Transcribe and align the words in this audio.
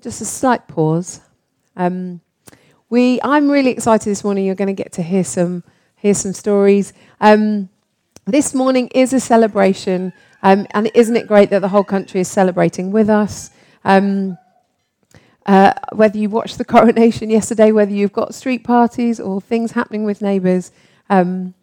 just 0.00 0.20
a 0.20 0.24
slight 0.24 0.66
pause. 0.68 1.20
Um, 1.76 2.20
we, 2.88 3.20
I'm 3.22 3.50
really 3.50 3.70
excited 3.70 4.08
this 4.08 4.22
morning. 4.22 4.44
You're 4.44 4.54
going 4.54 4.74
to 4.74 4.82
get 4.82 4.92
to 4.92 5.02
hear 5.02 5.24
some, 5.24 5.64
hear 5.96 6.14
some 6.14 6.32
stories. 6.32 6.92
Um, 7.20 7.68
this 8.24 8.54
morning 8.54 8.88
is 8.88 9.12
a 9.12 9.20
celebration, 9.20 10.12
um, 10.42 10.66
and 10.70 10.90
isn't 10.94 11.16
it 11.16 11.26
great 11.26 11.50
that 11.50 11.60
the 11.60 11.68
whole 11.68 11.84
country 11.84 12.20
is 12.20 12.28
celebrating 12.28 12.92
with 12.92 13.10
us? 13.10 13.50
Um, 13.84 14.38
uh, 15.46 15.72
whether 15.92 16.18
you 16.18 16.28
watched 16.28 16.58
the 16.58 16.64
coronation 16.76 17.28
yesterday, 17.30 17.72
whether 17.72 17.92
you've 17.92 18.12
got 18.12 18.34
street 18.34 18.64
parties 18.64 19.18
or 19.18 19.40
things 19.40 19.72
happening 19.72 20.04
with 20.04 20.22
neighbours, 20.22 20.70
um, 21.10 21.54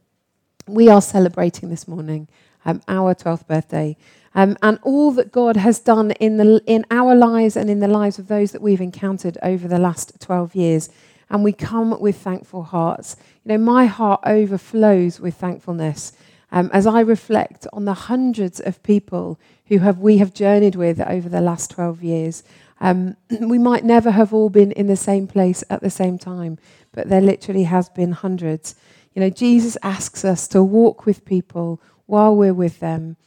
we 0.67 0.89
are 0.89 1.01
celebrating 1.01 1.69
this 1.69 1.87
morning 1.87 2.27
um, 2.65 2.81
our 2.87 3.15
12th 3.15 3.47
birthday. 3.47 3.95
Um, 4.35 4.57
and 4.61 4.77
all 4.83 5.11
that 5.13 5.31
God 5.31 5.55
has 5.55 5.79
done 5.79 6.11
in, 6.11 6.37
the, 6.37 6.61
in 6.67 6.85
our 6.91 7.15
lives 7.15 7.55
and 7.55 7.69
in 7.69 7.79
the 7.79 7.87
lives 7.87 8.19
of 8.19 8.27
those 8.27 8.51
that 8.51 8.61
we've 8.61 8.81
encountered 8.81 9.37
over 9.41 9.67
the 9.67 9.79
last 9.79 10.19
12 10.19 10.53
years. 10.55 10.89
And 11.29 11.43
we 11.43 11.53
come 11.53 11.99
with 11.99 12.17
thankful 12.17 12.63
hearts. 12.63 13.15
You 13.43 13.53
know, 13.53 13.57
my 13.57 13.85
heart 13.85 14.21
overflows 14.25 15.19
with 15.19 15.35
thankfulness 15.35 16.11
um, 16.55 16.69
as 16.71 16.87
I 16.87 17.01
reflect 17.01 17.67
on 17.73 17.85
the 17.85 17.93
hundreds 17.93 18.61
of 18.61 18.81
people 18.81 19.39
who 19.65 19.79
have, 19.79 19.99
we 19.99 20.19
have 20.19 20.33
journeyed 20.33 20.75
with 20.75 21.01
over 21.01 21.27
the 21.27 21.41
last 21.41 21.71
12 21.71 22.03
years. 22.03 22.43
Um, 22.79 23.17
we 23.41 23.57
might 23.57 23.83
never 23.83 24.11
have 24.11 24.33
all 24.33 24.49
been 24.49 24.71
in 24.71 24.87
the 24.87 24.95
same 24.95 25.27
place 25.27 25.63
at 25.69 25.81
the 25.81 25.89
same 25.89 26.17
time, 26.17 26.57
but 26.93 27.09
there 27.09 27.21
literally 27.21 27.63
has 27.63 27.89
been 27.89 28.13
hundreds. 28.13 28.75
You 29.13 29.21
know, 29.21 29.29
Jesus 29.29 29.77
asks 29.83 30.23
us 30.23 30.47
to 30.49 30.63
walk 30.63 31.05
with 31.05 31.25
people 31.25 31.81
while 32.05 32.35
we're 32.35 32.53
with 32.53 32.79
them 32.79 33.17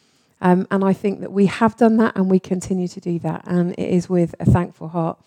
um, 0.41 0.67
and 0.71 0.85
I 0.85 0.93
think 0.93 1.21
that 1.21 1.33
we 1.33 1.47
have 1.47 1.77
done 1.77 1.97
that 1.99 2.17
and 2.17 2.31
we 2.31 2.39
continue 2.39 2.89
to 2.89 3.01
do 3.01 3.19
that. 3.21 3.43
And 3.47 3.73
it 3.73 3.89
is 3.89 4.09
with 4.09 4.35
a 4.41 4.45
thankful 4.45 4.89
heart. 4.89 5.19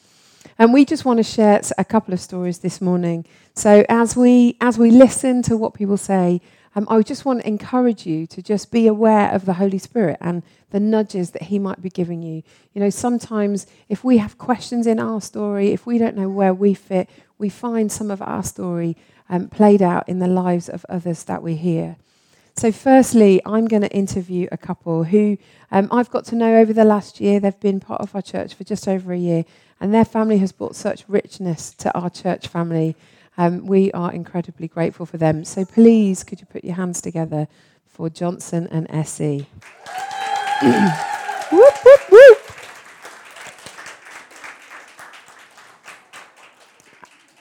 And 0.58 0.74
we 0.74 0.86
just 0.86 1.06
want 1.06 1.18
to 1.18 1.24
share 1.24 1.62
a 1.78 1.86
couple 1.86 2.14
of 2.14 2.20
stories 2.20 2.60
this 2.60 2.82
morning. 2.82 3.26
So 3.54 3.86
as 3.90 4.16
we 4.16 4.58
as 4.62 4.78
we 4.78 4.92
listen 4.92 5.42
to 5.44 5.58
what 5.58 5.74
people 5.74 5.98
say, 5.98 6.42
um, 6.76 6.88
I 6.90 7.02
just 7.02 7.26
want 7.26 7.42
to 7.42 7.48
encourage 7.48 8.06
you 8.06 8.26
to 8.28 8.42
just 8.42 8.72
be 8.72 8.88
aware 8.88 9.32
of 9.32 9.46
the 9.46 9.54
Holy 9.54 9.78
Spirit 9.78 10.18
and 10.22 10.42
the 10.70 10.80
nudges 10.80 11.32
that 11.32 11.44
He 11.44 11.60
might 11.60 11.82
be 11.82 11.90
giving 11.90 12.24
you. 12.24 12.44
You 12.74 12.82
know, 12.82 12.90
sometimes 12.90 13.68
if 13.90 14.04
we 14.04 14.20
have 14.20 14.38
questions 14.38 14.88
in 14.88 15.00
our 15.00 15.20
story, 15.20 15.72
if 15.72 15.86
we 15.86 15.98
don't 15.98 16.16
know 16.16 16.30
where 16.30 16.54
we 16.54 16.74
fit, 16.74 17.10
we 17.38 17.50
find 17.50 17.92
some 17.92 18.10
of 18.10 18.22
our 18.22 18.44
story 18.44 18.96
um, 19.30 19.50
played 19.50 19.82
out 19.82 20.08
in 20.08 20.20
the 20.20 20.28
lives 20.28 20.70
of 20.70 20.86
others 20.88 21.24
that 21.26 21.44
we 21.44 21.56
hear. 21.56 21.98
So, 22.58 22.72
firstly, 22.72 23.42
I'm 23.46 23.68
going 23.68 23.82
to 23.82 23.92
interview 23.92 24.48
a 24.52 24.58
couple 24.58 25.06
who 25.06 25.38
um, 25.72 25.88
I've 25.92 26.10
got 26.10 26.26
to 26.26 26.36
know 26.36 26.58
over 26.58 26.74
the 26.74 26.84
last 26.84 27.22
year. 27.22 27.40
They've 27.40 27.60
been 27.60 27.80
part 27.80 28.02
of 28.02 28.14
our 28.14 28.22
church 28.22 28.54
for 28.54 28.64
just 28.64 28.88
over 28.88 29.14
a 29.14 29.18
year, 29.18 29.46
and 29.80 29.94
their 29.94 30.06
family 30.06 30.38
has 30.40 30.52
brought 30.52 30.76
such 30.76 31.06
richness 31.08 31.72
to 31.76 31.98
our 31.98 32.10
church 32.10 32.48
family. 32.48 32.96
Um, 33.38 33.66
we 33.66 33.92
are 33.94 34.12
incredibly 34.12 34.68
grateful 34.68 35.06
for 35.06 35.18
them. 35.18 35.46
So, 35.46 35.64
please, 35.64 36.24
could 36.24 36.42
you 36.42 36.46
put 36.46 36.64
your 36.66 36.76
hands 36.76 37.02
together 37.02 37.48
for 37.88 38.10
Johnson 38.10 38.68
and 38.70 38.86
Essie? 38.90 39.48
whoop, 40.62 41.74
whoop, 41.86 42.12
whoop. 42.12 42.38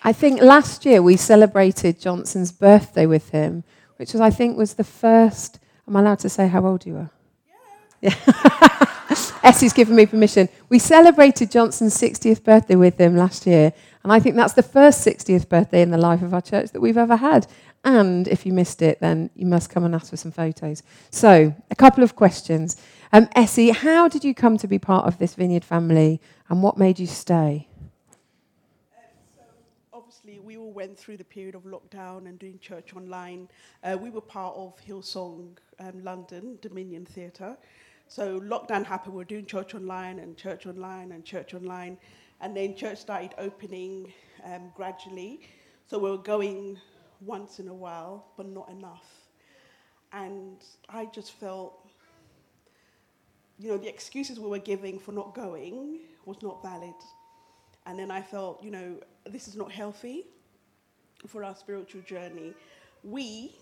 I 0.02 0.12
think 0.12 0.40
last 0.40 0.86
year 0.86 1.02
we 1.02 1.16
celebrated 1.16 2.00
Johnson's 2.00 2.52
birthday 2.52 3.06
with 3.06 3.30
him 3.30 3.64
which 4.00 4.14
was, 4.14 4.22
I 4.22 4.30
think, 4.30 4.56
was 4.56 4.72
the 4.72 4.84
first. 4.84 5.58
Am 5.86 5.94
I 5.94 6.00
allowed 6.00 6.20
to 6.20 6.30
say 6.30 6.48
how 6.48 6.64
old 6.64 6.86
you 6.86 6.96
are? 6.96 7.10
Yeah. 8.00 8.14
yeah. 8.24 8.86
Essie's 9.44 9.74
given 9.74 9.94
me 9.94 10.06
permission. 10.06 10.48
We 10.70 10.78
celebrated 10.78 11.50
Johnson's 11.50 11.94
60th 12.00 12.42
birthday 12.42 12.76
with 12.76 12.98
him 12.98 13.14
last 13.14 13.46
year, 13.46 13.74
and 14.02 14.10
I 14.10 14.18
think 14.18 14.36
that's 14.36 14.54
the 14.54 14.62
first 14.62 15.06
60th 15.06 15.50
birthday 15.50 15.82
in 15.82 15.90
the 15.90 15.98
life 15.98 16.22
of 16.22 16.32
our 16.32 16.40
church 16.40 16.70
that 16.70 16.80
we've 16.80 16.96
ever 16.96 17.16
had. 17.16 17.46
And 17.84 18.26
if 18.26 18.46
you 18.46 18.54
missed 18.54 18.80
it, 18.80 19.00
then 19.00 19.28
you 19.34 19.44
must 19.44 19.68
come 19.68 19.84
and 19.84 19.94
ask 19.94 20.08
for 20.08 20.16
some 20.16 20.32
photos. 20.32 20.82
So, 21.10 21.54
a 21.70 21.76
couple 21.76 22.02
of 22.02 22.16
questions. 22.16 22.78
Um, 23.12 23.28
Essie, 23.36 23.68
how 23.68 24.08
did 24.08 24.24
you 24.24 24.34
come 24.34 24.56
to 24.56 24.66
be 24.66 24.78
part 24.78 25.04
of 25.04 25.18
this 25.18 25.34
vineyard 25.34 25.64
family, 25.64 26.22
and 26.48 26.62
what 26.62 26.78
made 26.78 26.98
you 26.98 27.06
stay? 27.06 27.68
Went 30.80 30.98
through 30.98 31.18
the 31.18 31.24
period 31.24 31.54
of 31.54 31.64
lockdown 31.64 32.26
and 32.26 32.38
doing 32.38 32.58
church 32.58 32.96
online. 32.96 33.46
Uh, 33.84 33.98
we 34.00 34.08
were 34.08 34.22
part 34.22 34.56
of 34.56 34.72
Hillsong 34.88 35.58
um, 35.78 36.02
London, 36.02 36.58
Dominion 36.62 37.04
Theatre. 37.04 37.54
So 38.08 38.40
lockdown 38.40 38.86
happened, 38.86 39.12
we 39.12 39.18
were 39.18 39.32
doing 39.34 39.44
church 39.44 39.74
online 39.74 40.20
and 40.20 40.38
church 40.38 40.64
online 40.64 41.12
and 41.12 41.22
church 41.22 41.52
online. 41.52 41.98
And 42.40 42.56
then 42.56 42.74
church 42.74 42.96
started 42.96 43.34
opening 43.36 44.10
um, 44.42 44.72
gradually. 44.74 45.42
So 45.86 45.98
we 45.98 46.10
were 46.10 46.24
going 46.34 46.78
once 47.20 47.58
in 47.58 47.68
a 47.68 47.74
while, 47.74 48.28
but 48.38 48.48
not 48.48 48.70
enough. 48.70 49.10
And 50.14 50.64
I 50.88 51.04
just 51.12 51.32
felt, 51.32 51.86
you 53.58 53.68
know, 53.68 53.76
the 53.76 53.90
excuses 53.90 54.40
we 54.40 54.48
were 54.48 54.58
giving 54.72 54.98
for 54.98 55.12
not 55.12 55.34
going 55.34 55.98
was 56.24 56.38
not 56.40 56.62
valid. 56.62 57.00
And 57.84 57.98
then 57.98 58.10
I 58.10 58.22
felt, 58.22 58.64
you 58.64 58.70
know, 58.70 58.96
this 59.26 59.46
is 59.46 59.56
not 59.56 59.70
healthy 59.70 60.24
for 61.26 61.44
our 61.44 61.54
spiritual 61.54 62.02
journey. 62.02 62.54
We 63.02 63.56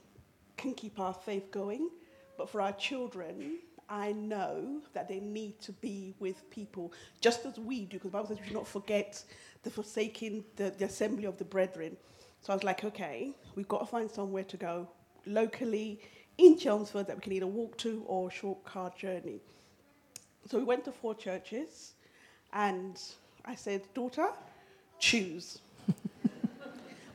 can 0.57 0.75
keep 0.75 0.99
our 0.99 1.15
faith 1.15 1.51
going, 1.51 1.91
but 2.37 2.49
for 2.49 2.61
our 2.61 2.73
children, 2.73 3.59
I 3.89 4.13
know 4.13 4.83
that 4.93 5.09
they 5.09 5.21
need 5.21 5.61
to 5.61 5.73
be 5.73 6.15
with 6.19 6.49
people, 6.51 6.93
just 7.21 7.47
as 7.47 7.59
we 7.59 7.85
do, 7.85 7.97
because 7.97 8.11
the 8.11 8.17
Bible 8.17 8.29
says 8.29 8.41
we 8.41 8.47
should 8.47 8.55
not 8.55 8.69
forget 8.69 9.25
the 9.63 9.71
forsaking 9.71 10.45
the, 10.57 10.71
the 10.77 10.85
assembly 10.85 11.25
of 11.25 11.39
the 11.39 11.45
brethren. 11.45 11.97
So 12.43 12.53
I 12.53 12.57
was 12.57 12.65
like, 12.65 12.85
okay, 12.85 13.33
we've 13.55 13.69
got 13.69 13.81
to 13.81 13.87
find 13.87 14.11
somewhere 14.11 14.45
to 14.45 14.57
go 14.57 14.89
locally 15.27 16.01
in 16.37 16.59
Chelmsford 16.59 17.07
that 17.07 17.17
we 17.17 17.23
can 17.23 17.33
either 17.33 17.47
walk 17.47 17.77
to 17.79 18.05
or 18.07 18.31
short 18.31 18.63
car 18.65 18.93
journey. 18.97 19.41
So 20.49 20.59
we 20.59 20.65
went 20.65 20.85
to 20.85 20.93
four 20.93 21.15
churches, 21.15 21.95
and 22.53 23.01
I 23.45 23.55
said, 23.55 23.83
daughter, 23.95 24.29
choose. 24.99 25.59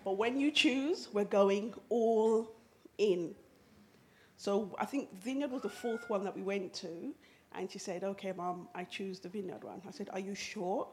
But 0.04 0.18
when 0.18 0.40
you 0.40 0.52
choose, 0.52 1.10
we're 1.14 1.24
going 1.26 1.74
all 1.90 2.52
in. 2.98 3.36
So 4.38 4.76
I 4.80 4.86
think 4.86 5.14
Vineyard 5.22 5.52
was 5.52 5.62
the 5.62 5.70
fourth 5.70 6.10
one 6.10 6.24
that 6.26 6.36
we 6.36 6.42
went 6.42 6.74
to. 6.76 7.14
And 7.56 7.70
she 7.72 7.80
said, 7.80 8.04
okay, 8.04 8.34
mom, 8.36 8.68
I 8.74 8.84
choose 8.84 9.20
the 9.20 9.30
Vineyard 9.30 9.64
one. 9.64 9.82
I 9.88 9.92
said, 9.92 10.10
are 10.12 10.20
you 10.20 10.36
sure? 10.36 10.88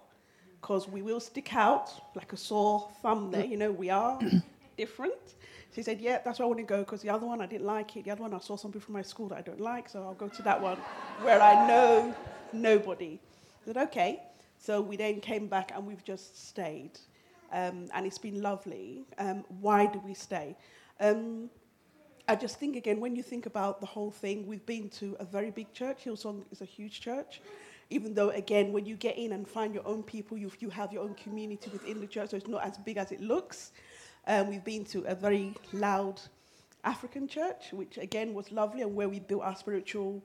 Because 0.61 0.87
we 0.87 1.03
will 1.03 1.21
stick 1.21 1.55
out 1.55 1.91
like 2.15 2.33
a 2.33 2.37
sore 2.37 2.89
thumb 3.03 3.31
there. 3.31 3.45
You 3.45 3.57
know, 3.57 3.71
we 3.71 3.91
are 3.91 4.21
different. 4.77 5.35
She 5.75 5.83
said, 5.83 6.01
yeah, 6.01 6.21
that's 6.25 6.39
where 6.39 6.47
I 6.47 6.49
want 6.49 6.59
to 6.59 6.65
go 6.65 6.81
because 6.81 7.01
the 7.01 7.11
other 7.11 7.27
one, 7.27 7.41
I 7.41 7.47
didn't 7.47 7.67
like 7.67 7.97
it. 7.97 8.05
The 8.05 8.11
other 8.11 8.23
one, 8.23 8.35
I 8.35 8.39
saw 8.39 8.57
something 8.57 8.81
from 8.81 8.95
my 8.95 9.03
school 9.03 9.29
that 9.29 9.39
I 9.39 9.43
don't 9.43 9.61
like. 9.61 9.89
So 9.89 10.03
I'll 10.03 10.15
go 10.15 10.29
to 10.29 10.43
that 10.43 10.61
one 10.61 10.77
where 11.23 11.41
I 11.41 11.67
know 11.67 12.15
nobody. 12.53 13.19
I 13.63 13.67
said, 13.67 13.77
okay. 13.77 14.21
So 14.59 14.81
we 14.81 14.97
then 14.97 15.21
came 15.21 15.47
back 15.47 15.73
and 15.75 15.87
we've 15.87 16.05
just 16.05 16.49
stayed 16.49 16.99
um, 17.53 17.89
and 17.95 18.07
it's 18.07 18.19
been 18.19 18.41
lovely. 18.43 19.03
Um, 19.19 19.45
why 19.61 19.87
do 19.87 20.01
we 20.05 20.15
stay? 20.15 20.57
Um, 20.99 21.51
I 22.29 22.37
just 22.37 22.59
think 22.61 22.77
again, 22.77 23.01
when 23.01 23.17
you 23.17 23.23
think 23.23 23.47
about 23.47 23.81
the 23.81 23.87
whole 23.87 24.11
thing, 24.11 24.47
we've 24.47 24.65
been 24.65 24.89
to 24.91 25.17
a 25.19 25.25
very 25.25 25.51
big 25.51 25.73
church. 25.73 26.05
Hillsong 26.05 26.45
is 26.53 26.61
a 26.61 26.65
huge 26.65 27.01
church. 27.01 27.41
Even 27.93 28.15
though, 28.15 28.31
again, 28.31 28.73
when 28.73 28.87
you 28.87 28.95
get 28.95 29.19
in 29.19 29.33
and 29.33 29.49
find 29.49 29.75
your 29.75 29.85
own 29.85 30.05
people, 30.05 30.39
you, 30.39 30.51
you 30.61 30.71
have 30.71 30.93
your 30.93 31.03
own 31.03 31.15
community 31.15 31.71
within 31.71 32.01
the 32.01 32.07
church, 32.07 32.31
so 32.31 32.37
it's 32.37 32.47
not 32.47 32.65
as 32.65 32.79
big 32.79 32.99
as 32.99 33.11
it 33.11 33.21
looks. 33.21 33.73
Um, 34.29 34.49
we've 34.49 34.65
been 34.65 34.85
to 34.87 35.01
a 35.07 35.15
very 35.15 35.55
loud 35.73 36.21
African 36.85 37.27
church, 37.27 37.73
which 37.73 37.99
again 37.99 38.33
was 38.33 38.53
lovely 38.53 38.83
and 38.83 38.95
where 38.95 39.09
we 39.09 39.19
built 39.19 39.43
our 39.43 39.57
spiritual 39.57 40.23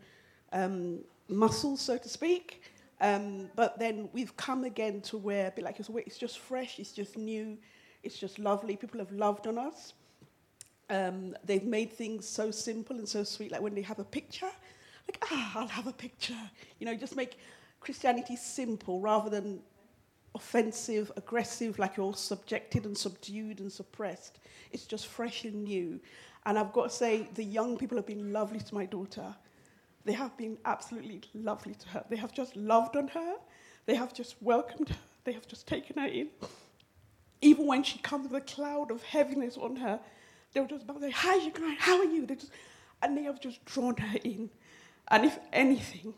um, 0.53 0.99
muscles, 1.27 1.81
so 1.81 1.97
to 1.97 2.07
speak. 2.07 2.61
Um, 3.01 3.49
but 3.55 3.77
then 3.77 4.09
we've 4.13 4.35
come 4.37 4.63
again 4.63 5.01
to 5.01 5.17
where, 5.17 5.53
a 5.55 5.61
like 5.61 5.79
it's 5.79 6.17
just 6.17 6.39
fresh, 6.39 6.79
it's 6.79 6.91
just 6.91 7.17
new, 7.17 7.57
it's 8.03 8.17
just 8.17 8.39
lovely. 8.39 8.77
People 8.77 8.99
have 8.99 9.11
loved 9.11 9.47
on 9.47 9.57
us. 9.57 9.93
Um, 10.89 11.35
they've 11.43 11.63
made 11.63 11.91
things 11.91 12.27
so 12.27 12.51
simple 12.51 12.97
and 12.97 13.07
so 13.07 13.23
sweet, 13.23 13.51
like 13.51 13.61
when 13.61 13.75
they 13.75 13.81
have 13.81 13.99
a 13.99 14.03
picture, 14.03 14.51
like, 15.07 15.23
ah, 15.31 15.51
I'll 15.55 15.67
have 15.67 15.87
a 15.87 15.93
picture. 15.93 16.37
You 16.79 16.85
know, 16.85 16.95
just 16.95 17.15
make 17.15 17.37
Christianity 17.79 18.35
simple 18.35 18.99
rather 18.99 19.29
than 19.29 19.59
offensive, 20.33 21.11
aggressive, 21.17 21.79
like 21.79 21.97
you're 21.97 22.05
all 22.05 22.13
subjected 22.13 22.85
and 22.85 22.97
subdued 22.97 23.59
and 23.59 23.71
suppressed. 23.71 24.39
It's 24.71 24.85
just 24.85 25.07
fresh 25.07 25.45
and 25.45 25.63
new. 25.63 25.99
And 26.45 26.59
I've 26.59 26.73
got 26.73 26.89
to 26.91 26.95
say, 26.95 27.27
the 27.33 27.43
young 27.43 27.77
people 27.77 27.97
have 27.97 28.05
been 28.05 28.31
lovely 28.31 28.59
to 28.59 28.75
my 28.75 28.85
daughter. 28.85 29.35
They 30.05 30.13
have 30.13 30.37
been 30.37 30.57
absolutely 30.65 31.21
lovely 31.33 31.73
to 31.73 31.89
her. 31.89 32.05
They 32.09 32.15
have 32.15 32.31
just 32.31 32.55
loved 32.55 32.95
on 32.95 33.07
her. 33.09 33.35
They 33.87 33.95
have 33.95 34.13
just 34.13 34.35
welcomed 34.41 34.89
her. 34.89 34.95
They 35.23 35.33
have 35.33 35.47
just 35.47 35.67
taken 35.67 35.97
her 35.97 36.07
in. 36.07 36.29
Even 37.41 37.65
when 37.65 37.83
she 37.83 37.97
comes 37.99 38.29
with 38.29 38.41
a 38.41 38.45
cloud 38.45 38.91
of 38.91 39.03
heaviness 39.03 39.57
on 39.57 39.75
her, 39.77 39.99
they 40.53 40.61
were 40.61 40.67
just 40.67 40.85
say, 41.01 41.11
How 41.11 41.31
are 41.31 41.39
you 41.39 41.51
going? 41.51 41.75
How 41.77 41.97
are 41.97 42.05
you? 42.05 42.25
They 42.25 42.35
just, 42.35 42.51
and 43.01 43.17
they 43.17 43.23
have 43.23 43.41
just 43.41 43.63
drawn 43.65 43.97
her 43.97 44.17
in. 44.23 44.49
And 45.09 45.25
if 45.25 45.37
anything, 45.51 46.13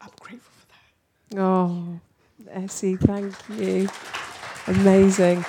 I'm 0.00 0.10
grateful 0.20 0.52
for 0.52 0.66
that. 1.36 1.42
Oh, 1.42 2.00
Essie, 2.50 2.96
thank 2.96 3.34
you. 3.58 3.88
Amazing. 4.66 5.44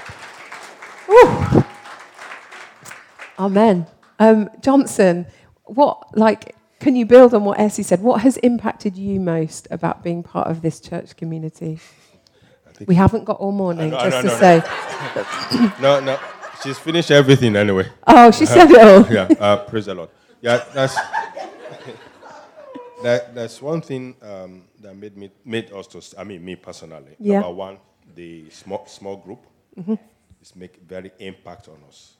Woo. 1.08 1.64
Amen. 3.38 3.86
Um, 4.20 4.50
Johnson, 4.62 5.26
what, 5.66 6.18
like, 6.18 6.56
can 6.82 6.96
you 6.96 7.06
build 7.06 7.34
on 7.34 7.44
what 7.46 7.60
Essie 7.60 7.84
said? 7.84 8.02
What 8.02 8.22
has 8.22 8.38
impacted 8.38 8.98
you 8.98 9.20
most 9.20 9.68
about 9.70 10.04
being 10.04 10.24
part 10.24 10.48
of 10.48 10.64
this 10.64 10.80
church 10.80 11.16
community? 11.16 11.80
We 12.88 12.96
haven't 12.96 13.26
got 13.26 13.38
all 13.38 13.52
morning, 13.52 13.92
no, 13.92 14.00
just 14.00 14.16
no, 14.16 14.22
to 14.24 14.28
no, 14.28 14.40
say. 14.40 14.64
no, 15.82 16.00
no. 16.00 16.20
She's 16.64 16.80
finished 16.80 17.12
everything 17.12 17.56
anyway. 17.56 17.88
Oh, 18.08 18.32
she 18.32 18.48
said 18.48 18.72
it 18.72 18.82
all. 18.82 19.06
yeah, 19.14 19.28
uh, 19.40 19.58
praise 19.58 19.86
the 19.86 19.94
Lord. 19.94 20.10
Yeah, 20.42 20.64
that's 20.74 20.96
that, 23.04 23.36
that's 23.36 23.62
one 23.62 23.82
thing 23.82 24.16
um, 24.24 24.64
that 24.80 24.96
made 24.96 25.16
me 25.16 25.30
made 25.46 25.72
us 25.72 25.86
to. 25.88 26.02
I 26.20 26.24
mean, 26.24 26.44
me 26.44 26.56
personally. 26.56 27.16
Yeah. 27.20 27.42
Number 27.42 27.54
one, 27.54 27.78
the 28.16 28.50
small 28.50 28.88
small 28.88 29.18
group 29.18 29.46
Mm-hmm. 29.80 29.94
is 30.42 30.54
make 30.58 30.82
very 30.82 31.14
impact 31.20 31.70
on 31.70 31.78
us, 31.88 32.18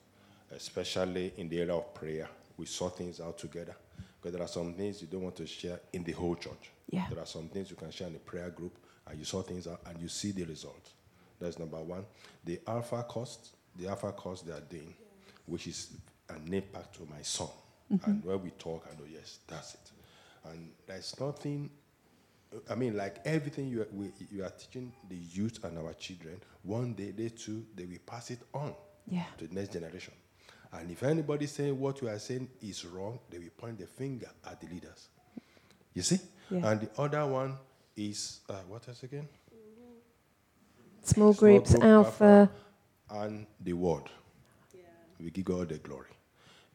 especially 0.56 1.34
in 1.36 1.50
the 1.50 1.60
area 1.60 1.74
of 1.74 1.92
prayer. 1.92 2.26
We 2.56 2.64
sort 2.64 2.96
things 2.96 3.20
out 3.20 3.36
together 3.36 3.76
because 4.22 4.34
there 4.36 4.44
are 4.44 4.48
some 4.48 4.72
things 4.74 5.00
you 5.02 5.08
don't 5.08 5.22
want 5.22 5.34
to 5.36 5.46
share 5.46 5.80
in 5.92 6.04
the 6.04 6.12
whole 6.12 6.36
church. 6.36 6.70
Yeah. 6.90 7.06
There 7.10 7.18
are 7.18 7.26
some 7.26 7.48
things 7.48 7.70
you 7.70 7.76
can 7.76 7.90
share 7.90 8.06
in 8.06 8.12
the 8.12 8.20
prayer 8.20 8.50
group, 8.50 8.78
and 9.08 9.18
you 9.18 9.24
sort 9.24 9.48
things 9.48 9.66
out, 9.66 9.80
and 9.86 10.00
you 10.00 10.08
see 10.08 10.30
the 10.30 10.44
result. 10.44 10.90
That's 11.40 11.58
number 11.58 11.78
one. 11.78 12.04
The 12.44 12.60
alpha 12.68 13.02
cost, 13.08 13.48
the 13.76 13.88
alpha 13.88 14.12
cost 14.12 14.46
they 14.46 14.52
are 14.52 14.60
doing, 14.60 14.94
which 15.46 15.66
is 15.66 15.90
an 16.28 16.52
impact 16.54 16.94
to 16.96 17.02
my 17.10 17.22
son. 17.22 17.48
Mm-hmm. 17.92 18.10
And 18.10 18.24
when 18.24 18.42
we 18.42 18.50
talk, 18.50 18.86
I 18.88 18.94
know, 18.94 19.06
yes, 19.12 19.40
that's 19.48 19.74
it. 19.74 19.90
And 20.48 20.70
there's 20.86 21.18
nothing, 21.20 21.68
I 22.70 22.74
mean, 22.76 22.96
like 22.96 23.16
everything 23.24 23.68
you 23.68 23.82
are, 23.82 23.88
we, 23.92 24.12
you 24.30 24.44
are 24.44 24.50
teaching 24.50 24.92
the 25.08 25.16
youth 25.16 25.62
and 25.64 25.76
our 25.78 25.94
children, 25.94 26.40
one 26.62 26.92
day, 26.92 27.10
they 27.10 27.28
too, 27.30 27.64
they 27.74 27.86
will 27.86 27.98
pass 28.06 28.30
it 28.30 28.38
on 28.54 28.72
Yeah. 29.08 29.24
to 29.38 29.48
the 29.48 29.54
next 29.54 29.72
generation. 29.72 30.14
And 30.72 30.90
if 30.90 31.02
anybody 31.02 31.46
saying 31.46 31.78
what 31.78 32.00
you 32.00 32.08
are 32.08 32.18
saying 32.18 32.48
is 32.62 32.84
wrong, 32.86 33.18
they 33.30 33.38
will 33.38 33.50
point 33.56 33.78
the 33.78 33.86
finger 33.86 34.28
at 34.46 34.60
the 34.60 34.66
leaders. 34.68 35.08
You 35.94 36.02
see? 36.02 36.18
Yeah. 36.50 36.70
And 36.70 36.80
the 36.80 36.88
other 37.00 37.26
one 37.26 37.56
is, 37.96 38.40
uh, 38.48 38.54
what 38.68 38.88
else 38.88 39.02
again? 39.02 39.28
Small 41.02 41.32
Small 41.32 41.34
groups, 41.34 41.70
group, 41.72 41.84
alpha. 41.84 42.50
and 43.10 43.46
the 43.60 43.72
word. 43.74 44.04
We 45.20 45.30
give 45.30 45.44
God 45.44 45.68
the 45.68 45.78
glory. 45.78 46.08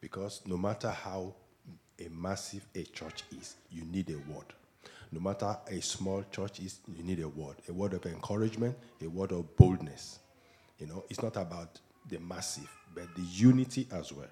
Because 0.00 0.42
no 0.46 0.56
matter 0.56 0.90
how 0.90 1.34
a 1.98 2.08
massive 2.08 2.64
a 2.74 2.84
church 2.84 3.24
is, 3.40 3.56
you 3.70 3.84
need 3.84 4.10
a 4.10 4.32
word. 4.32 4.46
No 5.10 5.20
matter 5.20 5.56
a 5.66 5.80
small 5.80 6.22
church 6.30 6.60
is, 6.60 6.78
you 6.96 7.02
need 7.02 7.20
a 7.20 7.28
word. 7.28 7.56
A 7.68 7.72
word 7.72 7.94
of 7.94 8.06
encouragement, 8.06 8.76
a 9.02 9.08
word 9.08 9.32
of 9.32 9.56
boldness. 9.56 10.18
You 10.78 10.86
know, 10.86 11.04
it's 11.10 11.22
not 11.22 11.36
about 11.36 11.80
the 12.08 12.18
massive, 12.20 12.68
but 12.94 13.14
the 13.14 13.22
unity 13.22 13.86
as 13.92 14.12
well. 14.12 14.26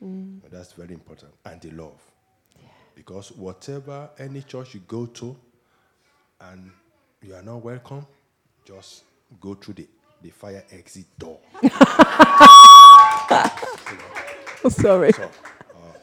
And 0.00 0.42
that's 0.50 0.72
very 0.72 0.94
important. 0.94 1.32
And 1.44 1.60
the 1.60 1.70
love. 1.70 2.00
Because 2.94 3.32
whatever 3.32 4.10
any 4.18 4.42
church 4.42 4.74
you 4.74 4.80
go 4.80 5.06
to 5.06 5.36
and 6.40 6.70
you 7.22 7.34
are 7.34 7.42
not 7.42 7.62
welcome, 7.62 8.06
just 8.64 9.04
go 9.40 9.54
through 9.54 9.74
the, 9.74 9.88
the 10.22 10.30
fire 10.30 10.64
exit 10.72 11.06
door. 11.18 11.38
Oh, 14.64 14.68
sorry. 14.68 15.10
So, 15.12 15.24
uh, 15.24 15.28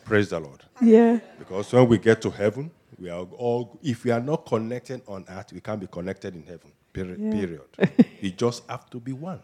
praise 0.04 0.30
the 0.30 0.40
Lord. 0.40 0.62
Yeah. 0.82 1.20
Because 1.38 1.72
when 1.72 1.88
we 1.88 1.98
get 1.98 2.22
to 2.24 2.30
heaven, 2.30 2.70
we 3.00 3.10
are 3.10 3.26
all, 3.38 3.80
if 3.82 4.04
we 4.04 4.12
are 4.12 4.20
not 4.20 4.46
connected 4.46 5.02
on 5.08 5.26
earth, 5.30 5.54
we 5.54 5.62
can't 5.62 5.80
be 5.80 5.88
connected 5.88 6.36
in 6.36 6.44
heaven. 6.44 6.72
Period. 6.92 7.20
Yeah. 7.22 7.32
period. 7.32 7.62
we 8.22 8.32
just 8.32 8.68
have 8.70 8.90
to 8.90 9.00
be 9.00 9.14
one. 9.14 9.40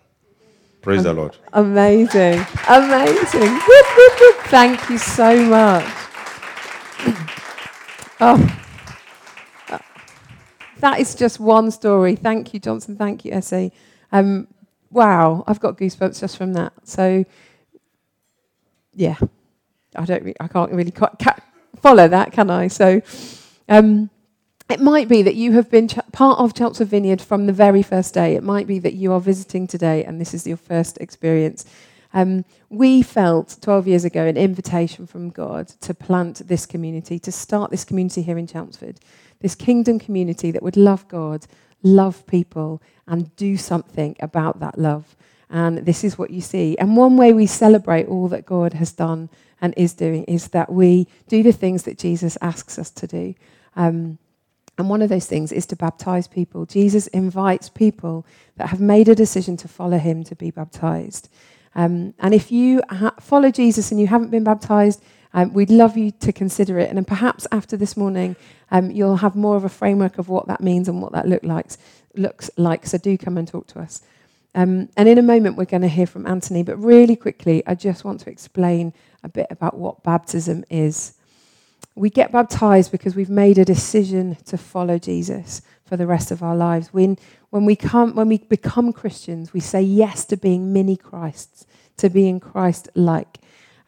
Praise 0.86 1.02
the 1.02 1.14
Lord. 1.14 1.36
Amazing. 1.52 2.46
Amazing. 2.70 3.60
Thank 4.54 4.88
you 4.88 5.00
so 5.00 5.44
much. 5.46 5.84
oh. 8.22 8.62
That 10.82 11.00
is 11.00 11.16
just 11.16 11.40
one 11.40 11.72
story. 11.72 12.16
Thank 12.16 12.54
you, 12.54 12.60
Johnson. 12.60 12.98
Thank 12.98 13.26
you, 13.26 13.32
Essie. 13.32 13.74
Um, 14.12 14.48
wow, 14.92 15.44
I've 15.48 15.60
got 15.60 15.76
goosebumps 15.76 16.20
just 16.20 16.38
from 16.38 16.54
that. 16.54 16.72
So, 16.84 17.26
yeah, 18.94 19.16
I 19.96 20.06
don't. 20.06 20.24
Re- 20.24 20.36
I 20.40 20.48
can't 20.48 20.72
really 20.72 20.92
ca- 20.92 21.16
follow 21.82 22.08
that, 22.08 22.32
can 22.32 22.52
I? 22.52 22.68
So, 22.68 23.02
um, 23.68 24.12
it 24.70 24.80
might 24.80 25.08
be 25.08 25.24
that 25.24 25.34
you 25.34 25.54
have 25.54 25.72
been 25.72 25.88
ch- 25.88 26.05
part 26.16 26.40
of 26.40 26.54
Chelmsford 26.54 26.88
Vineyard 26.88 27.22
from 27.22 27.46
the 27.46 27.52
very 27.52 27.84
first 27.84 28.14
day. 28.14 28.36
It 28.36 28.44
might 28.44 28.68
be 28.68 28.80
that 28.80 28.94
you 28.94 29.12
are 29.12 29.20
visiting 29.20 29.68
today 29.68 30.06
and 30.06 30.20
this 30.20 30.34
is 30.34 30.48
your 30.48 30.56
first 30.56 30.98
experience. 31.00 31.66
Um, 32.14 32.46
we 32.70 33.02
felt 33.02 33.58
12 33.60 33.86
years 33.86 34.06
ago 34.06 34.26
an 34.26 34.38
invitation 34.38 35.08
from 35.08 35.30
God 35.30 35.68
to 35.82 35.94
plant 35.94 36.48
this 36.48 36.66
community, 36.66 37.20
to 37.20 37.34
start 37.34 37.70
this 37.70 37.84
community 37.84 38.22
here 38.22 38.38
in 38.38 38.48
Chelmsford, 38.48 39.02
this 39.42 39.56
kingdom 39.56 40.00
community 40.00 40.52
that 40.52 40.64
would 40.64 40.78
love 40.78 41.06
God, 41.10 41.48
love 41.84 42.26
people, 42.28 42.82
and 43.06 43.36
do 43.36 43.58
something 43.58 44.16
about 44.22 44.62
that 44.62 44.80
love. 44.80 45.18
And 45.50 45.80
this 45.80 46.06
is 46.06 46.18
what 46.18 46.32
you 46.32 46.40
see. 46.40 46.78
And 46.78 46.96
one 46.96 47.18
way 47.18 47.34
we 47.34 47.46
celebrate 47.46 48.08
all 48.08 48.30
that 48.30 48.46
God 48.46 48.72
has 48.72 48.94
done 48.94 49.30
and 49.60 49.74
is 49.76 49.94
doing 49.94 50.24
is 50.24 50.48
that 50.50 50.72
we 50.72 51.10
do 51.28 51.44
the 51.44 51.52
things 51.52 51.84
that 51.84 51.98
Jesus 51.98 52.38
asks 52.42 52.80
us 52.80 52.90
to 52.92 53.06
do. 53.06 53.36
Um, 53.76 54.18
and 54.78 54.90
one 54.90 55.02
of 55.02 55.10
those 55.10 55.26
things 55.26 55.52
is 55.52 55.66
to 55.68 55.76
baptize 55.76 56.28
people. 56.28 56.66
Jesus 56.66 57.08
invites 57.08 57.70
people 57.70 58.26
that 58.58 58.70
have 58.70 58.82
made 58.82 59.08
a 59.08 59.16
decision 59.16 59.56
to 59.58 59.68
follow 59.68 59.98
him 59.98 60.24
to 60.26 60.36
be 60.36 60.52
baptized. 60.52 61.30
Um, 61.76 62.14
and 62.20 62.34
if 62.34 62.52
you 62.52 62.82
ha- 62.90 63.16
follow 63.20 63.52
Jesus 63.52 63.92
and 63.92 64.00
you 64.00 64.08
haven't 64.08 64.32
been 64.32 64.44
baptized, 64.44 65.02
um, 65.34 65.54
we'd 65.54 65.70
love 65.70 65.98
you 65.98 66.12
to 66.12 66.32
consider 66.32 66.80
it. 66.80 66.90
And 66.90 67.06
perhaps 67.06 67.46
after 67.52 67.76
this 67.76 67.98
morning, 67.98 68.36
um, 68.72 68.92
you'll 68.92 69.18
have 69.18 69.36
more 69.36 69.58
of 69.58 69.66
a 69.66 69.70
framework 69.70 70.18
of 70.18 70.30
what 70.30 70.48
that 70.48 70.62
means 70.62 70.88
and 70.88 71.02
what 71.02 71.12
that 71.12 71.28
look 71.28 71.44
like, 71.44 71.72
looks 72.16 72.50
like. 72.58 72.86
So 72.86 72.98
do 72.98 73.18
come 73.18 73.38
and 73.38 73.48
talk 73.48 73.68
to 73.68 73.80
us. 73.80 74.02
Um, 74.56 74.88
and 74.96 75.10
in 75.10 75.18
a 75.18 75.22
moment, 75.22 75.58
we're 75.58 75.66
going 75.66 75.82
to 75.82 75.90
hear 75.90 76.08
from 76.08 76.26
Anthony. 76.26 76.64
But 76.64 76.78
really 76.78 77.18
quickly, 77.18 77.62
I 77.68 77.76
just 77.76 78.06
want 78.06 78.22
to 78.22 78.30
explain 78.30 78.94
a 79.24 79.30
bit 79.30 79.48
about 79.50 79.78
what 79.78 80.04
baptism 80.04 80.64
is. 80.70 81.16
We 81.96 82.10
get 82.10 82.32
baptized 82.32 82.92
because 82.92 83.16
we've 83.16 83.30
made 83.30 83.58
a 83.58 83.66
decision 83.66 84.38
to 84.46 84.58
follow 84.58 85.00
Jesus 85.00 85.62
for 85.86 85.96
the 85.96 86.08
rest 86.08 86.30
of 86.30 86.44
our 86.44 86.56
lives. 86.56 86.90
When, 86.92 87.18
when, 87.52 87.66
we, 87.66 87.76
come, 87.76 88.16
when 88.16 88.28
we 88.28 88.40
become 88.40 88.92
Christians, 88.92 89.54
we 89.54 89.62
say 89.62 89.82
yes 89.82 90.26
to 90.26 90.38
being 90.38 90.74
mini 90.74 90.98
Christs, 90.98 91.66
to 91.98 92.10
being 92.10 92.40
Christ 92.40 92.90
like. 92.96 93.40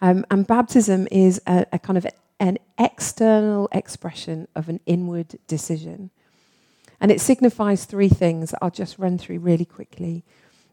Um, 0.01 0.25
and 0.31 0.47
baptism 0.47 1.07
is 1.11 1.41
a, 1.47 1.65
a 1.73 1.79
kind 1.79 1.97
of 1.97 2.07
an 2.39 2.59
external 2.77 3.67
expression 3.71 4.47
of 4.55 4.69
an 4.69 4.79
inward 4.85 5.37
decision. 5.47 6.11
And 6.99 7.11
it 7.11 7.21
signifies 7.21 7.85
three 7.85 8.09
things 8.09 8.51
that 8.51 8.59
I'll 8.61 8.71
just 8.71 8.97
run 8.97 9.17
through 9.17 9.39
really 9.39 9.65
quickly. 9.65 10.23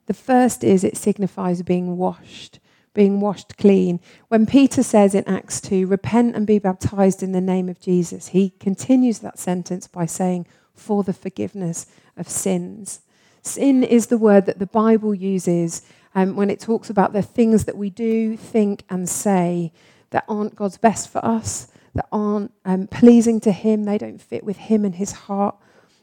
The 0.07 0.15
first 0.15 0.63
is 0.63 0.85
it 0.85 0.97
signifies 0.97 1.63
being 1.63 1.97
washed, 1.97 2.61
being 2.95 3.21
washed 3.21 3.57
clean. 3.59 4.01
When 4.29 4.47
Peter 4.47 4.83
says 4.83 5.15
in 5.15 5.29
Acts 5.29 5.61
2, 5.61 5.87
repent 5.87 6.35
and 6.35 6.47
be 6.47 6.59
baptized 6.59 7.23
in 7.23 7.33
the 7.33 7.41
name 7.41 7.69
of 7.69 7.81
Jesus, 7.81 8.29
he 8.29 8.51
continues 8.61 9.19
that 9.19 9.39
sentence 9.39 9.87
by 9.87 10.07
saying, 10.07 10.47
for 10.75 11.03
the 11.03 11.13
forgiveness 11.13 11.87
of 12.17 12.29
sins. 12.29 13.01
Sin 13.43 13.83
is 13.83 14.07
the 14.07 14.19
word 14.19 14.47
that 14.47 14.59
the 14.59 14.67
Bible 14.67 15.15
uses 15.15 15.83
um, 16.15 16.37
when 16.37 16.51
it 16.51 16.61
talks 16.61 16.91
about 16.91 17.13
the 17.13 17.23
things 17.23 17.65
that 17.65 17.77
we 17.77 17.91
do, 17.91 18.37
think, 18.37 18.85
and 18.89 19.09
say 19.09 19.73
that 20.11 20.25
aren't 20.29 20.55
God's 20.55 20.79
best 20.79 21.11
for 21.11 21.25
us, 21.25 21.69
that 21.95 22.07
aren't 22.13 22.53
um, 22.65 22.87
pleasing 22.87 23.41
to 23.41 23.53
Him, 23.53 23.85
they 23.85 23.99
don't 23.99 24.21
fit 24.21 24.45
with 24.45 24.57
Him 24.57 24.85
and 24.85 24.95
His 24.95 25.13
heart. 25.13 25.57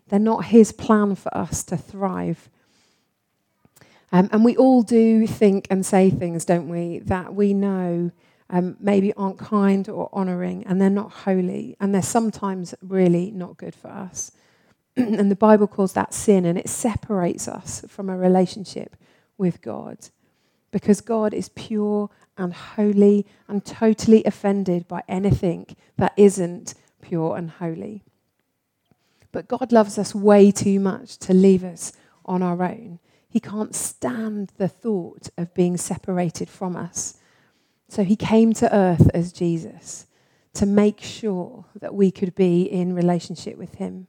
They're 0.09 0.19
not 0.19 0.45
His 0.45 0.71
plan 0.71 1.15
for 1.15 1.35
us 1.35 1.63
to 1.63 1.77
thrive. 1.77 2.49
Um, 4.11 4.29
and 4.31 4.43
we 4.43 4.57
all 4.57 4.83
do 4.83 5.25
think 5.25 5.67
and 5.69 5.85
say 5.85 6.09
things, 6.09 6.43
don't 6.45 6.67
we, 6.67 6.99
that 6.99 7.33
we 7.33 7.53
know 7.53 8.11
um, 8.49 8.75
maybe 8.79 9.13
aren't 9.13 9.39
kind 9.39 9.87
or 9.87 10.09
honouring 10.13 10.65
and 10.65 10.81
they're 10.81 10.89
not 10.89 11.11
holy 11.11 11.77
and 11.79 11.95
they're 11.95 12.01
sometimes 12.01 12.75
really 12.81 13.31
not 13.31 13.57
good 13.57 13.73
for 13.73 13.87
us. 13.87 14.33
and 14.97 15.31
the 15.31 15.35
Bible 15.35 15.67
calls 15.67 15.93
that 15.93 16.13
sin 16.13 16.45
and 16.45 16.57
it 16.57 16.67
separates 16.67 17.47
us 17.47 17.85
from 17.87 18.09
a 18.09 18.17
relationship 18.17 18.97
with 19.37 19.61
God 19.61 19.97
because 20.71 20.99
God 20.99 21.33
is 21.33 21.49
pure 21.49 22.09
and 22.37 22.53
holy 22.53 23.25
and 23.47 23.63
totally 23.63 24.23
offended 24.25 24.87
by 24.87 25.03
anything 25.07 25.67
that 25.97 26.13
isn't 26.17 26.73
pure 27.01 27.37
and 27.37 27.49
holy. 27.51 28.03
But 29.31 29.47
God 29.47 29.71
loves 29.71 29.97
us 29.97 30.13
way 30.13 30.51
too 30.51 30.79
much 30.79 31.17
to 31.19 31.33
leave 31.33 31.63
us 31.63 31.93
on 32.25 32.41
our 32.41 32.61
own. 32.63 32.99
He 33.31 33.39
can't 33.39 33.73
stand 33.73 34.51
the 34.57 34.67
thought 34.67 35.29
of 35.37 35.53
being 35.53 35.77
separated 35.77 36.49
from 36.49 36.75
us. 36.75 37.17
So 37.87 38.03
he 38.03 38.17
came 38.17 38.51
to 38.55 38.75
earth 38.75 39.09
as 39.13 39.31
Jesus 39.31 40.05
to 40.53 40.65
make 40.65 40.99
sure 40.99 41.63
that 41.79 41.95
we 41.95 42.11
could 42.11 42.35
be 42.35 42.63
in 42.63 42.93
relationship 42.93 43.57
with 43.57 43.75
him. 43.75 44.07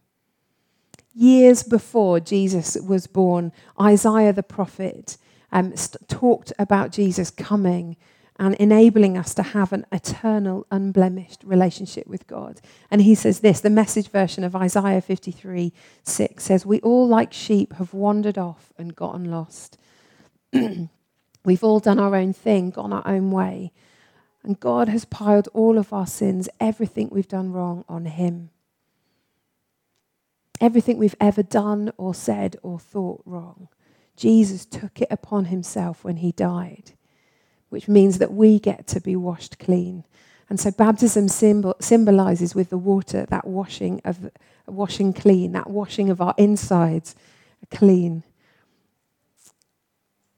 Years 1.15 1.63
before 1.63 2.19
Jesus 2.19 2.77
was 2.77 3.07
born, 3.07 3.53
Isaiah 3.81 4.33
the 4.33 4.43
prophet 4.43 5.17
um, 5.53 5.77
st- 5.77 6.09
talked 6.09 6.53
about 6.59 6.91
Jesus 6.91 7.31
coming 7.31 7.97
and 8.43 8.57
enabling 8.57 9.17
us 9.17 9.35
to 9.35 9.43
have 9.45 9.73
an 9.73 9.87
eternal, 9.93 10.67
unblemished 10.73 11.45
relationship 11.45 12.09
with 12.09 12.27
God. 12.27 12.61
And 12.91 13.01
he 13.01 13.15
says 13.15 13.39
this 13.39 13.61
the 13.61 13.71
message 13.71 14.09
version 14.09 14.43
of 14.43 14.57
Isaiah 14.57 15.01
53 15.01 15.73
6 16.03 16.43
says, 16.43 16.67
We 16.67 16.81
all, 16.81 17.07
like 17.07 17.33
sheep, 17.33 17.75
have 17.75 17.95
wandered 17.95 18.37
off 18.37 18.73
and 18.77 18.97
gotten 18.97 19.31
lost. 19.31 19.79
We've 21.45 21.63
all 21.63 21.79
done 21.79 22.01
our 22.01 22.17
own 22.17 22.33
thing, 22.33 22.71
gone 22.71 22.93
our 22.93 23.07
own 23.07 23.31
way. 23.31 23.71
And 24.43 24.59
God 24.59 24.89
has 24.89 25.05
piled 25.05 25.49
all 25.55 25.79
of 25.79 25.93
our 25.93 26.09
sins, 26.09 26.49
everything 26.59 27.11
we've 27.13 27.29
done 27.29 27.53
wrong, 27.53 27.85
on 27.89 28.07
Him. 28.07 28.51
Everything 30.61 30.99
we've 30.99 31.15
ever 31.21 31.45
done 31.45 31.93
or 31.97 32.13
said 32.13 32.57
or 32.65 32.81
thought 32.81 33.23
wrong. 33.25 33.69
Jesus 34.17 34.67
took 34.67 35.01
it 35.01 35.09
upon 35.13 35.45
Himself 35.45 36.03
when 36.03 36.17
He 36.17 36.33
died 36.33 36.95
which 37.73 37.89
means 37.89 38.19
that 38.19 38.33
we 38.33 38.59
get 38.59 38.87
to 38.87 39.01
be 39.01 39.17
washed 39.17 39.59
clean. 39.59 40.05
And 40.51 40.61
so 40.61 40.71
baptism 40.71 41.29
symbol, 41.29 41.75
symbolizes 41.81 42.55
with 42.55 42.69
the 42.69 42.77
water 42.77 43.25
that 43.31 43.47
washing 43.47 44.03
of 44.05 44.31
washing 44.67 45.15
clean, 45.15 45.53
that 45.53 45.71
washing 45.71 46.11
of 46.11 46.21
our 46.21 46.35
insides 46.37 47.15
clean. 47.71 48.23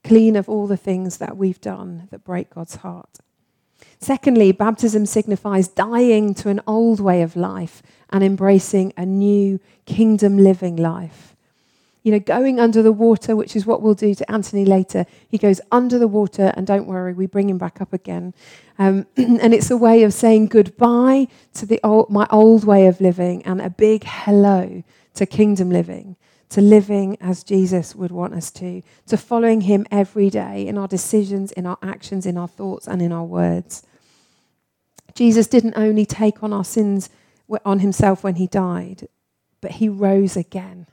Clean 0.04 0.36
of 0.36 0.48
all 0.48 0.68
the 0.68 0.76
things 0.76 1.18
that 1.18 1.36
we've 1.36 1.60
done 1.60 2.06
that 2.12 2.22
break 2.22 2.50
God's 2.50 2.76
heart. 2.76 3.18
Secondly, 3.98 4.52
baptism 4.52 5.04
signifies 5.04 5.66
dying 5.66 6.34
to 6.34 6.48
an 6.48 6.60
old 6.66 7.00
way 7.00 7.22
of 7.22 7.34
life 7.34 7.82
and 8.10 8.22
embracing 8.22 8.92
a 8.96 9.04
new 9.04 9.58
kingdom 9.86 10.38
living 10.38 10.76
life 10.76 11.33
you 12.04 12.12
know, 12.12 12.20
going 12.20 12.60
under 12.60 12.82
the 12.82 12.92
water, 12.92 13.34
which 13.34 13.56
is 13.56 13.64
what 13.64 13.80
we'll 13.80 13.94
do 13.94 14.14
to 14.14 14.30
Anthony 14.30 14.66
later. 14.66 15.06
He 15.26 15.38
goes 15.38 15.60
under 15.72 15.98
the 15.98 16.06
water, 16.06 16.52
and 16.54 16.66
don't 16.66 16.86
worry, 16.86 17.14
we 17.14 17.26
bring 17.26 17.48
him 17.48 17.56
back 17.56 17.80
up 17.80 17.94
again. 17.94 18.34
Um, 18.78 19.06
and 19.16 19.54
it's 19.54 19.70
a 19.70 19.76
way 19.76 20.02
of 20.02 20.12
saying 20.12 20.48
goodbye 20.48 21.28
to 21.54 21.64
the 21.64 21.80
old, 21.82 22.10
my 22.10 22.26
old 22.30 22.64
way 22.64 22.86
of 22.86 23.00
living 23.00 23.42
and 23.44 23.60
a 23.60 23.70
big 23.70 24.04
hello 24.04 24.84
to 25.14 25.24
kingdom 25.24 25.70
living, 25.70 26.16
to 26.50 26.60
living 26.60 27.16
as 27.22 27.42
Jesus 27.42 27.94
would 27.94 28.12
want 28.12 28.34
us 28.34 28.50
to, 28.50 28.82
to 29.06 29.16
following 29.16 29.62
him 29.62 29.86
every 29.90 30.28
day 30.28 30.66
in 30.66 30.76
our 30.76 30.88
decisions, 30.88 31.52
in 31.52 31.64
our 31.64 31.78
actions, 31.82 32.26
in 32.26 32.36
our 32.36 32.48
thoughts, 32.48 32.86
and 32.86 33.00
in 33.00 33.12
our 33.12 33.24
words. 33.24 33.82
Jesus 35.14 35.46
didn't 35.46 35.74
only 35.74 36.04
take 36.04 36.42
on 36.42 36.52
our 36.52 36.64
sins 36.64 37.08
on 37.64 37.78
himself 37.78 38.22
when 38.22 38.34
he 38.34 38.46
died, 38.46 39.08
but 39.62 39.70
he 39.72 39.88
rose 39.88 40.36
again. 40.36 40.86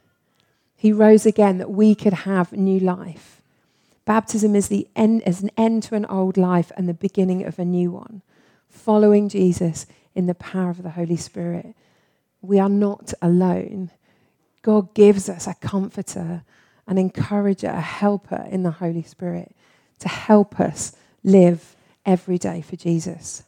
He 0.81 0.91
rose 0.91 1.27
again 1.27 1.59
that 1.59 1.69
we 1.69 1.93
could 1.93 2.13
have 2.25 2.53
new 2.53 2.79
life. 2.79 3.43
Baptism 4.05 4.55
is, 4.55 4.67
the 4.67 4.87
end, 4.95 5.21
is 5.27 5.43
an 5.43 5.51
end 5.55 5.83
to 5.83 5.93
an 5.93 6.07
old 6.07 6.37
life 6.37 6.71
and 6.75 6.89
the 6.89 6.95
beginning 6.95 7.45
of 7.45 7.59
a 7.59 7.65
new 7.65 7.91
one. 7.91 8.23
Following 8.67 9.29
Jesus 9.29 9.85
in 10.15 10.25
the 10.25 10.33
power 10.33 10.71
of 10.71 10.81
the 10.81 10.89
Holy 10.89 11.17
Spirit. 11.17 11.75
We 12.41 12.57
are 12.57 12.67
not 12.67 13.13
alone. 13.21 13.91
God 14.63 14.95
gives 14.95 15.29
us 15.29 15.45
a 15.45 15.53
comforter, 15.53 16.41
an 16.87 16.97
encourager, 16.97 17.67
a 17.67 17.79
helper 17.79 18.47
in 18.49 18.63
the 18.63 18.71
Holy 18.71 19.03
Spirit 19.03 19.55
to 19.99 20.09
help 20.09 20.59
us 20.59 20.95
live 21.23 21.75
every 22.07 22.39
day 22.39 22.61
for 22.61 22.75
Jesus. 22.75 23.43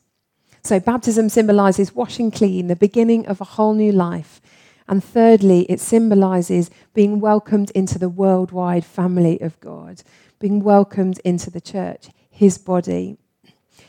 So, 0.62 0.80
baptism 0.80 1.30
symbolizes 1.30 1.96
washing 1.96 2.30
clean, 2.30 2.68
the 2.68 2.76
beginning 2.76 3.26
of 3.26 3.42
a 3.42 3.56
whole 3.56 3.74
new 3.74 3.92
life 3.92 4.40
and 4.88 5.04
thirdly, 5.04 5.62
it 5.70 5.80
symbolizes 5.80 6.70
being 6.94 7.20
welcomed 7.20 7.72
into 7.72 7.98
the 7.98 8.10
worldwide 8.10 8.86
family 8.86 9.40
of 9.42 9.60
God, 9.60 10.04
being 10.40 10.62
welcomed 10.64 11.20
into 11.24 11.50
the 11.50 11.62
church, 11.62 12.10
his 12.30 12.58
body. 12.58 13.18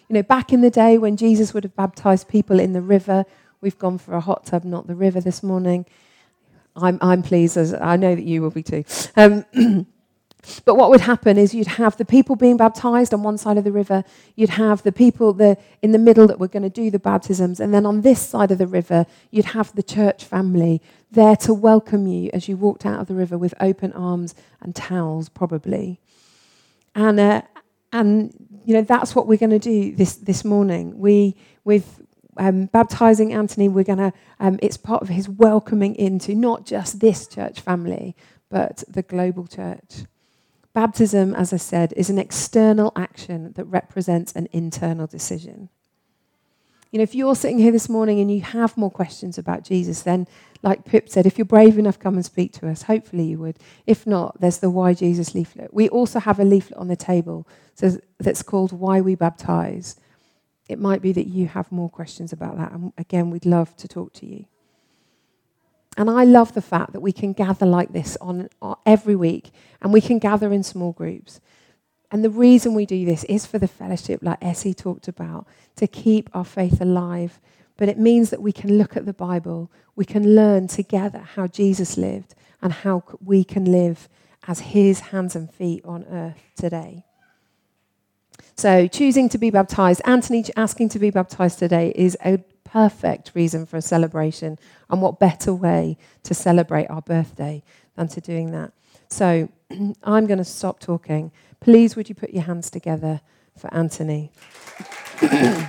You 0.08 0.14
know, 0.14 0.22
back 0.22 0.52
in 0.52 0.60
the 0.60 0.70
day 0.70 0.98
when 0.98 1.16
Jesus 1.16 1.52
would 1.54 1.64
have 1.64 1.76
baptized 1.76 2.28
people 2.28 2.60
in 2.60 2.72
the 2.72 2.82
river, 2.82 3.24
we've 3.60 3.78
gone 3.78 3.98
for 3.98 4.14
a 4.14 4.20
hot 4.20 4.46
tub, 4.46 4.64
not 4.64 4.86
the 4.86 4.94
river 4.94 5.20
this 5.20 5.42
morning. 5.42 5.86
I'm, 6.76 6.98
I'm 7.00 7.22
pleased, 7.22 7.56
as 7.56 7.72
I 7.74 7.96
know 7.96 8.14
that 8.14 8.24
you 8.24 8.42
will 8.42 8.50
be 8.50 8.62
too. 8.62 8.84
Um, 9.16 9.44
But 10.64 10.76
what 10.76 10.90
would 10.90 11.00
happen 11.00 11.38
is 11.38 11.54
you'd 11.54 11.66
have 11.66 11.96
the 11.96 12.04
people 12.04 12.36
being 12.36 12.56
baptized 12.56 13.14
on 13.14 13.22
one 13.22 13.38
side 13.38 13.58
of 13.58 13.64
the 13.64 13.72
river, 13.72 14.04
you'd 14.36 14.50
have 14.50 14.82
the 14.82 14.92
people 14.92 15.32
the, 15.32 15.56
in 15.82 15.92
the 15.92 15.98
middle 15.98 16.26
that 16.26 16.38
were 16.38 16.48
going 16.48 16.62
to 16.62 16.70
do 16.70 16.90
the 16.90 16.98
baptisms, 16.98 17.60
and 17.60 17.72
then 17.72 17.86
on 17.86 18.02
this 18.02 18.20
side 18.20 18.50
of 18.50 18.58
the 18.58 18.66
river, 18.66 19.06
you'd 19.30 19.46
have 19.46 19.74
the 19.74 19.82
church 19.82 20.24
family 20.24 20.80
there 21.10 21.36
to 21.36 21.54
welcome 21.54 22.06
you 22.06 22.30
as 22.32 22.48
you 22.48 22.56
walked 22.56 22.84
out 22.84 23.00
of 23.00 23.06
the 23.06 23.14
river 23.14 23.38
with 23.38 23.54
open 23.60 23.92
arms 23.92 24.34
and 24.60 24.74
towels, 24.74 25.28
probably. 25.28 26.00
And, 26.94 27.18
uh, 27.18 27.42
and 27.92 28.32
you 28.64 28.74
know, 28.74 28.82
that's 28.82 29.14
what 29.14 29.26
we're 29.26 29.38
going 29.38 29.50
to 29.50 29.58
do 29.58 29.94
this, 29.94 30.16
this 30.16 30.44
morning. 30.44 30.98
We, 30.98 31.36
with 31.64 32.02
um, 32.36 32.66
baptizing 32.66 33.32
Anthony, 33.32 33.68
we're 33.68 33.84
going 33.84 33.98
to, 33.98 34.12
um, 34.40 34.58
it's 34.62 34.76
part 34.76 35.02
of 35.02 35.08
his 35.08 35.28
welcoming 35.28 35.94
into 35.94 36.34
not 36.34 36.66
just 36.66 37.00
this 37.00 37.26
church 37.26 37.60
family, 37.60 38.16
but 38.50 38.82
the 38.88 39.02
global 39.02 39.46
church. 39.46 40.04
Baptism, 40.74 41.34
as 41.34 41.52
I 41.52 41.56
said, 41.56 41.94
is 41.96 42.10
an 42.10 42.18
external 42.18 42.92
action 42.96 43.52
that 43.52 43.64
represents 43.64 44.32
an 44.32 44.48
internal 44.52 45.06
decision. 45.06 45.68
You 46.90 46.98
know, 46.98 47.04
if 47.04 47.14
you're 47.14 47.34
sitting 47.34 47.58
here 47.58 47.72
this 47.72 47.88
morning 47.88 48.20
and 48.20 48.30
you 48.30 48.40
have 48.42 48.76
more 48.76 48.90
questions 48.90 49.38
about 49.38 49.64
Jesus, 49.64 50.02
then, 50.02 50.28
like 50.62 50.84
Pip 50.84 51.08
said, 51.08 51.26
if 51.26 51.38
you're 51.38 51.44
brave 51.44 51.78
enough, 51.78 51.98
come 51.98 52.14
and 52.14 52.24
speak 52.24 52.52
to 52.54 52.68
us. 52.68 52.82
Hopefully 52.82 53.24
you 53.24 53.38
would. 53.38 53.58
If 53.86 54.06
not, 54.06 54.40
there's 54.40 54.58
the 54.58 54.70
Why 54.70 54.94
Jesus 54.94 55.34
leaflet. 55.34 55.72
We 55.72 55.88
also 55.88 56.20
have 56.20 56.38
a 56.38 56.44
leaflet 56.44 56.78
on 56.78 56.88
the 56.88 56.96
table 56.96 57.48
that's 58.20 58.42
called 58.42 58.72
Why 58.72 59.00
We 59.00 59.14
Baptize. 59.14 59.96
It 60.68 60.78
might 60.78 61.02
be 61.02 61.12
that 61.12 61.26
you 61.26 61.48
have 61.48 61.70
more 61.72 61.90
questions 61.90 62.32
about 62.32 62.56
that. 62.58 62.72
And 62.72 62.92
again, 62.96 63.30
we'd 63.30 63.46
love 63.46 63.76
to 63.78 63.88
talk 63.88 64.12
to 64.14 64.26
you. 64.26 64.46
And 65.96 66.10
I 66.10 66.24
love 66.24 66.54
the 66.54 66.62
fact 66.62 66.92
that 66.92 67.00
we 67.00 67.12
can 67.12 67.32
gather 67.32 67.66
like 67.66 67.92
this 67.92 68.16
on, 68.20 68.48
on, 68.60 68.76
every 68.84 69.14
week 69.14 69.50
and 69.80 69.92
we 69.92 70.00
can 70.00 70.18
gather 70.18 70.52
in 70.52 70.62
small 70.62 70.92
groups. 70.92 71.40
And 72.10 72.24
the 72.24 72.30
reason 72.30 72.74
we 72.74 72.86
do 72.86 73.04
this 73.04 73.24
is 73.24 73.46
for 73.46 73.58
the 73.58 73.68
fellowship, 73.68 74.20
like 74.22 74.38
Essie 74.42 74.74
talked 74.74 75.08
about, 75.08 75.46
to 75.76 75.86
keep 75.86 76.30
our 76.34 76.44
faith 76.44 76.80
alive. 76.80 77.40
But 77.76 77.88
it 77.88 77.98
means 77.98 78.30
that 78.30 78.42
we 78.42 78.52
can 78.52 78.78
look 78.78 78.96
at 78.96 79.06
the 79.06 79.12
Bible, 79.12 79.70
we 79.96 80.04
can 80.04 80.34
learn 80.34 80.68
together 80.68 81.20
how 81.34 81.46
Jesus 81.46 81.96
lived 81.96 82.34
and 82.62 82.72
how 82.72 83.02
we 83.20 83.44
can 83.44 83.64
live 83.64 84.08
as 84.46 84.60
his 84.60 85.00
hands 85.00 85.34
and 85.34 85.52
feet 85.52 85.84
on 85.84 86.04
earth 86.04 86.42
today. 86.56 87.04
So, 88.56 88.86
choosing 88.86 89.28
to 89.30 89.38
be 89.38 89.50
baptized, 89.50 90.00
Anthony 90.04 90.44
asking 90.56 90.90
to 90.90 90.98
be 90.98 91.10
baptized 91.10 91.58
today 91.58 91.92
is 91.96 92.16
a 92.24 92.38
perfect 92.74 93.30
reason 93.36 93.64
for 93.64 93.76
a 93.76 93.82
celebration. 93.82 94.58
And 94.90 95.00
what 95.00 95.20
better 95.20 95.54
way 95.54 95.96
to 96.24 96.34
celebrate 96.34 96.86
our 96.88 97.02
birthday 97.02 97.62
than 97.94 98.08
to 98.08 98.20
doing 98.20 98.50
that? 98.50 98.72
So 99.08 99.48
I'm 100.02 100.26
going 100.26 100.38
to 100.38 100.44
stop 100.44 100.80
talking. 100.80 101.30
Please, 101.60 101.94
would 101.94 102.08
you 102.08 102.16
put 102.16 102.30
your 102.30 102.42
hands 102.42 102.70
together 102.70 103.20
for 103.56 103.72
Anthony? 103.72 104.32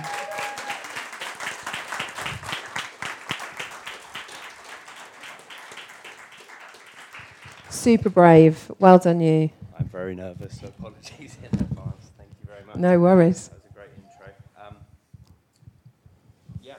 Super 7.70 8.10
brave. 8.10 8.68
Well 8.80 8.98
done, 8.98 9.20
you. 9.20 9.50
I'm 9.78 9.88
very 9.88 10.16
nervous, 10.16 10.58
so 10.60 10.66
apologies 10.66 11.36
in 11.40 11.60
advance. 11.60 12.10
Thank 12.18 12.30
you 12.40 12.48
very 12.48 12.64
much. 12.64 12.74
No 12.78 12.98
worries. 12.98 13.50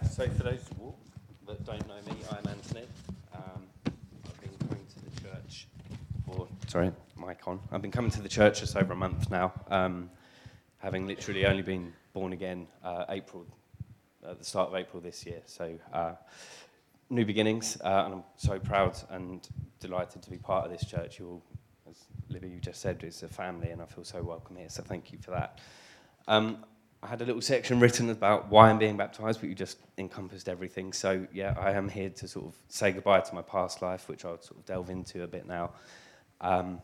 So 0.04 0.28
for 0.30 0.44
those 0.44 0.60
that 1.48 1.66
don't 1.66 1.88
know 1.88 1.96
me, 2.08 2.20
I'm 2.30 2.48
Anthony. 2.48 2.86
Um, 3.34 3.64
I've 3.88 4.42
been 4.42 4.68
coming 4.68 4.86
to 4.86 5.16
the 5.16 5.22
church 5.22 5.68
for, 6.26 6.48
sorry, 6.68 6.92
mic 7.20 7.48
on. 7.48 7.60
I've 7.72 7.82
been 7.82 7.92
coming 7.92 8.12
to 8.12 8.22
the 8.22 8.30
church 8.30 8.60
just 8.60 8.76
over 8.76 8.94
a 8.94 8.96
month 8.96 9.32
now, 9.32 9.54
um, 9.70 10.12
having 10.78 11.08
literally 11.08 11.48
only 11.48 11.64
been 11.64 11.94
born 12.14 12.34
again 12.34 12.68
uh, 12.84 13.06
April, 13.10 13.46
at 14.28 14.38
the 14.38 14.46
start 14.46 14.70
of 14.70 14.76
April 14.76 15.02
this 15.02 15.26
year. 15.26 15.42
So 15.46 15.80
uh, 15.92 16.14
new 17.10 17.26
beginnings, 17.26 17.80
uh, 17.84 18.04
and 18.06 18.14
I'm 18.16 18.24
so 18.36 18.60
proud 18.60 18.98
and 19.10 19.48
delighted 19.80 20.22
to 20.22 20.30
be 20.30 20.38
part 20.38 20.66
of 20.66 20.72
this 20.72 20.88
church. 20.88 21.18
You 21.18 21.28
all, 21.28 21.44
as 21.90 22.06
Libby 22.30 22.50
you 22.50 22.60
just 22.60 22.82
said, 22.82 23.04
it's 23.04 23.24
a 23.24 23.28
family, 23.28 23.72
and 23.72 23.82
I 23.82 23.86
feel 23.86 24.04
so 24.04 24.22
welcome 24.22 24.58
here. 24.58 24.70
So 24.70 24.84
thank 24.84 25.12
you 25.12 25.18
for 25.18 25.32
that. 25.32 25.60
Um, 26.28 26.66
I 27.02 27.08
had 27.08 27.22
a 27.22 27.26
little 27.26 27.42
section 27.42 27.80
written 27.80 28.10
about 28.10 28.50
why 28.50 28.70
I'm 28.70 28.80
being 28.80 28.98
baptized, 28.98 29.40
but 29.40 29.50
you 29.50 29.56
just 29.56 29.78
encompassed 29.98 30.50
everything. 30.50 30.94
So, 30.94 31.28
yeah, 31.32 31.54
I 31.60 31.72
am 31.74 31.90
here 31.90 32.10
to 32.10 32.28
sort 32.28 32.48
of 32.48 32.56
say 32.70 32.92
goodbye 32.92 33.20
to 33.22 33.36
my 33.36 33.44
past 33.44 33.82
life, 33.82 34.10
which 34.10 34.26
I'll 34.26 34.42
sort 34.42 34.60
of 34.60 34.66
delve 34.66 34.90
into 34.90 35.24
a 35.24 35.28
bit 35.28 35.46
now, 35.48 35.72
um, 36.42 36.82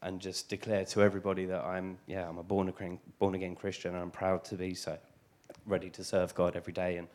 and 0.00 0.20
just 0.20 0.48
declare 0.48 0.84
to 0.84 1.02
everybody 1.02 1.44
that 1.46 1.64
I'm, 1.64 1.98
yeah, 2.06 2.28
I'm 2.28 2.38
a 2.38 2.44
born 2.44 2.68
again, 2.68 3.00
born 3.18 3.34
again 3.34 3.56
Christian, 3.56 3.94
and 3.94 4.02
I'm 4.02 4.12
proud 4.12 4.44
to 4.46 4.54
be 4.54 4.74
so, 4.74 4.96
ready 5.66 5.90
to 5.90 6.04
serve 6.04 6.32
God 6.34 6.54
every 6.54 6.72
day, 6.72 6.98
and 6.98 7.08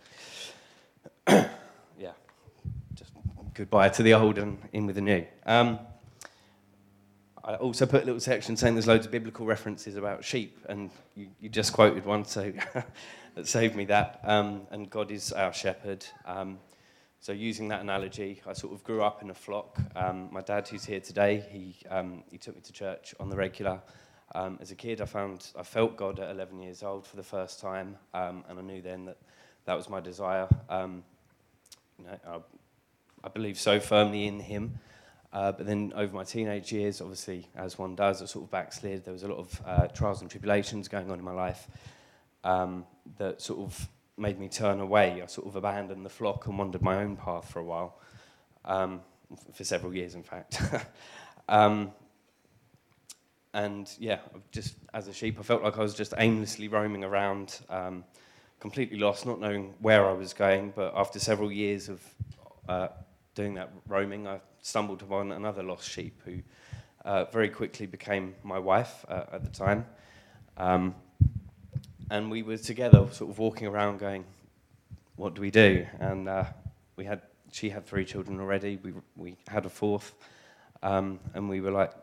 yeah, 1.97 2.11
just 2.93 3.13
goodbye 3.53 3.87
to 3.87 4.03
the 4.03 4.13
old 4.15 4.37
and 4.37 4.57
in 4.73 4.85
with 4.85 4.95
the 4.95 5.01
new. 5.01 5.25
Um, 5.45 5.79
I 7.51 7.55
also 7.55 7.85
put 7.85 8.03
a 8.03 8.05
little 8.05 8.21
section 8.21 8.55
saying 8.55 8.75
there's 8.75 8.87
loads 8.87 9.05
of 9.05 9.11
biblical 9.11 9.45
references 9.45 9.97
about 9.97 10.23
sheep, 10.23 10.57
and 10.69 10.89
you, 11.15 11.27
you 11.41 11.49
just 11.49 11.73
quoted 11.73 12.05
one, 12.05 12.23
so 12.23 12.53
that 13.35 13.45
saved 13.45 13.75
me 13.75 13.83
that. 13.85 14.21
Um, 14.23 14.61
and 14.71 14.89
God 14.89 15.11
is 15.11 15.33
our 15.33 15.51
shepherd. 15.51 16.05
Um, 16.25 16.59
so 17.19 17.33
using 17.33 17.67
that 17.67 17.81
analogy, 17.81 18.41
I 18.47 18.53
sort 18.53 18.73
of 18.73 18.85
grew 18.85 19.03
up 19.03 19.21
in 19.21 19.29
a 19.31 19.33
flock. 19.33 19.77
Um, 19.97 20.29
my 20.31 20.39
dad, 20.39 20.65
who's 20.69 20.85
here 20.85 21.01
today, 21.01 21.43
he 21.51 21.75
um, 21.89 22.23
he 22.31 22.37
took 22.37 22.55
me 22.55 22.61
to 22.61 22.71
church 22.71 23.13
on 23.19 23.29
the 23.29 23.35
regular. 23.35 23.81
Um, 24.33 24.57
as 24.61 24.71
a 24.71 24.75
kid, 24.75 25.01
I 25.01 25.05
found 25.05 25.51
I 25.59 25.63
felt 25.63 25.97
God 25.97 26.21
at 26.21 26.31
11 26.31 26.61
years 26.61 26.83
old 26.83 27.05
for 27.05 27.17
the 27.17 27.23
first 27.23 27.59
time, 27.59 27.97
um, 28.13 28.45
and 28.47 28.59
I 28.59 28.61
knew 28.61 28.81
then 28.81 29.03
that 29.05 29.17
that 29.65 29.75
was 29.75 29.89
my 29.89 29.99
desire. 29.99 30.47
You 30.69 31.03
know, 32.05 32.17
I, 32.25 32.39
I 33.25 33.29
believe 33.29 33.59
so 33.59 33.81
firmly 33.81 34.25
in 34.25 34.39
Him. 34.39 34.79
Uh, 35.33 35.51
but 35.51 35.65
then 35.65 35.93
over 35.95 36.13
my 36.13 36.23
teenage 36.23 36.73
years, 36.73 36.99
obviously, 36.99 37.47
as 37.55 37.77
one 37.77 37.95
does, 37.95 38.21
I 38.21 38.25
sort 38.25 38.45
of 38.45 38.51
backslid. 38.51 39.05
There 39.05 39.13
was 39.13 39.23
a 39.23 39.29
lot 39.29 39.39
of 39.39 39.61
uh, 39.65 39.87
trials 39.87 40.21
and 40.21 40.29
tribulations 40.29 40.87
going 40.87 41.09
on 41.09 41.19
in 41.19 41.23
my 41.23 41.31
life 41.31 41.67
um, 42.43 42.85
that 43.17 43.41
sort 43.41 43.59
of 43.59 43.87
made 44.17 44.39
me 44.39 44.49
turn 44.49 44.81
away. 44.81 45.21
I 45.21 45.25
sort 45.27 45.47
of 45.47 45.55
abandoned 45.55 46.05
the 46.05 46.09
flock 46.09 46.47
and 46.47 46.57
wandered 46.57 46.81
my 46.81 46.97
own 46.97 47.15
path 47.15 47.49
for 47.49 47.59
a 47.59 47.63
while, 47.63 47.97
um, 48.65 49.01
for 49.53 49.63
several 49.63 49.93
years, 49.93 50.15
in 50.15 50.23
fact. 50.23 50.61
um, 51.49 51.91
and 53.53 53.89
yeah, 53.99 54.19
just 54.51 54.75
as 54.93 55.07
a 55.07 55.13
sheep, 55.13 55.37
I 55.39 55.43
felt 55.43 55.63
like 55.63 55.77
I 55.77 55.81
was 55.81 55.93
just 55.93 56.13
aimlessly 56.17 56.67
roaming 56.67 57.03
around, 57.03 57.59
um, 57.69 58.03
completely 58.59 58.97
lost, 58.97 59.25
not 59.25 59.39
knowing 59.39 59.73
where 59.79 60.09
I 60.09 60.13
was 60.13 60.33
going. 60.33 60.73
But 60.75 60.93
after 60.95 61.19
several 61.19 61.51
years 61.51 61.87
of 61.89 62.01
uh, 62.67 62.87
doing 63.35 63.53
that 63.55 63.71
roaming, 63.87 64.27
I 64.27 64.41
stumbled 64.61 65.01
upon 65.01 65.31
another 65.31 65.63
lost 65.63 65.89
sheep 65.89 66.21
who 66.25 66.39
uh, 67.05 67.25
very 67.25 67.49
quickly 67.49 67.85
became 67.85 68.35
my 68.43 68.59
wife 68.59 69.05
uh, 69.07 69.23
at 69.31 69.43
the 69.43 69.49
time. 69.49 69.85
Um, 70.57 70.95
and 72.09 72.29
we 72.29 72.43
were 72.43 72.57
together, 72.57 73.07
sort 73.11 73.31
of 73.31 73.39
walking 73.39 73.67
around, 73.67 73.99
going, 73.99 74.25
"What 75.15 75.33
do 75.33 75.41
we 75.41 75.49
do?" 75.49 75.85
And 75.99 76.27
uh, 76.27 76.45
we 76.97 77.05
had, 77.05 77.21
she 77.51 77.69
had 77.69 77.85
three 77.85 78.03
children 78.03 78.39
already. 78.39 78.77
We 78.83 78.93
we 79.15 79.37
had 79.47 79.65
a 79.65 79.69
fourth, 79.69 80.13
um, 80.83 81.19
and 81.33 81.47
we 81.47 81.61
were 81.61 81.71
like, 81.71 81.93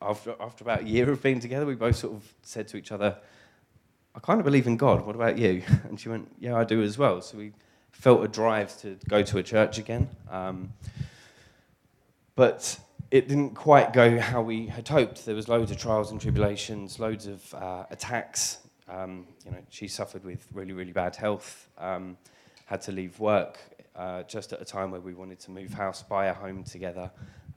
after 0.00 0.36
after 0.40 0.62
about 0.62 0.82
a 0.82 0.84
year 0.84 1.10
of 1.10 1.20
being 1.22 1.40
together, 1.40 1.66
we 1.66 1.74
both 1.74 1.96
sort 1.96 2.14
of 2.14 2.34
said 2.42 2.68
to 2.68 2.76
each 2.76 2.92
other, 2.92 3.16
"I 4.14 4.20
kind 4.20 4.38
of 4.38 4.44
believe 4.44 4.68
in 4.68 4.76
God. 4.76 5.04
What 5.04 5.16
about 5.16 5.38
you?" 5.38 5.62
And 5.88 5.98
she 5.98 6.08
went, 6.08 6.32
"Yeah, 6.38 6.56
I 6.56 6.62
do 6.62 6.80
as 6.82 6.96
well." 6.96 7.20
So 7.20 7.36
we 7.38 7.52
felt 7.94 8.24
a 8.24 8.28
drive 8.28 8.78
to 8.82 8.98
go 9.08 9.22
to 9.22 9.38
a 9.38 9.42
church 9.42 9.78
again, 9.78 10.08
um, 10.30 10.72
but 12.36 12.78
it 13.10 13.28
didn't 13.28 13.54
quite 13.54 13.92
go 13.92 14.18
how 14.18 14.42
we 14.42 14.66
had 14.66 14.86
hoped. 14.86 15.24
There 15.24 15.34
was 15.34 15.48
loads 15.48 15.70
of 15.70 15.78
trials 15.78 16.10
and 16.10 16.20
tribulations, 16.20 16.98
loads 16.98 17.26
of 17.26 17.54
uh, 17.54 17.84
attacks 17.90 18.58
um, 18.88 19.26
you 19.44 19.50
know, 19.50 19.58
she 19.70 19.88
suffered 19.88 20.24
with 20.24 20.46
really, 20.52 20.72
really 20.72 20.92
bad 20.92 21.16
health, 21.16 21.68
um, 21.78 22.16
had 22.66 22.82
to 22.82 22.92
leave 22.92 23.18
work 23.18 23.58
uh, 23.96 24.22
just 24.24 24.52
at 24.52 24.60
a 24.60 24.64
time 24.64 24.90
where 24.90 25.00
we 25.00 25.14
wanted 25.14 25.40
to 25.40 25.50
move 25.50 25.72
house, 25.72 26.02
buy 26.02 26.26
a 26.26 26.34
home 26.34 26.64
together. 26.64 27.10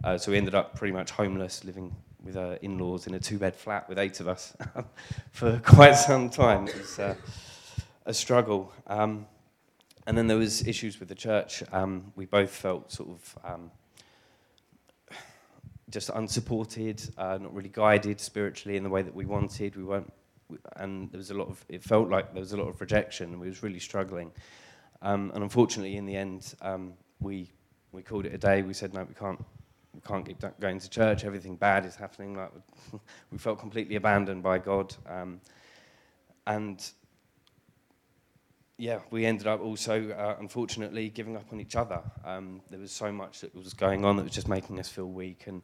Uh, 0.03 0.17
so 0.17 0.31
we 0.31 0.37
ended 0.37 0.55
up 0.55 0.75
pretty 0.75 0.93
much 0.93 1.11
homeless, 1.11 1.63
living 1.63 1.93
with 2.23 2.35
her 2.35 2.57
in-laws 2.61 3.07
in 3.07 3.13
a 3.13 3.19
two-bed 3.19 3.55
flat 3.55 3.87
with 3.89 3.97
eight 3.97 4.19
of 4.19 4.27
us 4.27 4.55
for 5.31 5.59
quite 5.65 5.95
some 5.95 6.29
time. 6.29 6.67
It 6.67 6.77
was 6.77 6.99
uh, 6.99 7.15
a 8.05 8.13
struggle. 8.13 8.71
Um, 8.85 9.25
and 10.07 10.17
then 10.17 10.25
there 10.25 10.37
was 10.37 10.65
issues 10.65 11.01
with 11.01 11.09
the 11.09 11.15
church. 11.15 11.61
Um, 11.73 12.13
we 12.15 12.25
both 12.25 12.49
felt 12.49 12.91
sort 12.93 13.09
of 13.09 13.37
um, 13.43 13.71
just 15.89 16.09
unsupported, 16.09 17.01
uh, 17.17 17.37
not 17.39 17.53
really 17.53 17.69
guided 17.69 18.21
spiritually 18.21 18.77
in 18.77 18.83
the 18.83 18.89
way 18.89 19.01
that 19.01 19.13
we 19.13 19.25
wanted. 19.25 19.75
We 19.75 19.83
weren't 19.83 20.11
and 20.77 21.11
there 21.11 21.17
was 21.17 21.29
a 21.29 21.33
lot 21.33 21.49
of 21.49 21.63
it 21.67 21.83
felt 21.83 22.07
like 22.09 22.31
there 22.31 22.39
was 22.39 22.53
a 22.53 22.57
lot 22.57 22.69
of 22.69 22.79
rejection. 22.79 23.37
We 23.37 23.49
was 23.49 23.61
really 23.61 23.79
struggling. 23.79 24.31
Um, 25.01 25.29
and 25.35 25.43
unfortunately 25.43 25.97
in 25.97 26.05
the 26.05 26.15
end 26.15 26.55
um, 26.61 26.93
we 27.19 27.51
we 27.91 28.01
called 28.01 28.25
it 28.25 28.33
a 28.33 28.37
day. 28.37 28.61
We 28.61 28.73
said 28.73 28.93
no 28.93 29.03
we 29.03 29.13
can't 29.13 29.43
we 29.93 29.99
can't 29.99 30.25
keep 30.25 30.41
going 30.61 30.79
to 30.79 30.89
church. 30.89 31.25
Everything 31.25 31.57
bad 31.57 31.85
is 31.85 31.97
happening. 31.97 32.33
Like 32.33 32.51
we 33.31 33.37
felt 33.37 33.59
completely 33.59 33.97
abandoned 33.97 34.41
by 34.41 34.57
God. 34.57 34.95
Um, 35.05 35.41
and 36.45 36.89
yeah 38.77 38.99
we 39.09 39.25
ended 39.25 39.47
up 39.47 39.61
also 39.61 40.09
uh, 40.11 40.35
unfortunately 40.39 41.09
giving 41.09 41.35
up 41.35 41.45
on 41.51 41.59
each 41.59 41.75
other 41.75 42.01
um, 42.25 42.61
there 42.69 42.79
was 42.79 42.91
so 42.91 43.11
much 43.11 43.41
that 43.41 43.53
was 43.55 43.73
going 43.73 44.05
on 44.05 44.17
that 44.17 44.23
was 44.23 44.33
just 44.33 44.47
making 44.47 44.79
us 44.79 44.87
feel 44.89 45.09
weak 45.09 45.45
and 45.47 45.61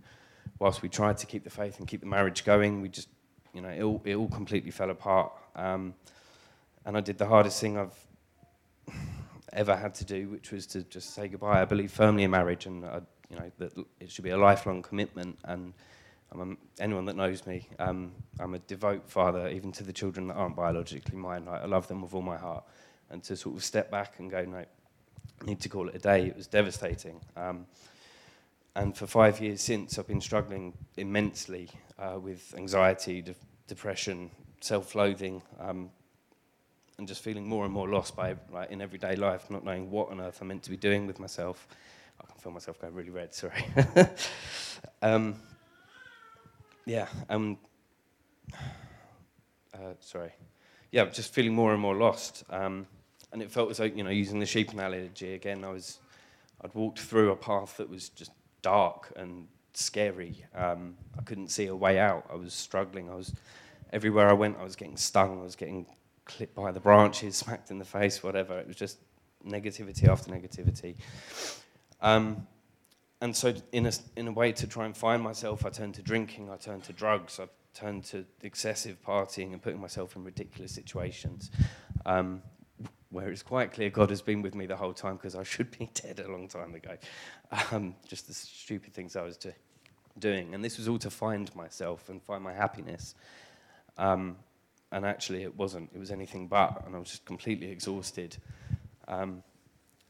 whilst 0.60 0.82
we 0.82 0.90
tried 0.90 1.18
to 1.18 1.26
keep 1.26 1.44
the 1.44 1.50
faith 1.50 1.80
and 1.80 1.88
keep 1.88 2.00
the 2.02 2.08
marriage 2.08 2.44
going 2.44 2.82
we 2.82 2.90
just 2.90 3.08
you 3.54 3.62
know, 3.62 3.70
it 3.70 3.82
all, 3.82 4.02
it 4.04 4.16
all 4.16 4.28
completely 4.30 4.72
fell 4.72 4.90
apart. 4.90 5.32
Um, 5.56 5.94
and 6.86 6.98
I 6.98 7.02
did 7.02 7.18
the 7.18 7.28
hardest 7.28 7.62
thing 7.62 7.78
I've 7.78 7.98
ever 9.54 9.76
had 9.76 9.94
to 9.96 10.06
do, 10.06 10.30
which 10.30 10.52
was 10.52 10.66
to 10.68 10.84
just 10.84 11.14
say 11.14 11.28
goodbye. 11.28 11.62
I 11.62 11.66
believe 11.66 11.92
firmly 11.92 12.24
in 12.24 12.32
marriage, 12.32 12.66
and 12.66 12.84
I, 12.84 13.02
you 13.30 13.38
know 13.38 13.52
that 13.60 13.86
it 14.00 14.12
should 14.12 14.24
be 14.24 14.32
a 14.32 14.38
lifelong 14.38 14.82
commitment. 14.82 15.38
And 15.46 15.74
a, 16.34 16.56
anyone 16.82 17.06
that 17.06 17.16
knows 17.16 17.46
me, 17.46 17.70
um, 17.80 18.12
I'm 18.40 18.56
a 18.56 18.60
devout 18.60 19.10
father, 19.10 19.48
even 19.50 19.72
to 19.74 19.84
the 19.84 19.94
children 19.94 20.28
that 20.28 20.34
aren't 20.34 20.56
biologically 20.56 21.16
mine. 21.16 21.46
Like, 21.46 21.62
I 21.62 21.66
love 21.66 21.88
them 21.88 22.02
with 22.02 22.14
all 22.14 22.24
my 22.24 22.38
heart. 22.38 22.64
And 23.14 23.24
to 23.26 23.38
sort 23.38 23.56
of 23.56 23.64
step 23.64 23.92
back 23.92 24.16
and 24.18 24.30
go, 24.30 24.44
no, 24.44 24.58
I 24.58 25.46
need 25.46 25.62
to 25.62 25.70
call 25.70 25.88
it 25.88 25.96
a 25.96 26.00
day. 26.00 26.26
It 26.26 26.36
was 26.36 26.48
devastating. 26.48 27.22
Um, 27.38 27.68
and 28.76 28.98
for 28.98 29.06
five 29.06 29.40
years 29.40 29.62
since, 29.62 30.00
I've 30.00 30.08
been 30.08 30.20
struggling 30.20 30.74
immensely 30.98 31.70
uh, 32.00 32.18
with 32.20 32.56
anxiety, 32.58 33.22
de- 33.22 33.36
depression, 33.68 34.32
self-loathing, 34.62 35.44
um, 35.60 35.92
and 36.98 37.08
just 37.08 37.22
feeling 37.22 37.48
more 37.48 37.66
and 37.66 37.74
more 37.74 37.88
lost 37.88 38.16
by 38.16 38.36
like 38.52 38.72
in 38.72 38.82
everyday 38.82 39.16
life, 39.16 39.50
not 39.52 39.64
knowing 39.64 39.92
what 39.92 40.10
on 40.10 40.20
earth 40.20 40.42
I'm 40.42 40.48
meant 40.48 40.64
to 40.64 40.72
be 40.72 40.78
doing 40.78 41.06
with 41.06 41.20
myself. 41.20 41.68
I 42.20 42.26
can 42.26 42.36
feel 42.38 42.52
myself 42.52 42.80
going 42.80 42.96
really 42.96 43.12
red. 43.12 43.36
Sorry. 43.36 43.64
um, 45.04 45.36
yeah. 46.86 47.08
Um, 47.30 47.58
uh, 49.74 49.94
sorry. 50.00 50.32
Yeah, 50.92 51.06
just 51.06 51.34
feeling 51.34 51.54
more 51.54 51.74
and 51.74 51.82
more 51.82 51.96
lost. 51.96 52.44
Um, 52.50 52.88
and 53.34 53.42
it 53.42 53.52
felt 53.52 53.72
as 53.72 53.78
though, 53.78 53.84
you 53.84 54.04
know, 54.04 54.12
using 54.12 54.40
the 54.40 54.46
sheep 54.46 54.72
analogy 54.72 55.34
again, 55.34 55.66
I 55.66 55.70
was, 55.70 56.00
I'd 56.62 56.74
walked 56.74 57.00
through 57.00 57.32
a 57.32 57.36
path 57.36 57.78
that 57.78 57.90
was 57.90 58.10
just 58.10 58.32
dark 58.62 59.12
and 59.16 59.48
scary. 59.74 60.46
Um, 60.56 60.96
I 61.18 61.24
couldn't 61.24 61.50
see 61.50 61.66
a 61.66 61.76
way 61.76 62.00
out. 62.00 62.26
I 62.32 62.36
was 62.36 62.54
struggling. 62.54 63.10
I 63.10 63.16
was 63.16 63.34
everywhere 63.92 64.30
I 64.30 64.34
went. 64.34 64.58
I 64.60 64.64
was 64.64 64.76
getting 64.76 64.98
stung. 64.98 65.40
I 65.40 65.44
was 65.44 65.56
getting 65.56 65.88
clipped 66.26 66.56
by 66.56 66.72
the 66.72 66.80
branches, 66.80 67.36
smacked 67.36 67.72
in 67.72 67.80
the 67.80 67.86
face, 67.86 68.24
whatever. 68.24 68.58
It 68.60 68.68
was 68.68 68.76
just 68.76 69.00
negativity 69.46 70.08
after 70.08 70.32
negativity. 70.32 70.96
Um, 72.02 72.48
and 73.20 73.36
so, 73.36 73.54
in 73.72 73.86
a, 73.86 73.92
in 74.16 74.28
a 74.28 74.32
way, 74.32 74.52
to 74.52 74.68
try 74.68 74.86
and 74.86 74.96
find 74.96 75.24
myself, 75.24 75.66
I 75.66 75.70
turned 75.70 75.96
to 75.96 76.02
drinking. 76.02 76.50
I 76.50 76.58
turned 76.58 76.84
to 76.84 76.94
drugs. 76.94 77.40
I 77.40 77.48
turned 77.74 78.04
to 78.06 78.26
excessive 78.42 78.98
partying 79.04 79.54
and 79.54 79.62
putting 79.62 79.80
myself 79.80 80.16
in 80.16 80.24
ridiculous 80.24 80.72
situations. 80.72 81.50
Um, 82.06 82.42
where 83.14 83.30
it's 83.30 83.44
quite 83.44 83.72
clear 83.72 83.90
God 83.90 84.10
has 84.10 84.22
been 84.22 84.42
with 84.42 84.56
me 84.56 84.66
the 84.66 84.76
whole 84.76 84.94
time 84.94 85.16
because 85.16 85.36
I 85.36 85.44
should 85.44 85.72
be 85.78 85.90
dead 85.94 86.20
a 86.20 86.30
long 86.30 86.48
time 86.48 86.74
ago. 86.74 86.98
Um, 87.72 87.96
just 88.08 88.28
the 88.28 88.34
stupid 88.34 88.94
things 88.94 89.16
I 89.16 89.22
was 89.22 89.38
do- 89.38 89.54
doing. 90.20 90.54
And 90.54 90.66
this 90.66 90.78
was 90.78 90.88
all 90.88 91.00
to 91.00 91.10
find 91.10 91.56
myself 91.56 92.10
and 92.10 92.22
find 92.22 92.44
my 92.44 92.54
happiness. 92.54 93.16
Um, 93.98 94.38
and 94.92 95.06
actually, 95.06 95.44
it 95.44 95.56
wasn't. 95.56 95.90
It 95.94 96.00
was 96.00 96.12
anything 96.12 96.48
but. 96.48 96.84
And 96.86 96.96
I 96.96 97.00
was 97.00 97.10
just 97.10 97.26
completely 97.26 97.70
exhausted. 97.72 98.36
Um, 99.08 99.44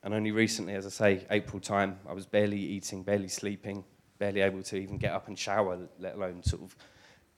and 0.03 0.13
only 0.13 0.31
recently, 0.31 0.73
as 0.73 0.85
I 0.85 0.89
say, 0.89 1.25
April 1.29 1.59
time, 1.59 1.99
I 2.07 2.13
was 2.13 2.25
barely 2.25 2.59
eating, 2.59 3.03
barely 3.03 3.29
sleeping, 3.29 3.85
barely 4.17 4.41
able 4.41 4.61
to 4.63 4.75
even 4.77 4.97
get 4.97 5.13
up 5.13 5.27
and 5.27 5.37
shower, 5.37 5.79
let 5.99 6.15
alone 6.15 6.43
sort 6.43 6.63
of 6.63 6.75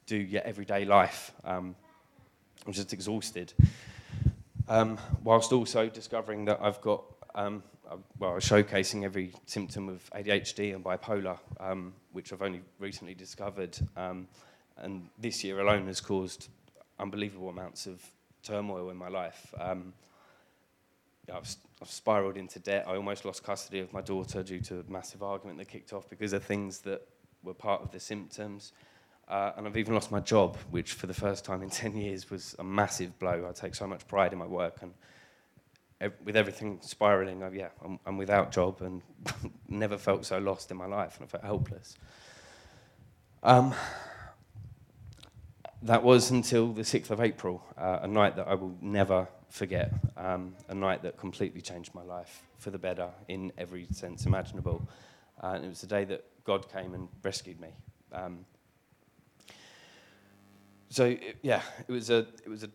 do 0.08 0.18
your 0.18 0.42
everyday 0.44 0.86
life. 0.86 1.32
Um, 1.44 1.76
I 2.66 2.70
was 2.70 2.78
just 2.78 2.94
exhausted 2.94 3.54
um, 4.68 4.98
whilst 5.24 5.52
also 5.52 5.90
discovering 5.90 6.46
that 6.46 6.60
I've 6.62 6.82
got, 6.82 7.04
um, 7.36 7.64
well, 8.18 8.34
showcasing 8.34 9.04
every 9.04 9.34
symptom 9.46 9.90
of 9.90 10.10
ADHD 10.12 10.74
and 10.74 10.84
bipolar, 10.84 11.38
um, 11.60 11.94
which 12.12 12.34
I've 12.34 12.42
only 12.42 12.62
recently 12.80 13.14
discovered. 13.14 13.78
Um, 13.96 14.28
and 14.78 15.10
this 15.20 15.44
year 15.44 15.60
alone 15.60 15.88
has 15.88 16.02
caused 16.02 16.50
unbelievable 17.00 17.50
amounts 17.50 17.86
of 17.86 18.02
turmoil 18.44 18.90
in 18.90 18.98
my 18.98 19.10
life. 19.10 19.54
Um, 19.60 19.94
I've, 21.34 21.56
I've 21.82 21.90
spiraled 21.90 22.38
into 22.38 22.60
debt. 22.60 22.86
I 22.88 22.96
almost 22.96 23.26
lost 23.26 23.44
custody 23.44 23.80
of 23.80 23.92
my 23.94 24.02
daughter 24.02 24.44
due 24.44 24.60
to 24.62 24.80
a 24.80 24.84
massive 24.92 25.24
argument 25.24 25.58
that 25.58 25.68
kicked 25.68 25.94
off 25.94 26.10
because 26.10 26.34
of 26.34 26.44
things 26.44 26.80
that 26.80 27.08
were 27.44 27.54
part 27.54 27.82
of 27.82 27.92
the 27.92 28.00
symptoms. 28.00 28.74
Uh, 29.28 29.52
and 29.58 29.66
I've 29.66 29.78
even 29.78 29.94
lost 29.94 30.12
my 30.12 30.20
job, 30.20 30.56
which 30.70 30.94
for 30.94 31.08
the 31.08 31.14
first 31.14 31.46
time 31.46 31.64
in 31.64 31.70
10 31.72 31.98
years 31.98 32.30
was 32.30 32.56
a 32.60 32.64
massive 32.64 33.18
blow. 33.20 33.48
I 33.50 33.54
take 33.54 33.76
so 33.76 33.88
much 33.88 34.08
pride 34.08 34.34
in 34.34 34.40
my 34.40 34.46
work, 34.46 34.78
and 34.82 34.94
ev- 36.02 36.14
with 36.24 36.36
everything 36.36 36.80
spiraling, 36.82 37.44
I, 37.44 37.50
yeah, 37.52 37.70
I'm, 37.84 38.00
I'm 38.06 38.18
without 38.18 38.52
job 38.52 38.82
and 38.82 39.02
never 39.68 39.98
felt 39.98 40.26
so 40.26 40.38
lost 40.38 40.72
in 40.72 40.78
my 40.78 40.86
life, 40.86 41.18
and 41.18 41.26
I 41.26 41.28
felt 41.28 41.44
helpless. 41.44 41.98
Um, 43.42 43.74
that 45.82 46.04
was 46.04 46.32
until 46.32 46.74
the 46.74 46.82
6th 46.82 47.12
of 47.12 47.22
April, 47.22 47.64
uh, 47.78 48.00
a 48.02 48.08
night 48.08 48.36
that 48.38 48.48
I 48.48 48.56
will 48.56 48.76
never 48.82 49.28
forget, 49.50 49.94
um, 50.18 50.56
a 50.68 50.74
night 50.76 51.04
that 51.04 51.18
completely 51.18 51.62
changed 51.62 51.94
my 51.94 52.02
life 52.02 52.42
for 52.58 52.72
the 52.72 52.80
better 52.80 53.10
in 53.28 53.52
every 53.58 53.88
sense 53.92 54.26
imaginable. 54.26 54.88
Uh, 55.42 55.54
and 55.56 55.66
it 55.66 55.68
was 55.68 55.82
the 55.82 55.88
day 55.88 56.04
that 56.06 56.26
God 56.44 56.72
came 56.72 56.94
and 56.94 57.08
rescued 57.24 57.60
me. 57.60 57.70
Um, 58.12 58.46
so 60.90 61.06
it, 61.06 61.38
yeah, 61.42 61.62
it 61.88 61.92
was 61.92 62.10
a 62.10 62.28
it 62.44 62.50
was 62.50 62.64
a 62.64 62.70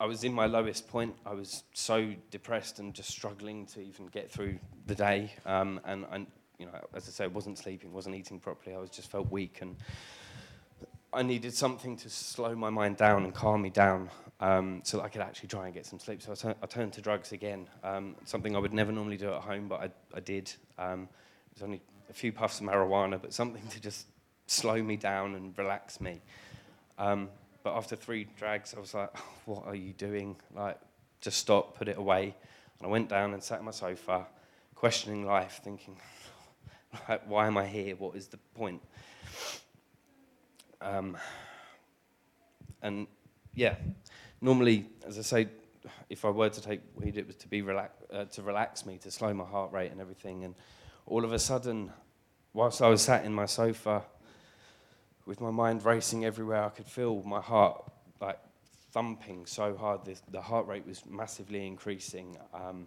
I 0.00 0.06
was 0.06 0.24
in 0.24 0.32
my 0.32 0.46
lowest 0.46 0.88
point. 0.88 1.14
I 1.24 1.34
was 1.34 1.62
so 1.72 2.12
depressed 2.30 2.78
and 2.80 2.92
just 2.92 3.08
struggling 3.08 3.64
to 3.66 3.80
even 3.80 4.06
get 4.06 4.30
through 4.30 4.58
the 4.86 4.94
day. 4.94 5.32
Um, 5.46 5.80
and 5.84 6.04
I, 6.10 6.26
you 6.58 6.66
know, 6.66 6.72
as 6.94 7.08
I 7.08 7.12
say, 7.12 7.24
I 7.24 7.28
wasn't 7.28 7.58
sleeping, 7.58 7.92
wasn't 7.92 8.16
eating 8.16 8.40
properly. 8.40 8.74
I 8.74 8.78
was 8.78 8.90
just 8.90 9.10
felt 9.10 9.30
weak, 9.30 9.58
and 9.60 9.76
I 11.12 11.22
needed 11.22 11.54
something 11.54 11.96
to 11.98 12.10
slow 12.10 12.56
my 12.56 12.70
mind 12.70 12.96
down 12.96 13.24
and 13.24 13.32
calm 13.32 13.62
me 13.62 13.70
down, 13.70 14.10
um, 14.40 14.80
so 14.84 14.96
that 14.96 15.04
I 15.04 15.08
could 15.08 15.20
actually 15.20 15.48
try 15.48 15.66
and 15.66 15.74
get 15.74 15.86
some 15.86 16.00
sleep. 16.00 16.22
So 16.22 16.34
I, 16.44 16.54
I 16.62 16.66
turned 16.66 16.92
to 16.94 17.00
drugs 17.00 17.30
again. 17.30 17.68
Um, 17.84 18.16
something 18.24 18.56
I 18.56 18.58
would 18.58 18.74
never 18.74 18.90
normally 18.90 19.16
do 19.16 19.32
at 19.32 19.42
home, 19.42 19.68
but 19.68 19.80
I, 19.80 19.90
I 20.16 20.20
did. 20.20 20.52
Um, 20.76 21.02
it 21.02 21.54
was 21.54 21.62
only 21.62 21.80
a 22.10 22.12
few 22.12 22.32
puffs 22.32 22.60
of 22.60 22.66
marijuana, 22.66 23.20
but 23.20 23.32
something 23.32 23.66
to 23.70 23.80
just 23.80 24.06
slow 24.48 24.82
me 24.82 24.96
down 24.96 25.36
and 25.36 25.56
relax 25.56 26.00
me. 26.00 26.20
Um, 26.98 27.28
but 27.62 27.76
after 27.76 27.96
three 27.96 28.26
drags, 28.36 28.74
I 28.76 28.80
was 28.80 28.94
like, 28.94 29.16
what 29.46 29.66
are 29.66 29.74
you 29.74 29.92
doing? 29.92 30.36
Like, 30.54 30.78
just 31.20 31.38
stop, 31.38 31.76
put 31.76 31.88
it 31.88 31.96
away. 31.96 32.34
And 32.78 32.86
I 32.86 32.90
went 32.90 33.08
down 33.08 33.32
and 33.32 33.42
sat 33.42 33.58
on 33.58 33.64
my 33.64 33.70
sofa, 33.70 34.26
questioning 34.74 35.24
life, 35.24 35.60
thinking, 35.64 35.96
like, 37.08 37.28
why 37.28 37.46
am 37.46 37.56
I 37.56 37.66
here? 37.66 37.96
What 37.96 38.16
is 38.16 38.28
the 38.28 38.38
point? 38.54 38.82
Um, 40.80 41.16
and 42.82 43.06
yeah, 43.54 43.76
normally, 44.40 44.86
as 45.06 45.18
I 45.18 45.22
say, 45.22 45.48
if 46.10 46.24
I 46.24 46.30
were 46.30 46.50
to 46.50 46.60
take 46.60 46.80
weed, 46.94 47.16
it 47.16 47.26
was 47.26 47.36
to 47.36 47.48
be 47.48 47.62
relax, 47.62 47.92
uh, 48.12 48.24
to 48.24 48.42
relax 48.42 48.84
me, 48.84 48.98
to 48.98 49.10
slow 49.10 49.32
my 49.32 49.44
heart 49.44 49.72
rate 49.72 49.90
and 49.90 50.00
everything. 50.00 50.44
And 50.44 50.54
all 51.06 51.24
of 51.24 51.32
a 51.32 51.38
sudden, 51.38 51.90
whilst 52.52 52.82
I 52.82 52.88
was 52.88 53.02
sat 53.02 53.24
in 53.24 53.32
my 53.32 53.46
sofa, 53.46 54.02
with 55.26 55.40
my 55.40 55.50
mind 55.50 55.84
racing 55.84 56.24
everywhere, 56.24 56.64
I 56.64 56.68
could 56.68 56.86
feel 56.86 57.22
my 57.22 57.40
heart 57.40 57.84
like 58.20 58.38
thumping 58.92 59.46
so 59.46 59.76
hard. 59.76 60.04
The, 60.04 60.16
the 60.30 60.40
heart 60.40 60.66
rate 60.66 60.86
was 60.86 61.04
massively 61.06 61.66
increasing, 61.66 62.36
um, 62.52 62.86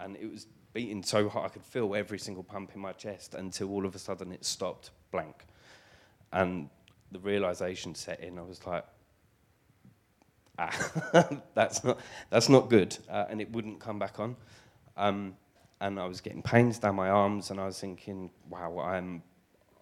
and 0.00 0.16
it 0.16 0.30
was 0.30 0.46
beating 0.72 1.02
so 1.02 1.28
hard. 1.28 1.46
I 1.46 1.48
could 1.48 1.64
feel 1.64 1.94
every 1.94 2.18
single 2.18 2.42
pump 2.42 2.72
in 2.74 2.80
my 2.80 2.92
chest 2.92 3.34
until 3.34 3.70
all 3.70 3.84
of 3.84 3.94
a 3.94 3.98
sudden 3.98 4.32
it 4.32 4.44
stopped 4.44 4.90
blank, 5.10 5.44
and 6.32 6.70
the 7.12 7.18
realization 7.18 7.94
set 7.94 8.20
in. 8.20 8.38
I 8.38 8.42
was 8.42 8.66
like, 8.66 8.84
ah, 10.58 11.42
that's 11.54 11.82
not 11.82 11.98
that's 12.30 12.48
not 12.48 12.70
good, 12.70 12.96
uh, 13.10 13.26
and 13.28 13.40
it 13.40 13.50
wouldn't 13.52 13.80
come 13.80 13.98
back 13.98 14.20
on. 14.20 14.36
Um, 14.96 15.36
and 15.80 16.00
I 16.00 16.06
was 16.06 16.20
getting 16.20 16.42
pains 16.42 16.78
down 16.78 16.96
my 16.96 17.08
arms, 17.08 17.50
and 17.50 17.60
I 17.60 17.66
was 17.66 17.80
thinking, 17.80 18.30
wow, 18.48 18.78
I'm 18.78 19.22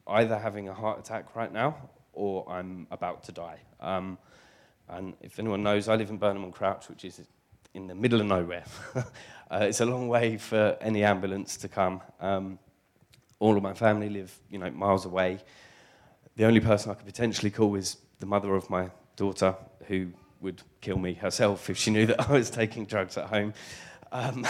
either 0.09 0.39
having 0.39 0.69
a 0.69 0.75
heart 0.75 0.99
attack 0.99 1.35
right 1.35 1.53
now 1.53 1.77
or 2.13 2.49
I'm 2.49 2.87
about 2.91 3.25
to 3.25 3.33
die. 3.33 3.61
Um, 3.81 4.19
and 4.89 5.15
if 5.21 5.39
anyone 5.39 5.63
knows, 5.63 5.89
I 5.89 5.97
live 5.97 6.11
in 6.11 6.17
Burnham 6.17 6.45
on 6.45 6.53
Crouch, 6.53 6.89
which 6.89 7.05
is 7.05 7.21
in 7.75 7.87
the 7.87 7.95
middle 7.95 8.21
of 8.21 8.27
nowhere. 8.27 8.65
uh, 8.97 9.03
it's 9.53 9.81
a 9.81 9.87
long 9.87 10.09
way 10.09 10.37
for 10.39 10.77
any 10.81 11.05
ambulance 11.05 11.57
to 11.59 11.69
come. 11.69 12.01
Um, 12.21 12.59
all 13.39 13.57
of 13.57 13.63
my 13.63 13.75
family 13.75 14.09
live, 14.09 14.37
you 14.51 14.59
know, 14.59 14.71
miles 14.71 15.05
away. 15.05 15.39
The 16.37 16.45
only 16.45 16.61
person 16.61 16.91
I 16.91 16.95
could 16.95 17.07
potentially 17.07 17.51
call 17.51 17.75
is 17.75 17.99
the 18.19 18.27
mother 18.27 18.55
of 18.55 18.71
my 18.71 18.91
daughter, 19.17 19.55
who 19.87 20.09
would 20.41 20.63
kill 20.81 20.99
me 20.99 21.15
herself 21.15 21.69
if 21.69 21.77
she 21.77 21.91
knew 21.91 22.07
that 22.07 22.29
I 22.29 22.33
was 22.33 22.51
taking 22.51 22.87
drugs 22.87 23.19
at 23.19 23.27
home. 23.27 23.53
Um, 24.13 24.47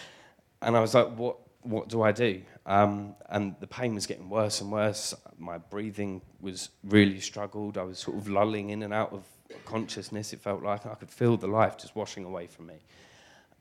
and 0.62 0.76
I 0.76 0.80
was 0.80 0.94
like, 0.94 1.08
what, 1.16 1.36
what 1.62 1.88
do 1.88 2.02
I 2.02 2.12
do? 2.12 2.42
Um, 2.66 3.14
and 3.28 3.54
the 3.60 3.66
pain 3.66 3.94
was 3.94 4.06
getting 4.06 4.28
worse 4.28 4.60
and 4.60 4.70
worse. 4.70 5.14
My 5.38 5.58
breathing 5.58 6.22
was 6.40 6.70
really 6.84 7.20
struggled. 7.20 7.78
I 7.78 7.82
was 7.82 7.98
sort 7.98 8.16
of 8.16 8.28
lulling 8.28 8.70
in 8.70 8.82
and 8.82 8.92
out 8.92 9.12
of 9.12 9.24
consciousness. 9.64 10.32
It 10.32 10.40
felt 10.40 10.62
like 10.62 10.86
I 10.86 10.94
could 10.94 11.10
feel 11.10 11.36
the 11.36 11.46
life 11.46 11.78
just 11.78 11.96
washing 11.96 12.24
away 12.24 12.46
from 12.46 12.66
me. 12.66 12.76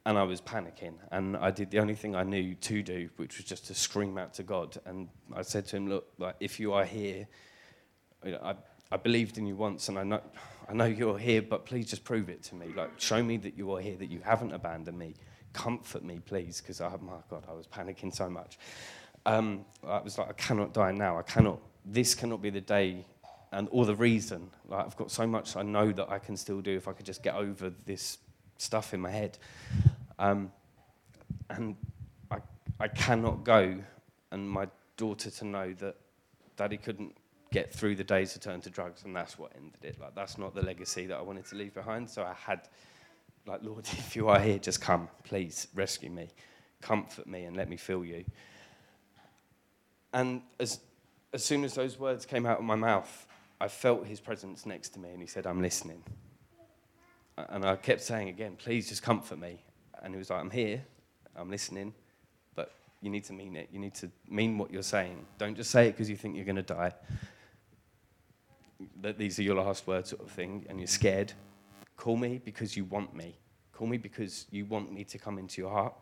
And 0.06 0.18
I 0.18 0.24
was 0.24 0.40
panicking. 0.40 0.96
And 1.12 1.36
I 1.38 1.52
did 1.52 1.72
the 1.72 1.80
only 1.80 1.96
thing 1.96 2.16
I 2.16 2.24
knew 2.24 2.56
to 2.56 2.84
do, 2.84 3.10
which 3.18 3.38
was 3.38 3.46
just 3.46 3.68
to 3.68 3.74
scream 3.74 4.18
out 4.18 4.34
to 4.36 4.44
God. 4.44 4.78
And 4.86 5.10
I 5.36 5.42
said 5.42 5.66
to 5.68 5.78
him, 5.78 5.90
Look, 5.90 6.08
like, 6.18 6.36
if 6.40 6.60
you 6.60 6.74
are 6.74 6.86
here, 6.86 7.28
I, 8.24 8.56
I 8.92 8.98
believed 8.98 9.38
in 9.38 9.46
you 9.46 9.56
once, 9.56 9.90
and 9.90 10.00
I 10.00 10.04
know, 10.04 10.22
I 10.70 10.74
know 10.74 10.86
you're 10.86 11.18
here, 11.18 11.42
but 11.42 11.66
please 11.66 11.90
just 11.90 12.06
prove 12.06 12.30
it 12.30 12.44
to 12.44 12.56
me. 12.56 12.68
Like, 12.76 13.00
show 13.00 13.22
me 13.22 13.36
that 13.38 13.58
you 13.58 13.74
are 13.74 13.82
here, 13.82 13.98
that 13.98 14.10
you 14.10 14.22
haven't 14.24 14.54
abandoned 14.54 14.98
me 14.98 15.16
comfort 15.58 16.04
me, 16.04 16.20
please, 16.24 16.62
because 16.62 16.80
oh 16.82 17.00
my 17.02 17.14
God, 17.30 17.44
I 17.50 17.54
was 17.54 17.66
panicking 17.66 18.14
so 18.14 18.30
much. 18.30 18.60
Um, 19.26 19.66
I 19.86 20.00
was 20.00 20.18
like, 20.20 20.30
I 20.30 20.34
cannot 20.34 20.72
die 20.74 20.92
now. 20.92 21.18
I 21.18 21.24
cannot. 21.24 21.60
This 21.84 22.14
cannot 22.14 22.42
be 22.42 22.52
the 22.52 22.62
day, 22.62 23.06
and 23.52 23.68
or 23.72 23.86
the 23.86 23.96
reason. 23.96 24.52
Like 24.70 24.86
I've 24.86 24.96
got 24.96 25.10
so 25.10 25.26
much 25.26 25.56
I 25.56 25.64
know 25.64 25.92
that 25.92 26.10
I 26.10 26.20
can 26.20 26.38
still 26.38 26.62
do 26.62 26.76
if 26.78 26.88
I 26.88 26.94
could 26.94 27.08
just 27.08 27.24
get 27.24 27.34
over 27.36 27.72
this 27.86 28.20
stuff 28.58 28.94
in 28.94 29.02
my 29.02 29.10
head. 29.10 29.40
Um, 30.20 30.52
and 31.50 31.76
I, 32.30 32.38
I 32.80 32.88
cannot 32.88 33.44
go, 33.44 33.78
and 34.32 34.48
my 34.48 34.68
daughter 34.96 35.32
to 35.32 35.46
know 35.46 35.74
that 35.80 35.96
Daddy 36.56 36.78
couldn't 36.78 37.16
get 37.52 37.74
through 37.74 37.96
the 37.96 38.04
days 38.04 38.34
to 38.34 38.40
turn 38.40 38.62
to 38.62 38.70
drugs, 38.70 39.06
and 39.06 39.16
that's 39.16 39.40
what 39.40 39.52
ended 39.56 39.84
it. 39.84 40.00
Like 40.00 40.14
that's 40.14 40.38
not 40.38 40.54
the 40.54 40.62
legacy 40.62 41.08
that 41.08 41.18
I 41.18 41.22
wanted 41.22 41.46
to 41.48 41.56
leave 41.56 41.74
behind. 41.74 42.10
So 42.10 42.22
I 42.22 42.34
had 42.34 42.70
like, 43.48 43.64
Lord, 43.64 43.86
if 43.92 44.16
you 44.16 44.28
are 44.30 44.40
here, 44.40 44.60
just 44.60 44.82
come, 44.82 45.08
please 45.24 45.68
rescue 45.74 46.10
me, 46.10 46.30
comfort 46.82 47.28
me, 47.28 47.46
and 47.46 47.56
let 47.56 47.70
me 47.70 47.78
feel 47.78 48.04
you. 48.04 48.26
And 50.14 50.42
as, 50.60 50.80
as 51.34 51.44
soon 51.44 51.64
as 51.64 51.74
those 51.74 52.00
words 52.00 52.26
came 52.26 52.46
out 52.46 52.60
of 52.60 52.64
my 52.64 52.76
mouth, 52.76 53.26
I 53.60 53.68
felt 53.68 54.06
his 54.06 54.20
presence 54.20 54.66
next 54.66 54.90
to 54.90 55.00
me, 55.00 55.10
and 55.10 55.22
he 55.22 55.28
said, 55.28 55.48
I'm 55.48 55.62
listening. 55.62 56.04
And 57.38 57.66
I 57.66 57.76
kept 57.76 58.02
saying 58.02 58.30
again, 58.30 58.56
please 58.58 58.90
just 58.90 59.04
comfort 59.04 59.40
me. 59.40 59.60
And 60.02 60.14
he 60.14 60.18
was 60.18 60.30
like, 60.30 60.40
I'm 60.40 60.50
here, 60.50 60.84
I'm 61.36 61.50
listening, 61.50 61.94
but 62.56 62.72
you 63.02 63.10
need 63.10 63.24
to 63.26 63.34
mean 63.34 63.56
it. 63.56 63.70
You 63.72 63.80
need 63.80 63.96
to 63.96 64.12
mean 64.30 64.58
what 64.58 64.72
you're 64.72 64.84
saying. 64.84 65.26
Don't 65.38 65.56
just 65.56 65.72
say 65.72 65.88
it 65.88 65.92
because 65.92 66.10
you 66.10 66.16
think 66.16 66.36
you're 66.36 66.46
going 66.46 66.56
to 66.56 66.62
die. 66.62 66.94
That 69.02 69.18
these 69.18 69.40
are 69.40 69.44
your 69.44 69.56
last 69.56 69.88
words, 69.88 70.12
sort 70.12 70.22
of 70.22 70.30
thing, 70.30 70.66
and 70.70 70.80
you're 70.80 70.88
scared. 70.88 71.34
Call 71.98 72.16
me 72.16 72.40
because 72.44 72.78
you 72.78 72.86
want 72.86 73.16
me. 73.16 73.36
Call 73.74 73.88
me 73.88 73.98
because 73.98 74.46
you 74.52 74.66
want 74.66 74.94
me 74.94 75.04
to 75.04 75.18
come 75.18 75.38
into 75.38 75.62
your 75.62 75.72
heart. 75.72 75.94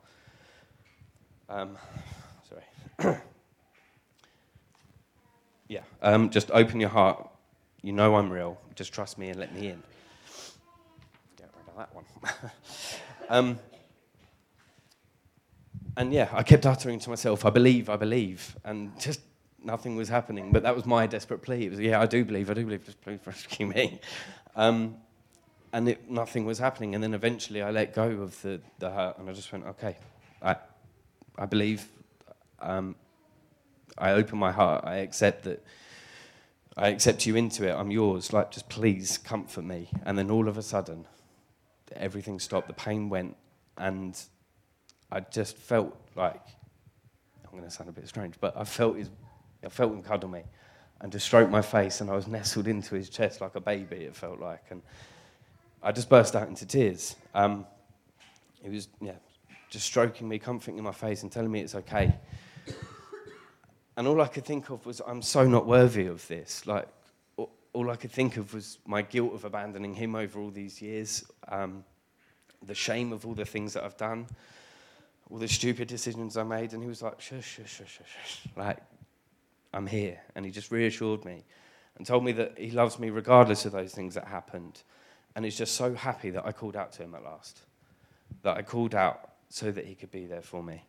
Um, 1.49 1.77
sorry. 2.49 2.63
yeah, 5.67 5.81
um, 6.01 6.29
just 6.29 6.51
open 6.51 6.79
your 6.79 6.89
heart. 6.89 7.27
You 7.81 7.93
know 7.93 8.15
I'm 8.15 8.29
real. 8.29 8.59
Just 8.75 8.93
trust 8.93 9.17
me 9.17 9.29
and 9.29 9.39
let 9.39 9.53
me 9.53 9.67
in. 9.67 9.81
Get 11.37 11.49
rid 11.57 11.69
of 11.69 11.77
that 11.77 11.95
one. 11.95 12.05
um, 13.29 13.59
and 15.97 16.11
yeah, 16.11 16.27
I 16.33 16.43
kept 16.43 16.65
uttering 16.65 16.99
to 16.99 17.09
myself, 17.09 17.45
I 17.45 17.51
believe, 17.51 17.89
I 17.89 17.95
believe. 17.95 18.57
And 18.65 18.99
just 18.99 19.21
nothing 19.63 19.95
was 19.95 20.09
happening. 20.09 20.51
But 20.51 20.63
that 20.63 20.75
was 20.75 20.85
my 20.85 21.07
desperate 21.07 21.41
plea. 21.41 21.67
It 21.67 21.71
was, 21.71 21.79
yeah, 21.79 22.01
I 22.01 22.05
do 22.05 22.25
believe, 22.25 22.49
I 22.49 22.53
do 22.53 22.65
believe, 22.65 22.85
just 22.85 23.01
please 23.01 23.19
rescue 23.25 23.67
me. 23.67 24.01
Um, 24.57 24.95
and 25.75 25.89
it, 25.89 26.09
nothing 26.09 26.45
was 26.45 26.57
happening. 26.57 26.95
And 26.95 27.03
then 27.03 27.13
eventually 27.13 27.61
I 27.61 27.69
let 27.69 27.93
go 27.93 28.09
of 28.09 28.41
the, 28.41 28.61
the 28.79 28.89
hurt 28.89 29.17
and 29.17 29.29
I 29.29 29.33
just 29.33 29.51
went, 29.51 29.65
okay, 29.65 29.97
I, 30.41 30.55
I 31.37 31.45
believe, 31.45 31.85
um, 32.61 32.95
I 33.97 34.11
open 34.11 34.39
my 34.39 34.53
heart, 34.53 34.85
I 34.85 34.97
accept 34.97 35.43
that, 35.43 35.61
I 36.77 36.87
accept 36.87 37.25
you 37.25 37.35
into 37.35 37.67
it, 37.67 37.73
I'm 37.73 37.91
yours, 37.91 38.31
like 38.31 38.51
just 38.51 38.69
please 38.69 39.17
comfort 39.17 39.63
me. 39.65 39.89
And 40.05 40.17
then 40.17 40.31
all 40.31 40.47
of 40.47 40.57
a 40.57 40.61
sudden, 40.61 41.07
everything 41.93 42.39
stopped, 42.39 42.67
the 42.67 42.73
pain 42.73 43.09
went, 43.09 43.35
and 43.77 44.17
I 45.11 45.19
just 45.19 45.57
felt 45.57 45.93
like, 46.15 46.41
I'm 47.43 47.51
going 47.51 47.65
to 47.65 47.69
sound 47.69 47.89
a 47.89 47.93
bit 47.93 48.07
strange, 48.07 48.35
but 48.39 48.55
I 48.55 48.63
felt, 48.63 48.95
his, 48.95 49.09
I 49.61 49.67
felt 49.67 49.91
him 49.91 50.03
cuddle 50.03 50.29
me 50.29 50.43
and 51.01 51.11
just 51.11 51.25
stroke 51.25 51.49
my 51.49 51.61
face, 51.61 51.99
and 51.99 52.09
I 52.09 52.15
was 52.15 52.27
nestled 52.27 52.69
into 52.69 52.95
his 52.95 53.09
chest 53.09 53.41
like 53.41 53.55
a 53.55 53.61
baby, 53.61 53.97
it 54.05 54.15
felt 54.15 54.39
like. 54.39 54.63
And 54.69 54.81
I 55.83 55.91
just 55.91 56.09
burst 56.09 56.35
out 56.35 56.47
into 56.47 56.65
tears. 56.65 57.15
Um, 57.33 57.65
he 58.61 58.69
was, 58.69 58.87
yeah, 59.01 59.13
just 59.69 59.85
stroking 59.85 60.27
me, 60.27 60.39
comforting 60.39 60.81
my 60.81 60.91
face, 60.91 61.23
and 61.23 61.31
telling 61.31 61.51
me 61.51 61.61
it's 61.61 61.75
okay. 61.75 62.15
And 63.97 64.07
all 64.07 64.21
I 64.21 64.27
could 64.27 64.45
think 64.45 64.69
of 64.69 64.85
was, 64.85 65.01
I'm 65.05 65.21
so 65.21 65.47
not 65.47 65.65
worthy 65.65 66.07
of 66.07 66.27
this. 66.27 66.65
Like, 66.65 66.87
all 67.37 67.89
I 67.89 67.95
could 67.95 68.11
think 68.11 68.37
of 68.37 68.53
was 68.53 68.79
my 68.85 69.01
guilt 69.01 69.33
of 69.33 69.45
abandoning 69.45 69.93
him 69.93 70.15
over 70.15 70.39
all 70.39 70.49
these 70.49 70.81
years. 70.81 71.25
Um, 71.47 71.83
the 72.65 72.73
shame 72.73 73.13
of 73.13 73.25
all 73.25 73.33
the 73.33 73.45
things 73.45 73.73
that 73.73 73.83
I've 73.83 73.97
done, 73.97 74.27
all 75.29 75.37
the 75.37 75.47
stupid 75.47 75.87
decisions 75.87 76.35
I 76.35 76.43
made. 76.43 76.73
And 76.73 76.81
he 76.81 76.89
was 76.89 77.01
like, 77.01 77.21
shush, 77.21 77.45
shush, 77.45 77.69
shush, 77.69 77.97
shush, 77.97 78.07
shush. 78.07 78.51
Like, 78.55 78.79
I'm 79.73 79.87
here. 79.87 80.19
And 80.35 80.45
he 80.45 80.51
just 80.51 80.71
reassured 80.71 81.23
me 81.25 81.43
and 81.97 82.05
told 82.05 82.23
me 82.23 82.31
that 82.33 82.57
he 82.57 82.71
loves 82.71 82.97
me 82.97 83.09
regardless 83.09 83.65
of 83.65 83.71
those 83.71 83.93
things 83.93 84.15
that 84.15 84.27
happened. 84.27 84.81
And 85.35 85.43
he's 85.43 85.57
just 85.57 85.75
so 85.75 85.93
happy 85.93 86.29
that 86.29 86.45
I 86.45 86.51
called 86.51 86.75
out 86.75 86.93
to 86.93 87.03
him 87.03 87.15
at 87.15 87.23
last. 87.23 87.59
That 88.43 88.57
I 88.57 88.61
called 88.61 88.95
out 88.95 89.31
so 89.49 89.71
that 89.71 89.85
he 89.85 89.95
could 89.95 90.11
be 90.11 90.25
there 90.25 90.41
for 90.41 90.63
me. 90.63 90.83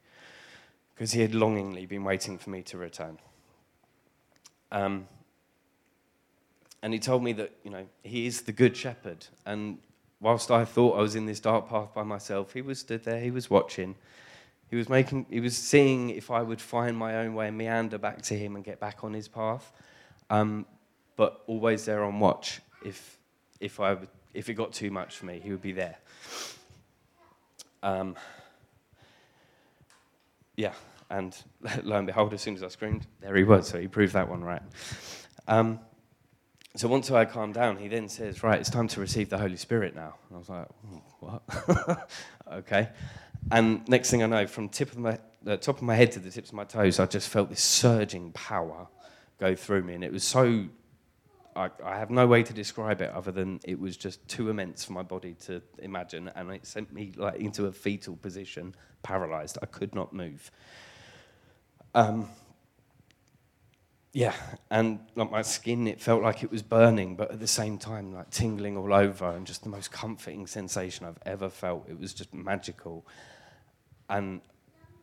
Because 0.94 1.12
he 1.12 1.20
had 1.20 1.34
longingly 1.34 1.86
been 1.86 2.04
waiting 2.04 2.38
for 2.38 2.50
me 2.50 2.62
to 2.62 2.78
return. 2.78 3.18
Um, 4.72 5.06
and 6.82 6.92
he 6.92 6.98
told 6.98 7.22
me 7.22 7.32
that, 7.34 7.52
you 7.64 7.70
know, 7.70 7.86
he 8.02 8.26
is 8.26 8.42
the 8.42 8.52
good 8.52 8.76
shepherd. 8.76 9.26
And 9.44 9.78
whilst 10.20 10.50
I 10.50 10.64
thought 10.64 10.98
I 10.98 11.02
was 11.02 11.16
in 11.16 11.26
this 11.26 11.40
dark 11.40 11.68
path 11.68 11.92
by 11.94 12.02
myself, 12.02 12.52
he 12.52 12.62
was 12.62 12.78
stood 12.78 13.04
there, 13.04 13.20
he 13.20 13.30
was 13.30 13.50
watching. 13.50 13.96
He 14.68 14.76
was 14.76 14.88
making, 14.88 15.26
he 15.30 15.40
was 15.40 15.56
seeing 15.56 16.10
if 16.10 16.30
I 16.30 16.42
would 16.42 16.60
find 16.60 16.96
my 16.96 17.18
own 17.18 17.34
way 17.34 17.48
and 17.48 17.58
meander 17.58 17.98
back 17.98 18.22
to 18.22 18.34
him 18.36 18.56
and 18.56 18.64
get 18.64 18.80
back 18.80 19.04
on 19.04 19.12
his 19.12 19.28
path. 19.28 19.72
Um, 20.28 20.66
but 21.14 21.42
always 21.46 21.84
there 21.84 22.02
on 22.04 22.20
watch. 22.20 22.60
If, 22.84 23.18
if, 23.60 23.80
I 23.80 23.94
would, 23.94 24.08
if 24.36 24.48
it 24.48 24.54
got 24.54 24.72
too 24.72 24.90
much 24.90 25.16
for 25.16 25.26
me, 25.26 25.40
he 25.42 25.50
would 25.50 25.62
be 25.62 25.72
there. 25.72 25.96
Um, 27.82 28.16
yeah, 30.56 30.72
and 31.10 31.36
lo 31.82 31.96
and 31.96 32.06
behold, 32.06 32.32
as 32.34 32.42
soon 32.42 32.54
as 32.54 32.62
I 32.62 32.68
screamed, 32.68 33.06
there 33.20 33.34
he 33.34 33.44
was. 33.44 33.68
So 33.68 33.80
he 33.80 33.88
proved 33.88 34.12
that 34.12 34.28
one 34.28 34.44
right. 34.44 34.62
Um, 35.48 35.80
so 36.76 36.88
once 36.88 37.10
I 37.10 37.24
calmed 37.24 37.54
down, 37.54 37.78
he 37.78 37.88
then 37.88 38.08
says, 38.08 38.42
Right, 38.42 38.60
it's 38.60 38.68
time 38.68 38.88
to 38.88 39.00
receive 39.00 39.30
the 39.30 39.38
Holy 39.38 39.56
Spirit 39.56 39.94
now. 39.94 40.14
And 40.28 40.36
I 40.36 40.38
was 40.38 40.48
like, 40.48 40.68
What? 41.20 42.10
okay. 42.52 42.90
And 43.50 43.88
next 43.88 44.10
thing 44.10 44.22
I 44.22 44.26
know, 44.26 44.46
from 44.46 44.68
tip 44.68 44.92
of 44.92 44.98
my, 44.98 45.18
the 45.42 45.56
top 45.56 45.76
of 45.76 45.82
my 45.82 45.94
head 45.94 46.12
to 46.12 46.18
the 46.18 46.30
tips 46.30 46.50
of 46.50 46.54
my 46.54 46.64
toes, 46.64 47.00
I 47.00 47.06
just 47.06 47.28
felt 47.28 47.48
this 47.48 47.62
surging 47.62 48.32
power 48.32 48.88
go 49.38 49.54
through 49.54 49.84
me. 49.84 49.94
And 49.94 50.04
it 50.04 50.12
was 50.12 50.24
so, 50.24 50.66
I, 51.56 51.70
I 51.82 51.98
have 51.98 52.10
no 52.10 52.26
way 52.26 52.42
to 52.42 52.52
describe 52.52 53.00
it 53.00 53.10
other 53.10 53.32
than 53.32 53.60
it 53.64 53.78
was 53.80 53.96
just 53.96 54.26
too 54.28 54.50
immense 54.50 54.84
for 54.84 54.92
my 54.92 55.02
body 55.02 55.34
to 55.46 55.62
imagine. 55.78 56.30
And 56.36 56.50
it 56.52 56.66
sent 56.66 56.92
me 56.92 57.12
like 57.16 57.36
into 57.36 57.66
a 57.66 57.72
fetal 57.72 58.16
position, 58.16 58.74
paralyzed. 59.02 59.58
I 59.62 59.66
could 59.66 59.94
not 59.94 60.12
move. 60.12 60.50
Um, 61.94 62.28
yeah, 64.16 64.34
and 64.70 65.00
like 65.14 65.30
my 65.30 65.42
skin, 65.42 65.86
it 65.86 66.00
felt 66.00 66.22
like 66.22 66.42
it 66.42 66.50
was 66.50 66.62
burning, 66.62 67.16
but 67.16 67.30
at 67.32 67.38
the 67.38 67.46
same 67.46 67.76
time, 67.76 68.14
like 68.14 68.30
tingling 68.30 68.76
all 68.78 68.94
over, 68.94 69.30
and 69.30 69.46
just 69.46 69.62
the 69.62 69.68
most 69.68 69.92
comforting 69.92 70.46
sensation 70.46 71.04
I've 71.04 71.18
ever 71.26 71.50
felt. 71.50 71.86
It 71.86 72.00
was 72.00 72.14
just 72.14 72.32
magical, 72.32 73.06
and 74.08 74.40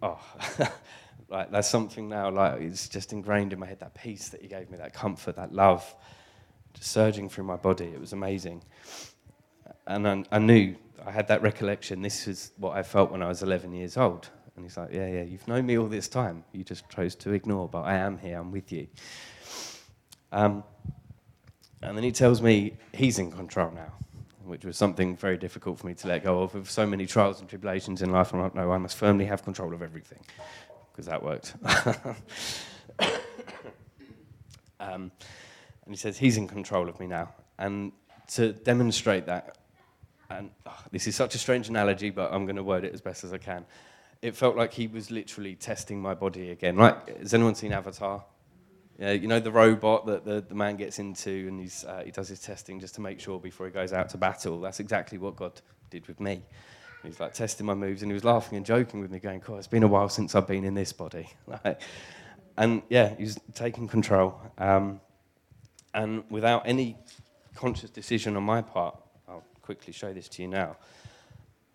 oh, 0.02 0.20
like 1.30 1.52
that's 1.52 1.70
something 1.70 2.10
now. 2.10 2.32
Like 2.32 2.62
it's 2.62 2.90
just 2.90 3.14
ingrained 3.14 3.54
in 3.54 3.60
my 3.60 3.68
head. 3.68 3.82
That 3.82 3.94
peace 3.94 4.30
that 4.30 4.42
He 4.42 4.48
gave 4.48 4.72
me, 4.72 4.80
that 4.80 4.96
comfort, 4.96 5.36
that 5.36 5.54
love, 5.54 5.96
surging 6.80 7.30
through 7.30 7.46
my 7.46 7.58
body. 7.58 7.86
It 7.86 8.00
was 8.00 8.14
amazing, 8.14 8.64
and 9.88 10.08
I, 10.08 10.24
I 10.32 10.40
knew 10.40 10.76
I 11.06 11.12
had 11.12 11.28
that 11.28 11.42
recollection. 11.42 12.02
This 12.02 12.28
is 12.28 12.52
what 12.58 12.76
I 12.78 12.84
felt 12.84 13.12
when 13.12 13.22
I 13.22 13.28
was 13.28 13.44
11 13.44 13.74
years 13.74 13.98
old. 13.98 14.30
And 14.56 14.64
he's 14.64 14.78
like, 14.78 14.94
Yeah, 14.94 15.08
yeah, 15.08 15.24
you've 15.24 15.48
known 15.48 15.66
me 15.66 15.78
all 15.78 15.88
this 15.88 16.08
time. 16.08 16.44
You 16.52 16.64
just 16.64 16.88
chose 16.90 17.16
to 17.16 17.32
ignore, 17.34 17.68
but 17.68 17.82
I 17.82 17.96
am 17.96 18.18
here, 18.18 18.38
I'm 18.38 18.52
with 18.52 18.72
you. 18.72 18.88
Um, 20.32 20.64
and 21.82 21.98
then 21.98 22.04
he 22.04 22.12
tells 22.12 22.42
me 22.42 22.78
he's 22.94 23.20
in 23.20 23.32
control 23.32 23.72
now, 23.72 23.92
which 24.46 24.64
was 24.64 24.78
something 24.78 25.18
very 25.18 25.38
difficult 25.38 25.80
for 25.80 25.88
me 25.88 25.94
to 25.96 26.08
let 26.08 26.24
go 26.24 26.44
of. 26.44 26.54
With 26.54 26.70
so 26.70 26.86
many 26.86 27.06
trials 27.06 27.42
and 27.42 27.50
tribulations 27.50 28.02
in 28.02 28.12
life, 28.12 28.34
I'm 28.34 28.42
like, 28.42 28.56
No, 28.56 28.72
I 28.72 28.78
must 28.78 28.96
firmly 28.96 29.26
have 29.26 29.44
control 29.44 29.74
of 29.74 29.82
everything, 29.82 30.20
because 30.92 31.08
that 31.08 31.22
worked. 31.22 31.56
um, 34.80 35.12
and 35.86 35.94
he 35.94 35.98
says 35.98 36.18
he's 36.18 36.38
in 36.38 36.48
control 36.48 36.90
of 36.90 37.00
me 37.00 37.08
now. 37.08 37.34
And 37.58 37.92
to 38.34 38.54
demonstrate 38.54 39.26
that, 39.28 39.58
and 40.30 40.52
oh, 40.66 40.84
this 40.92 41.08
is 41.08 41.16
such 41.16 41.36
a 41.36 41.38
strange 41.38 41.70
analogy, 41.70 42.10
but 42.10 42.34
I'm 42.34 42.46
going 42.46 42.56
to 42.56 42.64
word 42.64 42.84
it 42.84 42.94
as 42.94 43.02
best 43.02 43.24
as 43.24 43.34
I 43.34 43.38
can 43.38 43.66
it 44.24 44.38
felt 44.38 44.56
like 44.56 44.74
he 44.74 44.88
was 44.88 45.12
literally 45.12 45.54
testing 45.54 46.02
my 46.02 46.14
body 46.14 46.52
again. 46.52 46.78
Like, 46.78 47.20
has 47.20 47.34
anyone 47.34 47.56
seen 47.56 47.74
Avatar? 47.74 48.24
Yeah, 48.98 49.12
you 49.12 49.28
know 49.28 49.42
the 49.42 49.52
robot 49.52 50.06
that 50.06 50.24
the, 50.24 50.40
the 50.40 50.56
man 50.56 50.78
gets 50.78 50.98
into 50.98 51.46
and 51.50 51.60
he's, 51.60 51.84
uh, 51.84 52.04
he 52.06 52.12
does 52.12 52.30
his 52.30 52.40
testing 52.40 52.80
just 52.80 52.96
to 52.96 53.02
make 53.02 53.20
sure 53.20 53.38
before 53.38 53.66
he 53.66 53.74
goes 53.74 53.92
out 53.92 54.08
to 54.10 54.18
battle. 54.18 54.62
That's 54.62 54.80
exactly 54.80 55.18
what 55.18 55.36
God 55.36 55.60
did 55.90 56.08
with 56.08 56.22
me. 56.22 56.42
He's 57.04 57.20
like 57.20 57.34
testing 57.34 57.66
my 57.66 57.74
moves 57.74 58.02
and 58.02 58.10
he 58.10 58.14
was 58.14 58.24
laughing 58.24 58.56
and 58.56 58.66
joking 58.66 59.02
with 59.02 59.12
me, 59.12 59.20
going, 59.20 59.42
God, 59.42 59.58
it's 59.58 59.68
been 59.68 59.84
a 59.84 59.90
while 59.90 60.08
since 60.08 60.36
I've 60.36 60.48
been 60.48 60.64
in 60.64 60.74
this 60.74 60.94
body. 60.94 61.30
and 62.58 62.82
yeah, 62.88 63.14
he 63.18 63.24
was 63.24 63.38
taking 63.54 63.90
control. 63.90 64.40
Um, 64.58 65.02
and 65.94 66.24
without 66.30 66.64
any 66.66 66.98
conscious 67.56 67.90
decision 67.90 68.36
on 68.36 68.44
my 68.44 68.62
part, 68.62 68.98
I'll 69.28 69.44
quickly 69.62 69.94
show 69.94 70.14
this 70.14 70.28
to 70.30 70.42
you 70.42 70.48
now. 70.48 70.78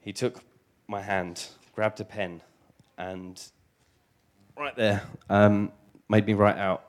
He 0.00 0.12
took 0.12 0.42
my 0.87 1.02
hand 1.02 1.48
grabbed 1.74 2.00
a 2.00 2.04
pen 2.04 2.40
and 2.96 3.40
right 4.57 4.74
there 4.74 5.00
um, 5.31 5.70
made 6.09 6.26
me 6.26 6.33
write 6.33 6.59
out 6.59 6.88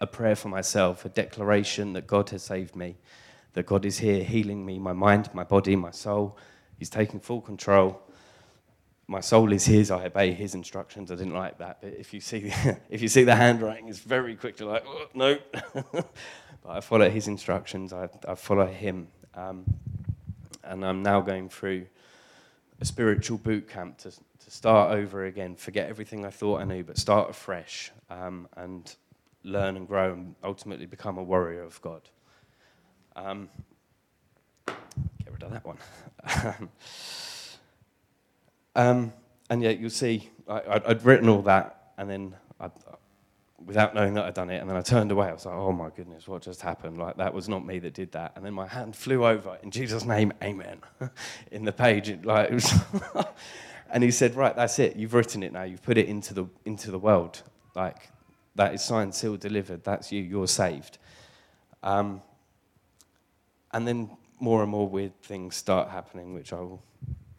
a 0.00 0.06
prayer 0.08 0.34
for 0.34 0.48
myself, 0.48 1.04
a 1.04 1.08
declaration 1.08 1.92
that 1.92 2.06
God 2.06 2.30
has 2.30 2.42
saved 2.42 2.74
me, 2.74 2.96
that 3.52 3.64
God 3.64 3.84
is 3.84 3.98
here 3.98 4.24
healing 4.24 4.66
me, 4.66 4.78
my 4.78 4.92
mind, 4.92 5.30
my 5.32 5.44
body, 5.44 5.76
my 5.76 5.92
soul. 5.92 6.36
He's 6.78 6.90
taking 6.90 7.20
full 7.20 7.40
control. 7.40 8.02
My 9.06 9.20
soul 9.20 9.52
is 9.52 9.66
His. 9.66 9.90
I 9.92 10.06
obey 10.06 10.32
His 10.32 10.54
instructions. 10.54 11.12
I 11.12 11.14
didn't 11.14 11.34
like 11.34 11.58
that, 11.58 11.78
but 11.80 11.92
if 11.92 12.12
you 12.12 12.20
see, 12.20 12.52
if 12.90 13.00
you 13.00 13.08
see 13.08 13.22
the 13.22 13.36
handwriting, 13.36 13.88
it's 13.88 14.00
very 14.00 14.34
quick 14.34 14.56
to 14.56 14.66
like, 14.66 14.84
oh, 14.86 15.06
no. 15.14 15.38
but 16.64 16.76
I 16.76 16.80
follow 16.80 17.08
His 17.08 17.28
instructions. 17.28 17.92
I, 17.92 18.08
I 18.26 18.34
follow 18.34 18.66
Him, 18.66 19.08
um, 19.34 19.64
and 20.64 20.84
I'm 20.84 21.02
now 21.02 21.20
going 21.20 21.48
through 21.48 21.86
a 22.80 22.84
spiritual 22.84 23.38
boot 23.38 23.68
camp 23.68 23.98
to, 23.98 24.10
to 24.10 24.50
start 24.50 24.92
over 24.92 25.26
again, 25.26 25.54
forget 25.54 25.88
everything 25.88 26.24
I 26.24 26.30
thought 26.30 26.60
I 26.60 26.64
knew, 26.64 26.82
but 26.82 26.98
start 26.98 27.30
afresh 27.30 27.92
um, 28.10 28.48
and 28.56 28.94
learn 29.44 29.76
and 29.76 29.86
grow 29.86 30.12
and 30.14 30.34
ultimately 30.42 30.86
become 30.86 31.18
a 31.18 31.22
warrior 31.22 31.62
of 31.62 31.80
God. 31.82 32.02
Um, 33.14 33.48
get 34.66 35.32
rid 35.32 35.42
of 35.42 35.50
that 35.52 35.64
one. 35.64 35.78
um, 38.74 39.12
and 39.50 39.62
yet 39.62 39.78
you'll 39.78 39.90
see, 39.90 40.30
I, 40.48 40.80
would 40.88 41.04
written 41.04 41.28
all 41.28 41.42
that, 41.42 41.92
and 41.96 42.10
then 42.10 42.34
I, 42.58 42.70
without 43.64 43.94
knowing 43.94 44.14
that 44.14 44.24
I'd 44.24 44.34
done 44.34 44.50
it. 44.50 44.60
And 44.60 44.68
then 44.68 44.76
I 44.76 44.82
turned 44.82 45.10
away. 45.10 45.28
I 45.28 45.32
was 45.32 45.46
like, 45.46 45.54
oh 45.54 45.72
my 45.72 45.90
goodness, 45.94 46.26
what 46.26 46.42
just 46.42 46.60
happened? 46.60 46.98
Like, 46.98 47.16
that 47.16 47.32
was 47.32 47.48
not 47.48 47.64
me 47.64 47.78
that 47.80 47.94
did 47.94 48.12
that. 48.12 48.32
And 48.36 48.44
then 48.44 48.54
my 48.54 48.66
hand 48.66 48.96
flew 48.96 49.24
over, 49.24 49.58
in 49.62 49.70
Jesus' 49.70 50.04
name, 50.04 50.32
amen, 50.42 50.80
in 51.50 51.64
the 51.64 51.72
page. 51.72 52.08
It, 52.08 52.24
like, 52.24 52.50
it 52.50 52.54
was 52.54 52.74
and 53.90 54.02
he 54.02 54.10
said, 54.10 54.34
right, 54.34 54.54
that's 54.54 54.78
it. 54.78 54.96
You've 54.96 55.14
written 55.14 55.42
it 55.42 55.52
now. 55.52 55.62
You've 55.62 55.82
put 55.82 55.98
it 55.98 56.08
into 56.08 56.34
the, 56.34 56.46
into 56.64 56.90
the 56.90 56.98
world. 56.98 57.42
Like, 57.74 58.10
that 58.56 58.74
is 58.74 58.84
signed, 58.84 59.14
sealed, 59.14 59.40
delivered. 59.40 59.84
That's 59.84 60.12
you. 60.12 60.22
You're 60.22 60.48
saved. 60.48 60.98
Um, 61.82 62.22
and 63.72 63.86
then 63.86 64.10
more 64.40 64.62
and 64.62 64.70
more 64.70 64.88
weird 64.88 65.20
things 65.22 65.56
start 65.56 65.90
happening, 65.90 66.34
which 66.34 66.52
I 66.52 66.60
will 66.60 66.82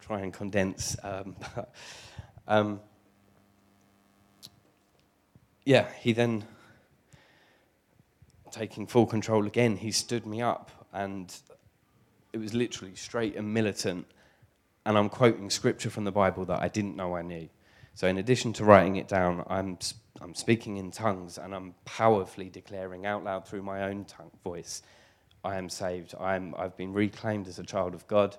try 0.00 0.20
and 0.20 0.32
condense. 0.32 0.96
Um, 1.02 1.36
um, 2.48 2.80
yeah, 5.66 5.88
he 6.00 6.12
then, 6.12 6.44
taking 8.52 8.86
full 8.86 9.04
control 9.04 9.46
again, 9.46 9.76
he 9.76 9.90
stood 9.90 10.24
me 10.24 10.40
up 10.40 10.70
and 10.92 11.36
it 12.32 12.38
was 12.38 12.54
literally 12.54 12.94
straight 12.94 13.36
and 13.36 13.52
militant. 13.52 14.06
And 14.86 14.96
I'm 14.96 15.08
quoting 15.08 15.50
scripture 15.50 15.90
from 15.90 16.04
the 16.04 16.12
Bible 16.12 16.44
that 16.46 16.62
I 16.62 16.68
didn't 16.68 16.94
know 16.94 17.16
I 17.16 17.22
knew. 17.22 17.48
So, 17.94 18.06
in 18.06 18.18
addition 18.18 18.52
to 18.54 18.64
writing 18.64 18.96
it 18.96 19.08
down, 19.08 19.44
I'm, 19.48 19.76
I'm 20.20 20.34
speaking 20.34 20.76
in 20.76 20.92
tongues 20.92 21.36
and 21.36 21.52
I'm 21.52 21.74
powerfully 21.84 22.48
declaring 22.48 23.04
out 23.04 23.24
loud 23.24 23.48
through 23.48 23.62
my 23.62 23.84
own 23.84 24.04
tongue, 24.04 24.30
voice 24.44 24.82
I 25.42 25.56
am 25.56 25.68
saved. 25.68 26.14
I'm, 26.20 26.54
I've 26.56 26.76
been 26.76 26.92
reclaimed 26.92 27.48
as 27.48 27.58
a 27.58 27.64
child 27.64 27.94
of 27.94 28.06
God. 28.06 28.36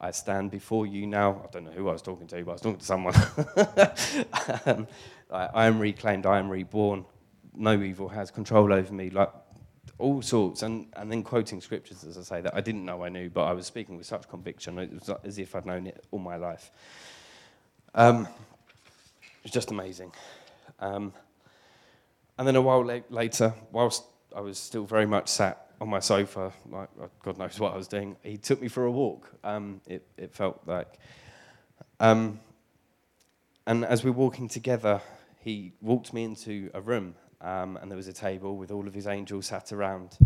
I 0.00 0.12
stand 0.12 0.50
before 0.50 0.86
you 0.86 1.06
now. 1.06 1.42
I 1.44 1.50
don't 1.50 1.64
know 1.64 1.72
who 1.72 1.88
I 1.88 1.92
was 1.92 2.02
talking 2.02 2.26
to, 2.28 2.44
but 2.44 2.50
I 2.50 2.54
was 2.54 2.60
talking 2.60 2.78
to 2.78 2.84
someone. 2.84 3.14
um, 4.66 4.86
I, 5.32 5.46
I 5.46 5.66
am 5.66 5.78
reclaimed, 5.78 6.26
I 6.26 6.38
am 6.38 6.48
reborn. 6.48 7.04
No 7.54 7.80
evil 7.82 8.08
has 8.08 8.30
control 8.30 8.72
over 8.72 8.92
me. 8.92 9.10
Like 9.10 9.30
all 9.98 10.22
sorts, 10.22 10.62
and, 10.62 10.86
and 10.94 11.10
then 11.12 11.22
quoting 11.22 11.60
scriptures, 11.60 12.04
as 12.04 12.16
I 12.16 12.22
say, 12.22 12.40
that 12.40 12.54
I 12.54 12.60
didn't 12.60 12.84
know 12.84 13.04
I 13.04 13.08
knew, 13.08 13.28
but 13.28 13.44
I 13.44 13.52
was 13.52 13.66
speaking 13.66 13.96
with 13.96 14.06
such 14.06 14.28
conviction. 14.28 14.78
It 14.78 14.92
was 14.92 15.10
as 15.24 15.38
if 15.38 15.54
I'd 15.54 15.66
known 15.66 15.86
it 15.86 16.04
all 16.10 16.18
my 16.18 16.36
life. 16.36 16.70
Um, 17.94 18.26
it 19.22 19.44
was 19.44 19.52
just 19.52 19.70
amazing. 19.70 20.12
Um, 20.78 21.12
and 22.38 22.48
then 22.48 22.56
a 22.56 22.62
while 22.62 22.84
la- 22.84 23.00
later, 23.10 23.52
whilst 23.72 24.04
I 24.34 24.40
was 24.40 24.58
still 24.58 24.84
very 24.84 25.06
much 25.06 25.28
sat 25.28 25.66
on 25.80 25.88
my 25.88 25.98
sofa, 25.98 26.52
like 26.70 26.88
God 27.22 27.38
knows 27.38 27.58
what 27.58 27.74
I 27.74 27.76
was 27.76 27.88
doing. 27.88 28.16
He 28.22 28.36
took 28.36 28.60
me 28.60 28.68
for 28.68 28.84
a 28.84 28.90
walk. 28.90 29.30
Um, 29.44 29.80
it, 29.86 30.06
it 30.16 30.34
felt 30.34 30.60
like. 30.66 30.98
Um, 31.98 32.40
and 33.66 33.84
as 33.84 34.02
we 34.02 34.10
were 34.10 34.16
walking 34.16 34.48
together, 34.48 35.00
he 35.40 35.72
walked 35.80 36.12
me 36.12 36.24
into 36.24 36.70
a 36.74 36.80
room, 36.80 37.14
um, 37.40 37.78
and 37.78 37.90
there 37.90 37.96
was 37.96 38.08
a 38.08 38.12
table 38.12 38.56
with 38.56 38.70
all 38.70 38.86
of 38.86 38.92
his 38.92 39.06
angels 39.06 39.46
sat 39.46 39.72
around. 39.72 40.18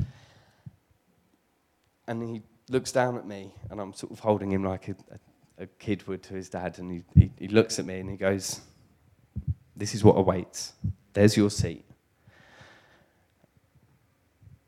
And 2.09 2.23
he 2.23 2.43
looks 2.69 2.91
down 2.91 3.17
at 3.17 3.27
me, 3.27 3.55
and 3.71 3.81
I'm 3.81 3.95
sort 3.95 4.13
of 4.13 4.19
holding 4.19 4.51
him 4.51 4.65
like 4.65 4.89
a, 4.89 4.97
a, 5.59 5.65
a 5.65 5.67
kid 5.79 6.07
would 6.09 6.23
to 6.25 6.35
his 6.35 6.49
dad. 6.49 6.79
And 6.81 6.91
he, 6.91 7.05
he, 7.15 7.31
he 7.39 7.49
looks 7.49 7.79
at 7.79 7.87
me 7.87 8.01
and 8.01 8.11
he 8.11 8.17
goes, 8.17 8.61
This 9.77 9.95
is 9.95 10.03
what 10.03 10.15
awaits. 10.15 10.73
There's 11.13 11.37
your 11.37 11.51
seat. 11.51 11.85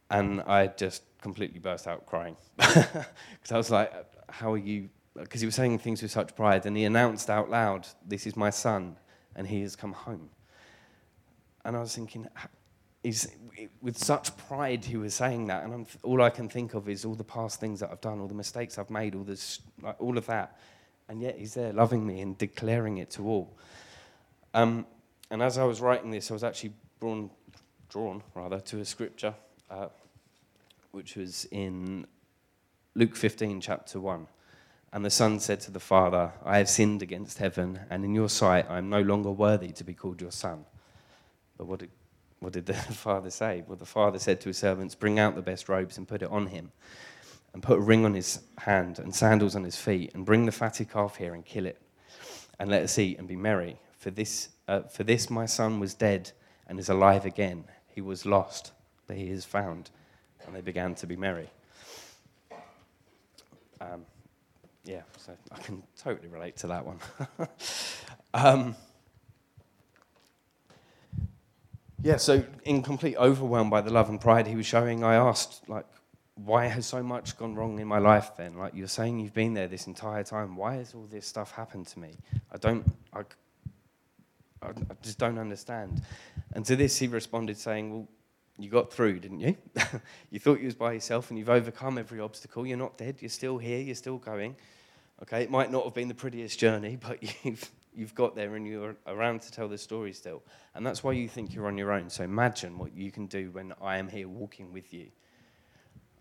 And 0.09 0.43
I 0.43 0.69
just 0.69 1.03
completely 1.21 1.59
burst 1.59 1.87
out 1.87 2.07
crying. 2.07 2.37
Because 2.57 3.53
I 3.53 3.57
was 3.57 3.71
like, 3.71 3.93
How 4.29 4.53
are 4.53 4.59
you? 4.59 4.89
Because 5.15 5.41
he 5.41 5.47
was 5.47 5.57
saying 5.57 5.79
things 5.81 6.03
with 6.03 6.13
such 6.13 6.37
pride, 6.37 6.67
and 6.67 6.77
he 6.77 6.85
announced 6.85 7.29
out 7.29 7.51
loud, 7.51 7.89
This 8.07 8.29
is 8.29 8.37
my 8.37 8.51
son, 8.51 8.97
and 9.35 9.49
he 9.49 9.63
has 9.63 9.75
come 9.75 9.93
home. 9.93 10.31
And 11.67 11.77
I 11.77 11.81
was 11.81 11.97
thinking, 11.97 12.29
with 13.83 13.99
such 13.99 14.37
pride, 14.37 14.85
he 14.85 14.97
was 14.97 15.15
saying 15.15 15.49
that, 15.49 15.65
and 15.65 15.75
I'm, 15.75 15.87
all 16.05 16.23
I 16.23 16.31
can 16.31 16.49
think 16.49 16.75
of 16.75 16.89
is 16.89 17.05
all 17.05 17.17
the 17.17 17.25
past 17.25 17.59
things 17.59 17.81
that 17.81 17.91
I've 17.91 18.01
done, 18.01 18.21
all 18.21 18.29
the 18.29 18.35
mistakes 18.35 18.79
I've 18.79 18.89
made, 18.89 19.17
all, 19.17 19.25
this, 19.25 19.59
like, 19.83 20.01
all 20.01 20.17
of 20.17 20.27
that. 20.27 20.61
And 21.09 21.21
yet 21.21 21.37
he's 21.37 21.55
there 21.55 21.73
loving 21.73 22.07
me 22.07 22.21
and 22.21 22.39
declaring 22.39 22.99
it 22.99 23.11
to 23.13 23.27
all. 23.27 23.59
Um, 24.55 24.87
and 25.33 25.43
as 25.43 25.59
I 25.59 25.65
was 25.65 25.81
writing 25.81 26.13
this, 26.13 26.31
I 26.31 26.35
was 26.35 26.45
actually 26.45 26.73
drawn, 27.01 27.31
drawn 27.89 28.23
rather, 28.37 28.61
to 28.61 28.79
a 28.79 28.85
scripture, 28.85 29.35
uh, 29.69 29.89
which 30.93 31.17
was 31.17 31.47
in 31.51 32.07
Luke 32.95 33.17
15, 33.17 33.61
chapter 33.61 33.99
1. 33.99 34.29
And 34.93 35.05
the 35.05 35.11
son 35.11 35.41
said 35.41 35.59
to 35.63 35.73
the 35.73 35.81
father, 35.81 36.31
I 36.45 36.59
have 36.59 36.69
sinned 36.69 37.03
against 37.03 37.39
heaven, 37.39 37.81
and 37.91 38.05
in 38.05 38.15
your 38.15 38.29
sight 38.29 38.67
I 38.71 38.79
am 38.79 38.89
no 38.89 39.01
longer 39.01 39.33
worthy 39.33 39.73
to 39.73 39.83
be 39.83 39.95
called 39.95 40.21
your 40.21 40.31
son. 40.31 40.65
But 41.57 41.67
what 41.67 41.81
did, 41.81 41.91
what 42.41 42.53
did 42.53 42.67
the 42.67 42.75
father 42.75 43.31
say? 43.31 43.65
Well, 43.67 43.77
the 43.77 43.87
father 43.87 44.19
said 44.19 44.41
to 44.43 44.49
his 44.49 44.59
servants, 44.59 44.95
Bring 44.95 45.19
out 45.19 45.35
the 45.35 45.43
best 45.43 45.69
robes 45.69 45.99
and 45.99 46.07
put 46.07 46.23
it 46.23 46.31
on 46.31 46.47
him, 46.47 46.73
and 47.53 47.63
put 47.63 47.79
a 47.79 47.83
ring 47.83 48.05
on 48.05 48.15
his 48.15 48.41
hand 48.59 48.99
and 48.99 49.15
sandals 49.15 49.57
on 49.57 49.65
his 49.65 49.77
feet, 49.77 50.13
and 50.15 50.25
bring 50.25 50.47
the 50.47 50.53
fatted 50.53 50.91
calf 50.91 51.17
here 51.17 51.35
and 51.35 51.45
kill 51.45 51.67
it, 51.67 51.81
and 52.59 52.71
let 52.71 52.83
us 52.83 52.99
eat 52.99 53.19
and 53.19 53.27
be 53.27 53.37
merry. 53.37 53.79
For 53.99 54.11
this, 54.11 54.51
uh, 54.69 54.83
for 54.83 55.05
this 55.05 55.31
my 55.31 55.47
son 55.47 55.81
was 55.81 55.95
dead 55.95 56.31
and 56.67 56.79
is 56.79 56.89
alive 56.89 57.25
again. 57.25 57.65
He 57.89 58.01
was 58.01 58.27
lost, 58.27 58.73
but 59.07 59.17
he 59.17 59.31
is 59.31 59.45
found. 59.45 59.91
And 60.47 60.55
they 60.55 60.61
began 60.61 60.95
to 60.97 61.07
be 61.07 61.17
merry. 61.17 61.51
Um, 63.81 64.05
yeah, 64.85 65.03
so 65.19 65.33
I 65.51 65.59
can 65.59 65.83
totally 66.01 66.29
relate 66.29 66.57
to 66.59 66.69
that 66.69 66.87
one. 66.87 67.01
um, 68.35 68.77
yeah, 72.07 72.19
so 72.19 72.45
in 72.65 72.85
complete 72.85 73.17
overwhelm 73.17 73.69
by 73.69 73.81
the 73.81 73.93
love 73.93 74.09
and 74.09 74.21
pride 74.21 74.47
he 74.47 74.55
was 74.55 74.65
showing, 74.65 75.03
I 75.03 75.17
asked, 75.17 75.69
like, 75.69 75.87
why 76.37 76.67
has 76.67 76.87
so 76.87 77.03
much 77.03 77.37
gone 77.37 77.57
wrong 77.57 77.81
in 77.81 77.89
my 77.89 77.99
life 77.99 78.31
then? 78.37 78.57
Like, 78.57 78.75
you're 78.77 78.87
saying 78.87 79.19
you've 79.19 79.35
been 79.35 79.55
there 79.55 79.67
this 79.67 79.89
entire 79.89 80.23
time. 80.23 80.55
Why 80.55 80.77
has 80.77 80.95
all 80.95 81.09
this 81.11 81.27
stuff 81.27 81.51
happened 81.51 81.89
to 81.89 81.99
me? 81.99 82.15
I 82.53 82.59
don't, 82.59 82.87
I, 83.13 83.23
I, 84.63 84.69
I 84.69 84.95
just 85.03 85.19
don't 85.19 85.37
understand. 85.37 86.01
And 86.53 86.65
to 86.67 86.77
this, 86.77 86.97
he 86.97 87.09
responded 87.09 87.57
saying, 87.59 87.93
well, 87.93 88.09
you 88.57 88.71
got 88.71 88.93
through, 88.93 89.19
didn't 89.19 89.41
you? 89.41 89.57
you 90.31 90.39
thought 90.39 90.61
you 90.61 90.67
was 90.67 90.77
by 90.77 90.93
yourself 90.93 91.31
and 91.31 91.39
you've 91.41 91.51
overcome 91.51 91.99
every 91.99 92.21
obstacle. 92.21 92.65
You're 92.65 92.79
not 92.79 92.97
dead. 92.97 93.17
You're 93.19 93.31
still 93.31 93.59
here. 93.59 93.81
You're 93.81 93.97
still 93.97 94.19
going. 94.19 94.55
Okay, 95.23 95.43
it 95.43 95.51
might 95.51 95.73
not 95.73 95.83
have 95.83 95.95
been 95.95 96.07
the 96.07 96.15
prettiest 96.15 96.57
journey, 96.61 96.99
but 97.01 97.19
you've 97.45 97.69
you've 97.97 98.15
got 98.15 98.37
there 98.37 98.55
and 98.55 98.67
you're 98.67 98.95
around 99.07 99.41
to 99.43 99.51
tell 99.51 99.69
the 99.69 99.79
story 99.79 100.13
still. 100.13 100.43
And 100.75 100.87
that's 100.87 101.03
why 101.03 101.13
you 101.13 101.29
think 101.29 101.55
you're 101.55 101.67
on 101.67 101.79
your 101.79 101.93
own. 101.93 102.11
So 102.11 102.23
imagine 102.23 102.79
what 102.79 102.95
you 102.95 103.11
can 103.11 103.27
do 103.27 103.51
when 103.51 103.73
I 103.81 103.97
am 103.97 104.09
here 104.09 104.29
walking 104.29 104.73
with 104.73 104.93
you. 104.93 105.07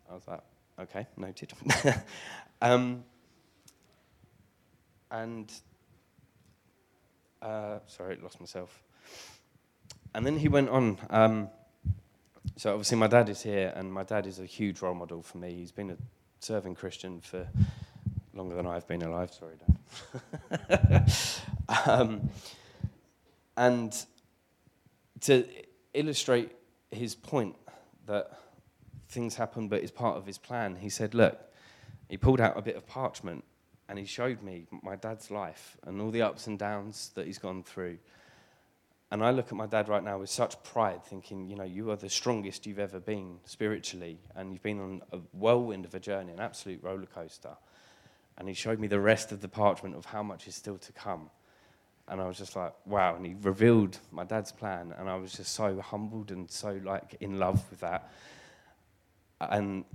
I 0.09 0.13
was 0.13 0.27
like, 0.27 0.41
okay, 0.79 1.05
noted. 1.17 1.51
um, 2.61 3.03
and, 5.11 5.51
uh, 7.41 7.79
sorry, 7.87 8.17
lost 8.21 8.39
myself. 8.39 8.81
And 10.13 10.25
then 10.25 10.37
he 10.37 10.47
went 10.47 10.69
on. 10.69 10.97
Um, 11.09 11.49
so 12.55 12.71
obviously, 12.71 12.97
my 12.97 13.07
dad 13.07 13.27
is 13.27 13.41
here, 13.41 13.73
and 13.75 13.91
my 13.91 14.03
dad 14.03 14.25
is 14.25 14.39
a 14.39 14.45
huge 14.45 14.81
role 14.81 14.93
model 14.93 15.21
for 15.21 15.39
me. 15.39 15.53
He's 15.53 15.73
been 15.73 15.91
a 15.91 15.97
serving 16.39 16.75
Christian 16.75 17.19
for 17.19 17.47
longer 18.33 18.55
than 18.55 18.65
I've 18.65 18.87
been 18.87 19.01
alive. 19.01 19.33
Sorry, 19.33 19.55
Dad. 20.69 21.11
um, 21.85 22.29
and 23.57 23.95
to 25.21 25.45
illustrate 25.93 26.51
his 26.91 27.15
point 27.15 27.55
that 28.05 28.39
things 29.09 29.35
happen, 29.35 29.67
but 29.67 29.81
it's 29.81 29.91
part 29.91 30.17
of 30.17 30.25
his 30.25 30.37
plan, 30.37 30.75
he 30.75 30.89
said, 30.89 31.13
Look, 31.13 31.39
he 32.09 32.17
pulled 32.17 32.41
out 32.41 32.57
a 32.57 32.61
bit 32.61 32.75
of 32.75 32.85
parchment 32.85 33.43
and 33.87 33.97
he 33.97 34.05
showed 34.05 34.41
me 34.41 34.67
my 34.83 34.95
dad's 34.95 35.29
life 35.31 35.77
and 35.85 36.01
all 36.01 36.11
the 36.11 36.21
ups 36.21 36.47
and 36.47 36.57
downs 36.57 37.11
that 37.15 37.25
he's 37.25 37.37
gone 37.37 37.63
through. 37.63 37.97
And 39.11 39.23
I 39.23 39.31
look 39.31 39.47
at 39.47 39.53
my 39.53 39.67
dad 39.67 39.87
right 39.87 40.03
now 40.03 40.17
with 40.17 40.29
such 40.29 40.61
pride, 40.63 41.03
thinking, 41.05 41.47
you 41.47 41.55
know, 41.55 41.63
you 41.63 41.91
are 41.91 41.95
the 41.95 42.09
strongest 42.09 42.65
you've 42.65 42.79
ever 42.79 42.99
been 42.99 43.37
spiritually, 43.45 44.17
and 44.35 44.51
you've 44.51 44.63
been 44.63 44.79
on 44.79 45.01
a 45.11 45.17
whirlwind 45.31 45.85
of 45.85 45.93
a 45.93 45.99
journey, 45.99 46.33
an 46.33 46.39
absolute 46.39 46.83
roller 46.83 47.05
coaster 47.05 47.55
and 48.37 48.47
he 48.47 48.53
showed 48.53 48.79
me 48.79 48.87
the 48.87 48.99
rest 48.99 49.31
of 49.31 49.41
the 49.41 49.47
parchment 49.47 49.95
of 49.95 50.05
how 50.05 50.21
much 50.21 50.47
is 50.47 50.55
still 50.55 50.77
to 50.77 50.91
come. 50.91 51.29
And 52.07 52.21
I 52.21 52.27
was 52.27 52.37
just 52.37 52.55
like, 52.55 52.73
wow. 52.85 53.15
And 53.15 53.25
he 53.25 53.35
revealed 53.41 53.97
my 54.11 54.23
dad's 54.23 54.51
plan, 54.51 54.93
and 54.97 55.09
I 55.09 55.15
was 55.15 55.33
just 55.33 55.53
so 55.53 55.79
humbled 55.81 56.31
and 56.31 56.49
so 56.49 56.79
like 56.83 57.17
in 57.19 57.39
love 57.39 57.63
with 57.69 57.79
that. 57.79 58.11
And 59.41 59.85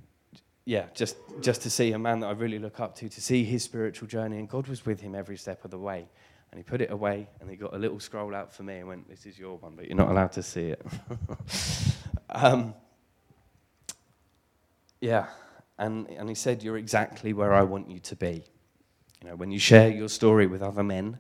yeah, 0.65 0.87
just 0.95 1.17
just 1.41 1.63
to 1.63 1.71
see 1.71 1.93
a 1.93 1.99
man 1.99 2.21
that 2.21 2.27
I 2.27 2.33
really 2.33 2.59
look 2.59 2.81
up 2.81 2.97
to, 2.97 3.09
to 3.09 3.21
see 3.21 3.45
his 3.45 3.63
spiritual 3.63 4.09
journey, 4.09 4.39
and 4.39 4.49
God 4.49 4.67
was 4.67 4.85
with 4.85 5.01
him 5.01 5.15
every 5.15 5.37
step 5.37 5.65
of 5.65 5.71
the 5.71 5.79
way. 5.79 6.09
And 6.53 6.59
he 6.59 6.65
put 6.65 6.81
it 6.81 6.91
away, 6.91 7.29
and 7.41 7.49
he 7.49 7.55
got 7.55 7.75
a 7.75 7.79
little 7.79 8.01
scroll 8.01 8.35
out 8.35 8.53
for 8.53 8.65
me 8.65 8.79
and 8.79 8.89
went, 8.89 9.09
"This 9.09 9.25
is 9.25 9.39
your 9.39 9.57
one, 9.59 9.75
but 9.77 9.87
you're 9.87 9.97
not 9.97 10.09
allowed 10.09 10.33
to 10.33 10.43
see 10.43 10.71
it." 10.71 10.85
um, 12.31 12.75
yeah, 15.01 15.27
and, 15.81 16.09
and 16.11 16.29
he 16.29 16.35
said, 16.35 16.63
You're 16.63 16.77
exactly 16.77 17.33
where 17.33 17.55
I 17.55 17.63
want 17.63 17.91
you 17.91 17.99
to 18.01 18.17
be. 18.17 18.45
You 19.23 19.31
know, 19.31 19.37
when 19.37 19.51
you 19.51 19.59
share 19.59 19.89
your 19.89 20.09
story 20.09 20.47
with 20.47 20.63
other 20.63 20.85
men, 20.85 21.19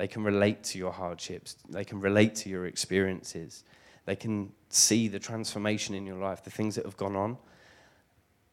they 0.00 0.08
can 0.08 0.24
relate 0.24 0.64
to 0.64 0.78
your 0.78 0.92
hardships, 0.92 1.56
they 1.68 1.84
can 1.84 2.00
relate 2.00 2.34
to 2.34 2.48
your 2.48 2.64
experiences, 2.64 3.64
they 4.06 4.16
can 4.16 4.50
see 4.70 5.08
the 5.08 5.18
transformation 5.18 5.94
in 5.94 6.06
your 6.06 6.16
life, 6.16 6.42
the 6.42 6.50
things 6.50 6.74
that 6.76 6.86
have 6.86 6.96
gone 6.96 7.14
on. 7.14 7.36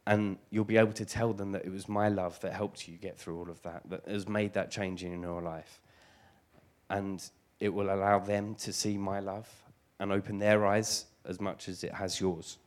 And 0.06 0.40
you'll 0.50 0.66
be 0.66 0.76
able 0.76 0.92
to 0.92 1.06
tell 1.06 1.32
them 1.32 1.54
that 1.54 1.64
it 1.64 1.72
was 1.72 1.88
my 1.88 2.10
love 2.10 2.38
that 2.42 2.52
helped 2.52 2.90
you 2.90 2.98
get 2.98 3.18
through 3.18 3.40
all 3.40 3.50
of 3.50 3.62
that, 3.62 3.84
that 3.90 4.06
has 4.10 4.28
made 4.28 4.56
that 4.56 4.72
change 4.72 5.06
in 5.06 5.22
your 5.22 5.42
life. 5.42 5.80
And 6.90 7.24
it 7.62 7.70
will 7.70 7.94
allow 7.94 8.20
them 8.20 8.56
to 8.56 8.74
see 8.74 8.98
my 8.98 9.22
love 9.22 9.48
and 10.02 10.12
open 10.12 10.40
their 10.40 10.66
eyes 10.66 11.06
as 11.24 11.40
much 11.40 11.70
as 11.70 11.82
it 11.82 11.94
has 11.94 12.20
yours. 12.20 12.58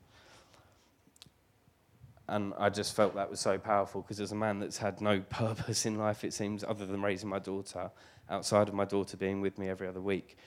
And 2.31 2.55
I 2.57 2.71
just 2.71 2.95
felt 2.95 3.17
that 3.17 3.29
was 3.29 3.41
so 3.41 3.59
powerful 3.59 4.03
because 4.03 4.21
as 4.21 4.31
a 4.31 4.37
man 4.37 4.61
that's 4.61 4.79
had 4.79 5.03
no 5.03 5.21
purpose 5.29 5.85
in 5.85 5.99
life, 5.99 6.25
it 6.25 6.33
seems, 6.33 6.65
other 6.65 6.87
than 6.87 7.03
raising 7.03 7.29
my 7.29 7.41
daughter, 7.41 7.91
outside 8.31 8.69
of 8.69 8.75
my 8.75 8.85
daughter 8.85 9.17
being 9.17 9.41
with 9.41 9.59
me 9.59 9.69
every 9.69 9.87
other 9.87 10.01
week, 10.01 10.39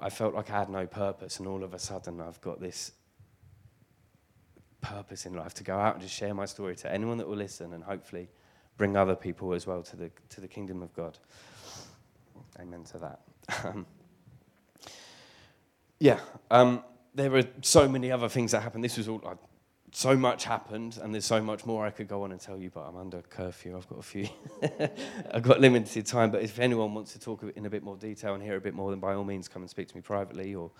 I 0.00 0.10
felt 0.10 0.34
like 0.34 0.50
I 0.50 0.58
had 0.58 0.68
no 0.68 0.86
purpose. 0.86 1.38
And 1.38 1.48
all 1.48 1.64
of 1.64 1.74
a 1.74 1.78
sudden, 1.78 2.20
I've 2.20 2.40
got 2.40 2.60
this 2.60 2.92
purpose 4.80 5.26
in 5.26 5.34
life 5.34 5.54
to 5.54 5.64
go 5.64 5.76
out 5.76 5.94
and 5.94 6.02
just 6.02 6.14
share 6.14 6.34
my 6.34 6.44
story 6.44 6.76
to 6.76 6.92
anyone 6.92 7.18
that 7.18 7.26
will 7.26 7.36
listen 7.36 7.72
and 7.72 7.82
hopefully 7.82 8.28
bring 8.76 8.96
other 8.96 9.16
people 9.16 9.52
as 9.54 9.66
well 9.66 9.82
to 9.82 9.96
the, 9.96 10.10
to 10.28 10.40
the 10.40 10.46
kingdom 10.46 10.82
of 10.82 10.94
God. 10.94 11.18
Amen 12.60 12.84
to 12.84 12.98
that. 12.98 13.20
Um, 13.64 13.86
yeah, 15.98 16.20
um, 16.50 16.84
there 17.14 17.30
were 17.30 17.44
so 17.62 17.88
many 17.88 18.12
other 18.12 18.28
things 18.28 18.52
that 18.52 18.60
happened. 18.60 18.84
This 18.84 18.96
was 18.96 19.08
all, 19.08 19.20
I 19.26 19.32
so 19.92 20.16
much 20.16 20.44
happened, 20.44 20.98
and 21.02 21.14
there's 21.14 21.24
so 21.24 21.40
much 21.40 21.64
more 21.64 21.86
I 21.86 21.90
could 21.90 22.08
go 22.08 22.22
on 22.22 22.32
and 22.32 22.40
tell 22.40 22.58
you, 22.58 22.70
but 22.70 22.80
I'm 22.80 22.96
under 22.96 23.22
curfew. 23.22 23.76
I've 23.76 23.88
got 23.88 23.98
a 23.98 24.02
few. 24.02 24.28
I've 25.32 25.42
got 25.42 25.60
limited 25.60 26.06
time, 26.06 26.30
but 26.30 26.42
if 26.42 26.58
anyone 26.58 26.94
wants 26.94 27.12
to 27.12 27.20
talk 27.20 27.42
in 27.42 27.66
a 27.66 27.70
bit 27.70 27.82
more 27.82 27.96
detail 27.96 28.34
and 28.34 28.42
hear 28.42 28.56
a 28.56 28.60
bit 28.60 28.74
more, 28.74 28.90
then 28.90 29.00
by 29.00 29.14
all 29.14 29.24
means 29.24 29.48
come 29.48 29.62
and 29.62 29.70
speak 29.70 29.88
to 29.88 29.96
me 29.96 30.02
privately, 30.02 30.54
or 30.54 30.70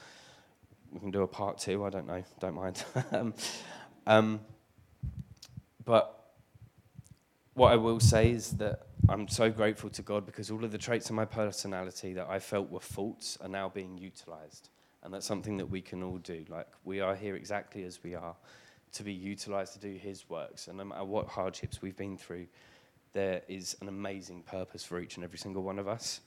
we 0.93 1.01
can 1.01 1.11
do 1.11 1.23
a 1.23 1.27
part 1.27 1.59
two. 1.59 1.85
I 1.85 1.91
don't 1.91 2.07
know. 2.07 2.23
Don't 2.41 2.55
mind. 2.55 2.85
um, 3.13 3.35
um, 4.07 4.41
but 5.85 6.33
what 7.55 7.73
I 7.73 7.77
will 7.77 8.01
say 8.01 8.31
is 8.31 8.53
that 8.53 8.87
I'm 9.09 9.27
so 9.27 9.51
grateful 9.51 9.91
to 9.91 10.03
God 10.03 10.27
because 10.27 10.51
all 10.51 10.65
of 10.65 10.71
the 10.71 10.79
traits 10.79 11.09
of 11.09 11.17
my 11.17 11.25
personality 11.25 12.13
that 12.15 12.29
I 12.29 12.39
felt 12.39 12.71
were 12.71 12.81
faults 12.81 13.39
are 13.41 13.49
now 13.49 13.69
being 13.69 13.97
utilized 13.97 14.69
And 15.03 15.15
that's 15.15 15.27
something 15.27 15.57
that 15.59 15.67
we 15.67 15.81
can 15.81 16.03
all 16.03 16.19
do. 16.19 16.45
Like, 16.49 16.67
we 16.85 17.01
are 17.01 17.15
here 17.15 17.37
exactly 17.37 17.85
as 17.85 18.03
we 18.03 18.15
are 18.15 18.35
to 18.93 19.03
be 19.03 19.13
utilized 19.13 19.75
to 19.75 19.79
do 19.79 19.97
His 19.97 20.29
works. 20.29 20.69
And 20.69 20.79
no 20.79 20.85
matter 20.85 21.05
what 21.05 21.29
hardships 21.29 21.83
we've 21.83 21.97
been 21.97 22.17
through, 22.17 22.47
there 23.13 23.43
is 23.49 23.77
an 23.81 23.89
amazing 23.89 24.43
purpose 24.43 24.85
for 24.85 25.01
each 25.01 25.17
and 25.17 25.25
every 25.25 25.39
single 25.39 25.63
one 25.63 25.79
of 25.79 25.89
us. 25.89 26.21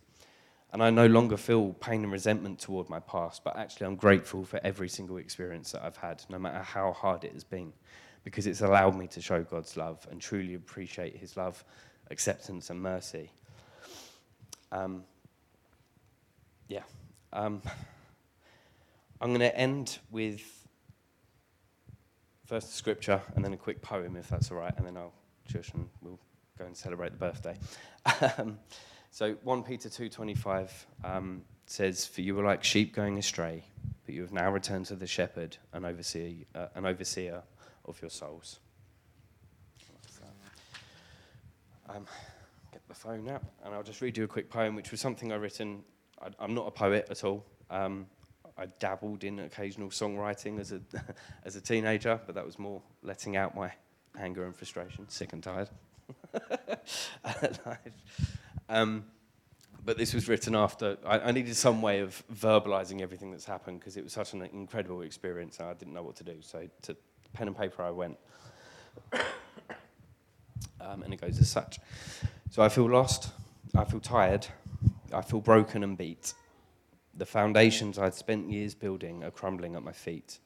And 0.74 0.82
I 0.82 0.90
no 0.90 1.06
longer 1.08 1.36
feel 1.36 1.74
pain 1.74 2.04
and 2.04 2.12
resentment 2.12 2.60
toward 2.60 2.90
my 2.90 3.00
past, 3.00 3.44
but 3.44 3.58
actually 3.58 3.88
I'm 3.88 3.96
grateful 3.96 4.46
for 4.46 4.60
every 4.64 4.88
single 4.88 5.18
experience 5.18 5.74
that 5.74 5.84
I've 5.84 5.98
had, 5.98 6.24
no 6.30 6.40
matter 6.40 6.60
how 6.60 6.94
hard 6.94 7.26
it 7.26 7.34
has 7.34 7.44
been, 7.44 7.74
because 8.24 8.48
it's 8.48 8.62
allowed 8.62 8.98
me 8.98 9.08
to 9.08 9.22
show 9.22 9.44
God's 9.44 9.76
love 9.76 10.08
and 10.10 10.22
truly 10.22 10.54
appreciate 10.54 11.18
His 11.18 11.36
love, 11.36 11.64
acceptance, 12.10 12.70
and 12.70 12.82
mercy. 12.82 13.32
Um, 14.72 15.04
yeah. 16.70 16.84
Um, 17.34 17.62
I'm 19.22 19.30
going 19.30 19.42
to 19.42 19.56
end 19.56 20.00
with 20.10 20.61
first 22.52 22.76
scripture 22.76 23.22
and 23.34 23.46
then 23.46 23.54
a 23.54 23.58
quick 23.58 23.82
poem, 23.82 24.18
if 24.18 24.28
that's 24.28 24.52
all 24.52 24.58
right, 24.58 24.74
and 24.76 24.86
then 24.86 24.98
I'll 24.98 25.14
shush 25.50 25.72
and 25.74 25.88
we'll 26.02 26.20
go 26.60 26.66
and 26.66 26.76
celebrate 26.76 27.14
the 27.14 27.18
birthday. 27.18 27.58
Um, 28.38 28.60
so 29.10 29.36
1 29.44 29.64
Peter 29.64 29.88
2.25 29.88 30.70
um, 31.06 31.44
says, 31.66 32.06
For 32.06 32.20
you 32.20 32.36
were 32.36 32.44
like 32.44 32.62
sheep 32.62 32.94
going 32.94 33.18
astray, 33.18 33.64
but 34.06 34.14
you 34.14 34.22
have 34.22 34.34
now 34.34 34.52
returned 34.52 34.88
to 34.88 34.96
the 34.96 35.08
shepherd 35.08 35.56
and 35.72 35.86
overseer, 35.86 36.34
uh, 36.54 36.68
an 36.76 36.86
overseer 36.86 37.42
of 37.86 38.02
your 38.02 38.10
souls. 38.10 38.60
Um, 41.88 42.06
get 42.74 42.86
the 42.90 42.94
phone 42.94 43.30
out, 43.30 43.44
and 43.64 43.74
I'll 43.74 43.82
just 43.82 44.02
read 44.02 44.18
you 44.18 44.26
a 44.26 44.28
quick 44.28 44.50
poem, 44.50 44.76
which 44.76 44.92
was 44.92 45.00
something 45.00 45.32
I 45.32 45.36
written. 45.36 45.84
I, 46.22 46.44
am 46.44 46.54
not 46.54 46.68
a 46.68 46.72
poet 46.72 47.08
at 47.10 47.24
all. 47.24 47.46
Um, 47.70 48.08
I 48.58 48.68
dabbled 48.80 49.24
in 49.24 49.40
occasional 49.40 49.90
songwriting 49.90 50.60
as 50.60 50.72
a 50.72 50.82
as 51.46 51.56
a 51.56 51.62
teenager, 51.62 52.20
but 52.26 52.36
that 52.36 52.46
was 52.46 52.60
more 52.60 52.82
letting 53.04 53.36
out 53.36 53.56
my 53.56 53.72
anger 54.20 54.46
and 54.46 54.56
frustration, 54.56 55.08
sick 55.10 55.34
and 55.34 55.44
tired. 55.44 55.70
um, 58.70 59.06
but 59.84 59.98
this 59.98 60.14
was 60.14 60.28
written 60.28 60.56
after 60.56 60.98
I, 61.06 61.20
I, 61.20 61.32
needed 61.32 61.56
some 61.56 61.82
way 61.82 62.00
of 62.00 62.22
verbalizing 62.34 63.02
everything 63.02 63.32
that's 63.32 63.46
happened 63.46 63.80
because 63.80 63.98
it 63.98 64.04
was 64.04 64.14
such 64.14 64.34
an 64.34 64.42
incredible 64.54 65.02
experience 65.02 65.60
and 65.60 65.70
I 65.70 65.74
didn't 65.74 65.94
know 65.94 66.04
what 66.04 66.18
to 66.18 66.24
do. 66.24 66.36
So 66.42 66.68
to 66.84 66.96
pen 67.34 67.48
and 67.48 67.58
paper 67.58 67.82
I 67.84 67.92
went. 67.92 68.18
um, 70.82 71.04
and 71.04 71.14
it 71.14 71.22
goes 71.22 71.40
as 71.40 71.50
such. 71.50 71.80
So 72.50 72.62
I 72.62 72.70
feel 72.70 72.90
lost, 72.90 73.32
I 73.76 73.86
feel 73.86 74.00
tired, 74.00 74.48
I 75.14 75.22
feel 75.22 75.40
broken 75.40 75.84
and 75.84 75.98
beat. 75.98 76.34
The 77.22 77.28
foundations 77.28 78.00
I'd 78.00 78.16
spent 78.16 78.50
years 78.50 78.74
building 78.74 79.24
are 79.24 79.30
crumbling 79.30 79.76
at 79.76 79.84
my 79.84 79.92
feet. 79.92 80.40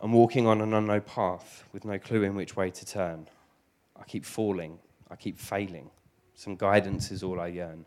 I'm 0.00 0.12
walking 0.12 0.46
on 0.46 0.60
an 0.60 0.72
unknown 0.72 1.00
path 1.00 1.64
with 1.72 1.84
no 1.84 1.98
clue 1.98 2.22
in 2.22 2.36
which 2.36 2.54
way 2.54 2.70
to 2.70 2.86
turn. 2.86 3.28
I 3.98 4.04
keep 4.04 4.24
falling, 4.24 4.78
I 5.10 5.16
keep 5.16 5.36
failing. 5.36 5.90
Some 6.36 6.54
guidance 6.54 7.10
is 7.10 7.24
all 7.24 7.40
I 7.40 7.48
yearn. 7.48 7.86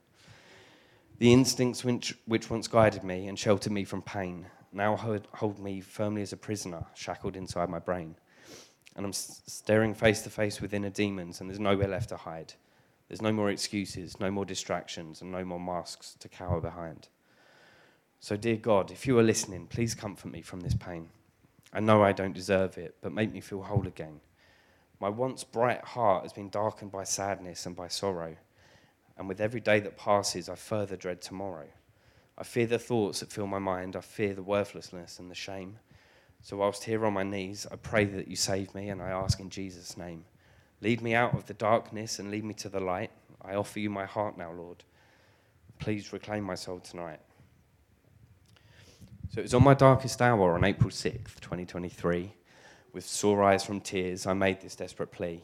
The 1.20 1.32
instincts 1.32 1.86
which, 1.86 2.18
which 2.26 2.50
once 2.50 2.68
guided 2.68 3.06
me 3.06 3.30
and 3.30 3.40
sheltered 3.40 3.72
me 3.72 3.86
from 3.86 4.02
pain 4.02 4.48
now 4.74 4.98
hold, 4.98 5.30
hold 5.36 5.58
me 5.58 5.80
firmly 5.80 6.24
as 6.24 6.34
a 6.34 6.38
prisoner, 6.38 6.84
shackled 6.94 7.38
inside 7.38 7.70
my 7.70 7.80
brain. 7.80 8.18
And 8.98 9.06
I'm 9.06 9.14
staring 9.14 9.94
face 9.94 10.24
to 10.24 10.30
face 10.30 10.60
with 10.60 10.74
inner 10.74 10.90
demons, 10.90 11.40
and 11.40 11.50
there's 11.50 11.58
nowhere 11.58 11.88
left 11.88 12.10
to 12.10 12.18
hide. 12.18 12.52
There's 13.08 13.22
no 13.22 13.32
more 13.32 13.50
excuses, 13.50 14.20
no 14.20 14.30
more 14.30 14.44
distractions, 14.44 15.22
and 15.22 15.32
no 15.32 15.46
more 15.46 15.58
masks 15.58 16.18
to 16.20 16.28
cower 16.28 16.60
behind. 16.60 17.08
So, 18.24 18.38
dear 18.38 18.58
God, 18.58 18.92
if 18.92 19.08
you 19.08 19.18
are 19.18 19.24
listening, 19.24 19.66
please 19.66 19.96
comfort 19.96 20.32
me 20.32 20.44
from 20.44 20.60
this 20.60 20.76
pain. 20.76 21.10
I 21.74 21.80
know 21.80 22.04
I 22.04 22.12
don't 22.12 22.36
deserve 22.36 22.78
it, 22.78 22.96
but 23.02 23.12
make 23.12 23.34
me 23.34 23.42
feel 23.42 23.64
whole 23.64 23.88
again. 23.88 24.20
My 25.00 25.10
once 25.10 25.44
bright 25.44 25.84
heart 25.84 26.22
has 26.22 26.32
been 26.32 26.52
darkened 26.52 26.92
by 26.92 27.04
sadness 27.04 27.66
and 27.66 27.76
by 27.76 27.88
sorrow, 27.88 28.36
and 29.18 29.28
with 29.28 29.42
every 29.42 29.60
day 29.60 29.80
that 29.80 29.98
passes, 29.98 30.50
I 30.50 30.54
further 30.54 30.96
dread 30.96 31.20
tomorrow. 31.20 31.66
I 32.38 32.44
fear 32.44 32.68
the 32.68 32.78
thoughts 32.78 33.22
that 33.22 33.32
fill 33.32 33.48
my 33.48 33.58
mind, 33.58 33.96
I 33.96 34.02
fear 34.02 34.36
the 34.36 34.44
worthlessness 34.44 35.18
and 35.18 35.32
the 35.32 35.36
shame. 35.36 35.80
So, 36.44 36.58
whilst 36.58 36.84
here 36.84 37.04
on 37.08 37.14
my 37.14 37.24
knees, 37.24 37.66
I 37.72 37.76
pray 37.76 38.06
that 38.06 38.28
you 38.28 38.36
save 38.36 38.76
me, 38.76 38.90
and 38.90 39.02
I 39.02 39.10
ask 39.10 39.40
in 39.40 39.50
Jesus' 39.50 39.98
name. 39.98 40.26
Lead 40.80 41.02
me 41.02 41.16
out 41.16 41.34
of 41.34 41.48
the 41.48 41.56
darkness 41.56 42.20
and 42.20 42.30
lead 42.30 42.44
me 42.44 42.54
to 42.54 42.70
the 42.70 42.82
light. 42.82 43.10
I 43.42 43.56
offer 43.56 43.80
you 43.80 43.90
my 43.90 44.06
heart 44.06 44.38
now, 44.38 44.52
Lord. 44.52 44.84
Please 45.80 46.14
reclaim 46.14 46.44
my 46.44 46.54
soul 46.54 46.80
tonight. 46.80 47.20
So 49.34 49.40
it 49.40 49.44
was 49.44 49.54
on 49.54 49.64
my 49.64 49.76
darkest 49.76 50.22
hour 50.22 50.56
on 50.56 50.66
April 50.66 50.90
6th, 50.90 51.40
2023. 51.40 52.34
With 52.92 53.06
sore 53.06 53.42
eyes 53.44 53.64
from 53.64 53.80
tears, 53.80 54.28
I 54.28 54.34
made 54.34 54.60
this 54.60 54.76
desperate 54.76 55.14
plea. 55.14 55.42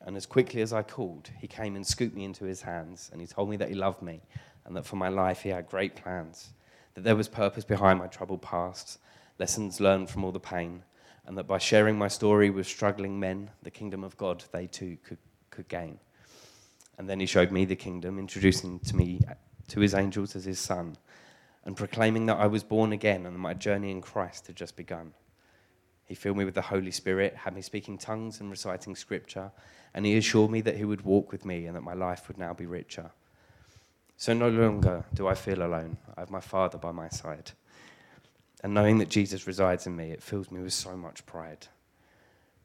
And 0.00 0.16
as 0.16 0.24
quickly 0.24 0.62
as 0.62 0.72
I 0.72 0.82
called, 0.82 1.28
he 1.38 1.46
came 1.46 1.76
and 1.76 1.86
scooped 1.86 2.16
me 2.16 2.24
into 2.24 2.46
his 2.46 2.62
hands, 2.62 3.10
and 3.12 3.20
he 3.20 3.26
told 3.26 3.50
me 3.50 3.58
that 3.58 3.68
he 3.68 3.74
loved 3.74 4.00
me, 4.00 4.22
and 4.64 4.74
that 4.74 4.86
for 4.86 4.96
my 4.96 5.10
life 5.10 5.42
he 5.42 5.50
had 5.50 5.68
great 5.68 5.96
plans, 5.96 6.54
that 6.94 7.04
there 7.04 7.14
was 7.14 7.28
purpose 7.28 7.62
behind 7.62 7.98
my 7.98 8.06
troubled 8.06 8.40
past, 8.40 8.98
lessons 9.38 9.80
learned 9.80 10.08
from 10.08 10.24
all 10.24 10.32
the 10.32 10.40
pain, 10.40 10.82
and 11.26 11.36
that 11.36 11.46
by 11.46 11.58
sharing 11.58 11.98
my 11.98 12.08
story 12.08 12.48
with 12.48 12.66
struggling 12.66 13.20
men, 13.20 13.50
the 13.62 13.70
kingdom 13.70 14.02
of 14.02 14.16
God 14.16 14.44
they 14.50 14.66
too 14.66 14.96
could, 15.04 15.18
could 15.50 15.68
gain. 15.68 15.98
And 16.96 17.06
then 17.06 17.20
he 17.20 17.26
showed 17.26 17.52
me 17.52 17.66
the 17.66 17.76
kingdom, 17.76 18.18
introducing 18.18 18.78
to 18.78 18.96
me 18.96 19.20
to 19.68 19.80
his 19.80 19.92
angels 19.92 20.34
as 20.34 20.46
his 20.46 20.58
son 20.58 20.96
and 21.64 21.76
proclaiming 21.76 22.26
that 22.26 22.38
I 22.38 22.46
was 22.46 22.62
born 22.62 22.92
again 22.92 23.26
and 23.26 23.34
that 23.34 23.40
my 23.40 23.54
journey 23.54 23.90
in 23.90 24.00
Christ 24.00 24.46
had 24.46 24.56
just 24.56 24.76
begun. 24.76 25.12
He 26.06 26.14
filled 26.14 26.38
me 26.38 26.44
with 26.44 26.54
the 26.54 26.62
Holy 26.62 26.90
Spirit, 26.90 27.36
had 27.36 27.54
me 27.54 27.62
speaking 27.62 27.98
tongues 27.98 28.40
and 28.40 28.50
reciting 28.50 28.96
scripture, 28.96 29.52
and 29.94 30.04
he 30.04 30.16
assured 30.16 30.50
me 30.50 30.60
that 30.62 30.76
he 30.76 30.84
would 30.84 31.02
walk 31.02 31.30
with 31.30 31.44
me 31.44 31.66
and 31.66 31.76
that 31.76 31.82
my 31.82 31.94
life 31.94 32.26
would 32.28 32.38
now 32.38 32.52
be 32.52 32.66
richer. 32.66 33.10
So 34.16 34.32
no 34.32 34.48
longer 34.48 35.04
do 35.14 35.28
I 35.28 35.34
feel 35.34 35.62
alone. 35.62 35.98
I 36.16 36.20
have 36.20 36.30
my 36.30 36.40
Father 36.40 36.78
by 36.78 36.92
my 36.92 37.08
side. 37.08 37.52
And 38.62 38.74
knowing 38.74 38.98
that 38.98 39.08
Jesus 39.08 39.46
resides 39.46 39.86
in 39.86 39.96
me, 39.96 40.10
it 40.10 40.22
fills 40.22 40.50
me 40.50 40.60
with 40.60 40.72
so 40.72 40.96
much 40.96 41.24
pride. 41.26 41.68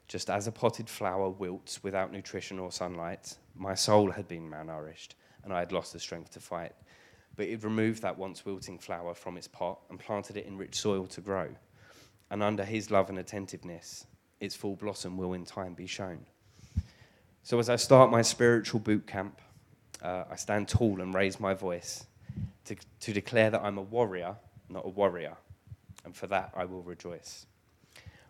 Just 0.07 0.29
as 0.29 0.47
a 0.47 0.51
potted 0.51 0.89
flower 0.89 1.29
wilts 1.29 1.83
without 1.83 2.11
nutrition 2.11 2.59
or 2.59 2.71
sunlight, 2.71 3.37
my 3.55 3.73
soul 3.73 4.11
had 4.11 4.27
been 4.27 4.49
malnourished, 4.49 5.09
and 5.43 5.53
I 5.53 5.59
had 5.59 5.71
lost 5.71 5.93
the 5.93 5.99
strength 5.99 6.31
to 6.31 6.39
fight 6.39 6.73
but 7.36 7.47
he'd 7.47 7.63
removed 7.63 8.01
that 8.01 8.17
once 8.17 8.45
wilting 8.45 8.79
flower 8.79 9.13
from 9.13 9.38
its 9.38 9.47
pot 9.47 9.79
and 9.89 9.99
planted 9.99 10.38
it 10.38 10.45
in 10.45 10.57
rich 10.57 10.75
soil 10.75 11.05
to 11.07 11.21
grow. 11.21 11.49
And 12.31 12.41
under 12.41 12.63
his 12.63 12.89
love 12.91 13.09
and 13.09 13.19
attentiveness, 13.19 14.05
its 14.39 14.55
full 14.55 14.75
blossom 14.75 15.17
will 15.17 15.33
in 15.33 15.45
time 15.45 15.73
be 15.73 15.88
shown. 15.88 16.25
So 17.43 17.59
as 17.59 17.69
I 17.69 17.75
start 17.75 18.09
my 18.09 18.21
spiritual 18.21 18.79
boot 18.79 19.05
camp, 19.05 19.39
uh, 20.01 20.23
I 20.29 20.36
stand 20.36 20.67
tall 20.67 21.01
and 21.01 21.13
raise 21.13 21.39
my 21.39 21.53
voice 21.53 22.05
to, 22.65 22.75
to 23.01 23.13
declare 23.13 23.49
that 23.51 23.61
I'm 23.61 23.77
a 23.77 23.83
warrior, 23.83 24.36
not 24.69 24.86
a 24.86 24.89
warrior. 24.89 25.38
And 26.03 26.15
for 26.15 26.27
that, 26.27 26.51
I 26.55 26.65
will 26.65 26.81
rejoice. 26.81 27.45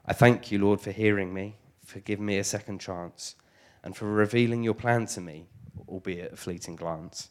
I 0.05 0.13
thank 0.13 0.51
you, 0.51 0.59
Lord, 0.59 0.81
for 0.81 0.91
hearing 0.91 1.33
me, 1.33 1.55
for 1.83 1.99
giving 1.99 2.25
me 2.25 2.37
a 2.37 2.43
second 2.43 2.79
chance, 2.79 3.35
and 3.83 3.95
for 3.95 4.05
revealing 4.05 4.63
your 4.63 4.73
plan 4.73 5.05
to 5.07 5.21
me, 5.21 5.45
albeit 5.87 6.33
a 6.33 6.35
fleeting 6.35 6.75
glance. 6.75 7.29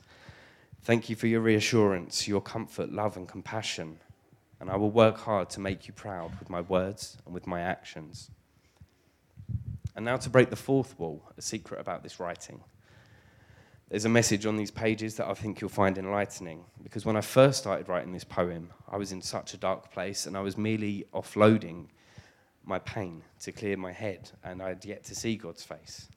Thank 0.84 1.08
you 1.08 1.16
for 1.16 1.28
your 1.28 1.40
reassurance, 1.40 2.28
your 2.28 2.42
comfort, 2.42 2.92
love, 2.92 3.16
and 3.16 3.26
compassion. 3.26 3.98
And 4.60 4.68
I 4.68 4.76
will 4.76 4.90
work 4.90 5.16
hard 5.16 5.48
to 5.50 5.60
make 5.60 5.88
you 5.88 5.94
proud 5.94 6.38
with 6.38 6.50
my 6.50 6.60
words 6.60 7.16
and 7.24 7.32
with 7.32 7.46
my 7.46 7.62
actions. 7.62 8.30
And 9.96 10.04
now 10.04 10.18
to 10.18 10.28
break 10.28 10.50
the 10.50 10.56
fourth 10.56 10.98
wall, 10.98 11.22
a 11.38 11.42
secret 11.42 11.80
about 11.80 12.02
this 12.02 12.20
writing. 12.20 12.60
There's 13.88 14.04
a 14.04 14.10
message 14.10 14.44
on 14.44 14.56
these 14.56 14.70
pages 14.70 15.16
that 15.16 15.26
I 15.26 15.32
think 15.32 15.62
you'll 15.62 15.70
find 15.70 15.96
enlightening. 15.96 16.64
Because 16.82 17.06
when 17.06 17.16
I 17.16 17.22
first 17.22 17.60
started 17.60 17.88
writing 17.88 18.12
this 18.12 18.24
poem, 18.24 18.68
I 18.86 18.98
was 18.98 19.10
in 19.10 19.22
such 19.22 19.54
a 19.54 19.56
dark 19.56 19.90
place 19.90 20.26
and 20.26 20.36
I 20.36 20.40
was 20.40 20.58
merely 20.58 21.06
offloading 21.14 21.86
my 22.62 22.78
pain 22.80 23.22
to 23.40 23.52
clear 23.52 23.78
my 23.78 23.92
head, 23.92 24.30
and 24.42 24.62
I 24.62 24.68
had 24.68 24.84
yet 24.84 25.04
to 25.04 25.14
see 25.14 25.36
God's 25.36 25.62
face. 25.62 26.08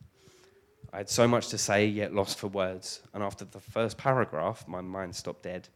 I 0.94 0.98
had 0.98 1.10
so 1.10 1.28
much 1.28 1.50
to 1.50 1.58
say, 1.58 1.86
yet 1.86 2.14
lost 2.14 2.38
for 2.38 2.48
words. 2.48 3.02
And 3.14 3.24
after 3.24 3.46
the 3.46 3.60
first 3.60 3.98
paragraph, 3.98 4.66
my 4.68 4.82
mind 4.82 5.16
stopped 5.16 5.44
dead. 5.44 5.68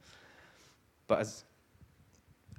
But, 1.07 1.19
as, 1.19 1.43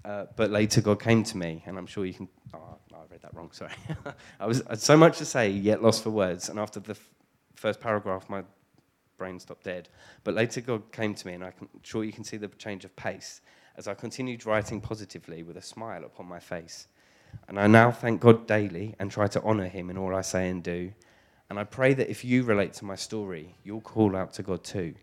uh, 0.04 0.26
but 0.36 0.50
later, 0.50 0.80
God 0.80 1.00
came 1.00 1.24
to 1.24 1.36
me, 1.36 1.62
and 1.66 1.78
I'm 1.78 1.86
sure 1.86 2.04
you 2.04 2.14
can. 2.14 2.28
Oh, 2.54 2.76
I 2.94 2.98
read 3.10 3.22
that 3.22 3.34
wrong, 3.34 3.50
sorry. 3.52 3.72
I, 4.40 4.46
was, 4.46 4.62
I 4.62 4.70
had 4.70 4.80
so 4.80 4.96
much 4.96 5.18
to 5.18 5.24
say, 5.24 5.50
yet 5.50 5.82
lost 5.82 6.02
for 6.02 6.10
words. 6.10 6.48
And 6.48 6.58
after 6.58 6.80
the 6.80 6.92
f- 6.92 7.10
first 7.54 7.80
paragraph, 7.80 8.28
my 8.28 8.42
brain 9.16 9.40
stopped 9.40 9.64
dead. 9.64 9.88
But 10.22 10.34
later, 10.34 10.60
God 10.60 10.92
came 10.92 11.14
to 11.14 11.26
me, 11.26 11.34
and 11.34 11.44
I'm 11.44 11.52
sure 11.82 12.04
you 12.04 12.12
can 12.12 12.24
see 12.24 12.36
the 12.36 12.48
change 12.48 12.84
of 12.84 12.94
pace 12.96 13.40
as 13.76 13.88
I 13.88 13.94
continued 13.94 14.44
writing 14.44 14.80
positively 14.80 15.42
with 15.42 15.56
a 15.56 15.62
smile 15.62 16.04
upon 16.04 16.26
my 16.26 16.38
face. 16.38 16.88
And 17.48 17.58
I 17.58 17.66
now 17.66 17.90
thank 17.90 18.20
God 18.20 18.46
daily 18.46 18.94
and 18.98 19.10
try 19.10 19.26
to 19.28 19.42
honor 19.42 19.68
Him 19.68 19.88
in 19.88 19.96
all 19.96 20.14
I 20.14 20.20
say 20.20 20.50
and 20.50 20.62
do 20.62 20.92
and 21.52 21.58
I 21.58 21.64
pray 21.64 21.92
that 21.92 22.08
if 22.08 22.24
you 22.24 22.44
relate 22.44 22.72
to 22.74 22.86
my 22.86 22.94
story, 22.94 23.54
you'll 23.62 23.82
call 23.82 24.16
out 24.16 24.32
to 24.32 24.42
God 24.42 24.64
too. 24.64 24.94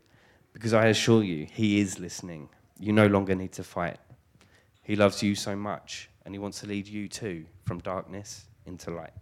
Because 0.51 0.73
I 0.73 0.87
assure 0.87 1.21
you, 1.21 1.45
He 1.45 1.79
is 1.79 1.99
listening. 1.99 2.49
You 2.79 2.91
no 2.91 3.05
longer 3.05 3.35
need 3.35 3.51
to 3.51 3.63
fight. 3.63 3.99
He 4.81 4.95
loves 4.95 5.21
you 5.21 5.35
so 5.35 5.55
much, 5.55 6.09
and 6.25 6.33
He 6.33 6.39
wants 6.39 6.61
to 6.61 6.65
lead 6.65 6.87
you 6.87 7.07
too 7.07 7.45
from 7.65 7.77
darkness 7.81 8.47
into 8.65 8.89
light. 8.89 9.13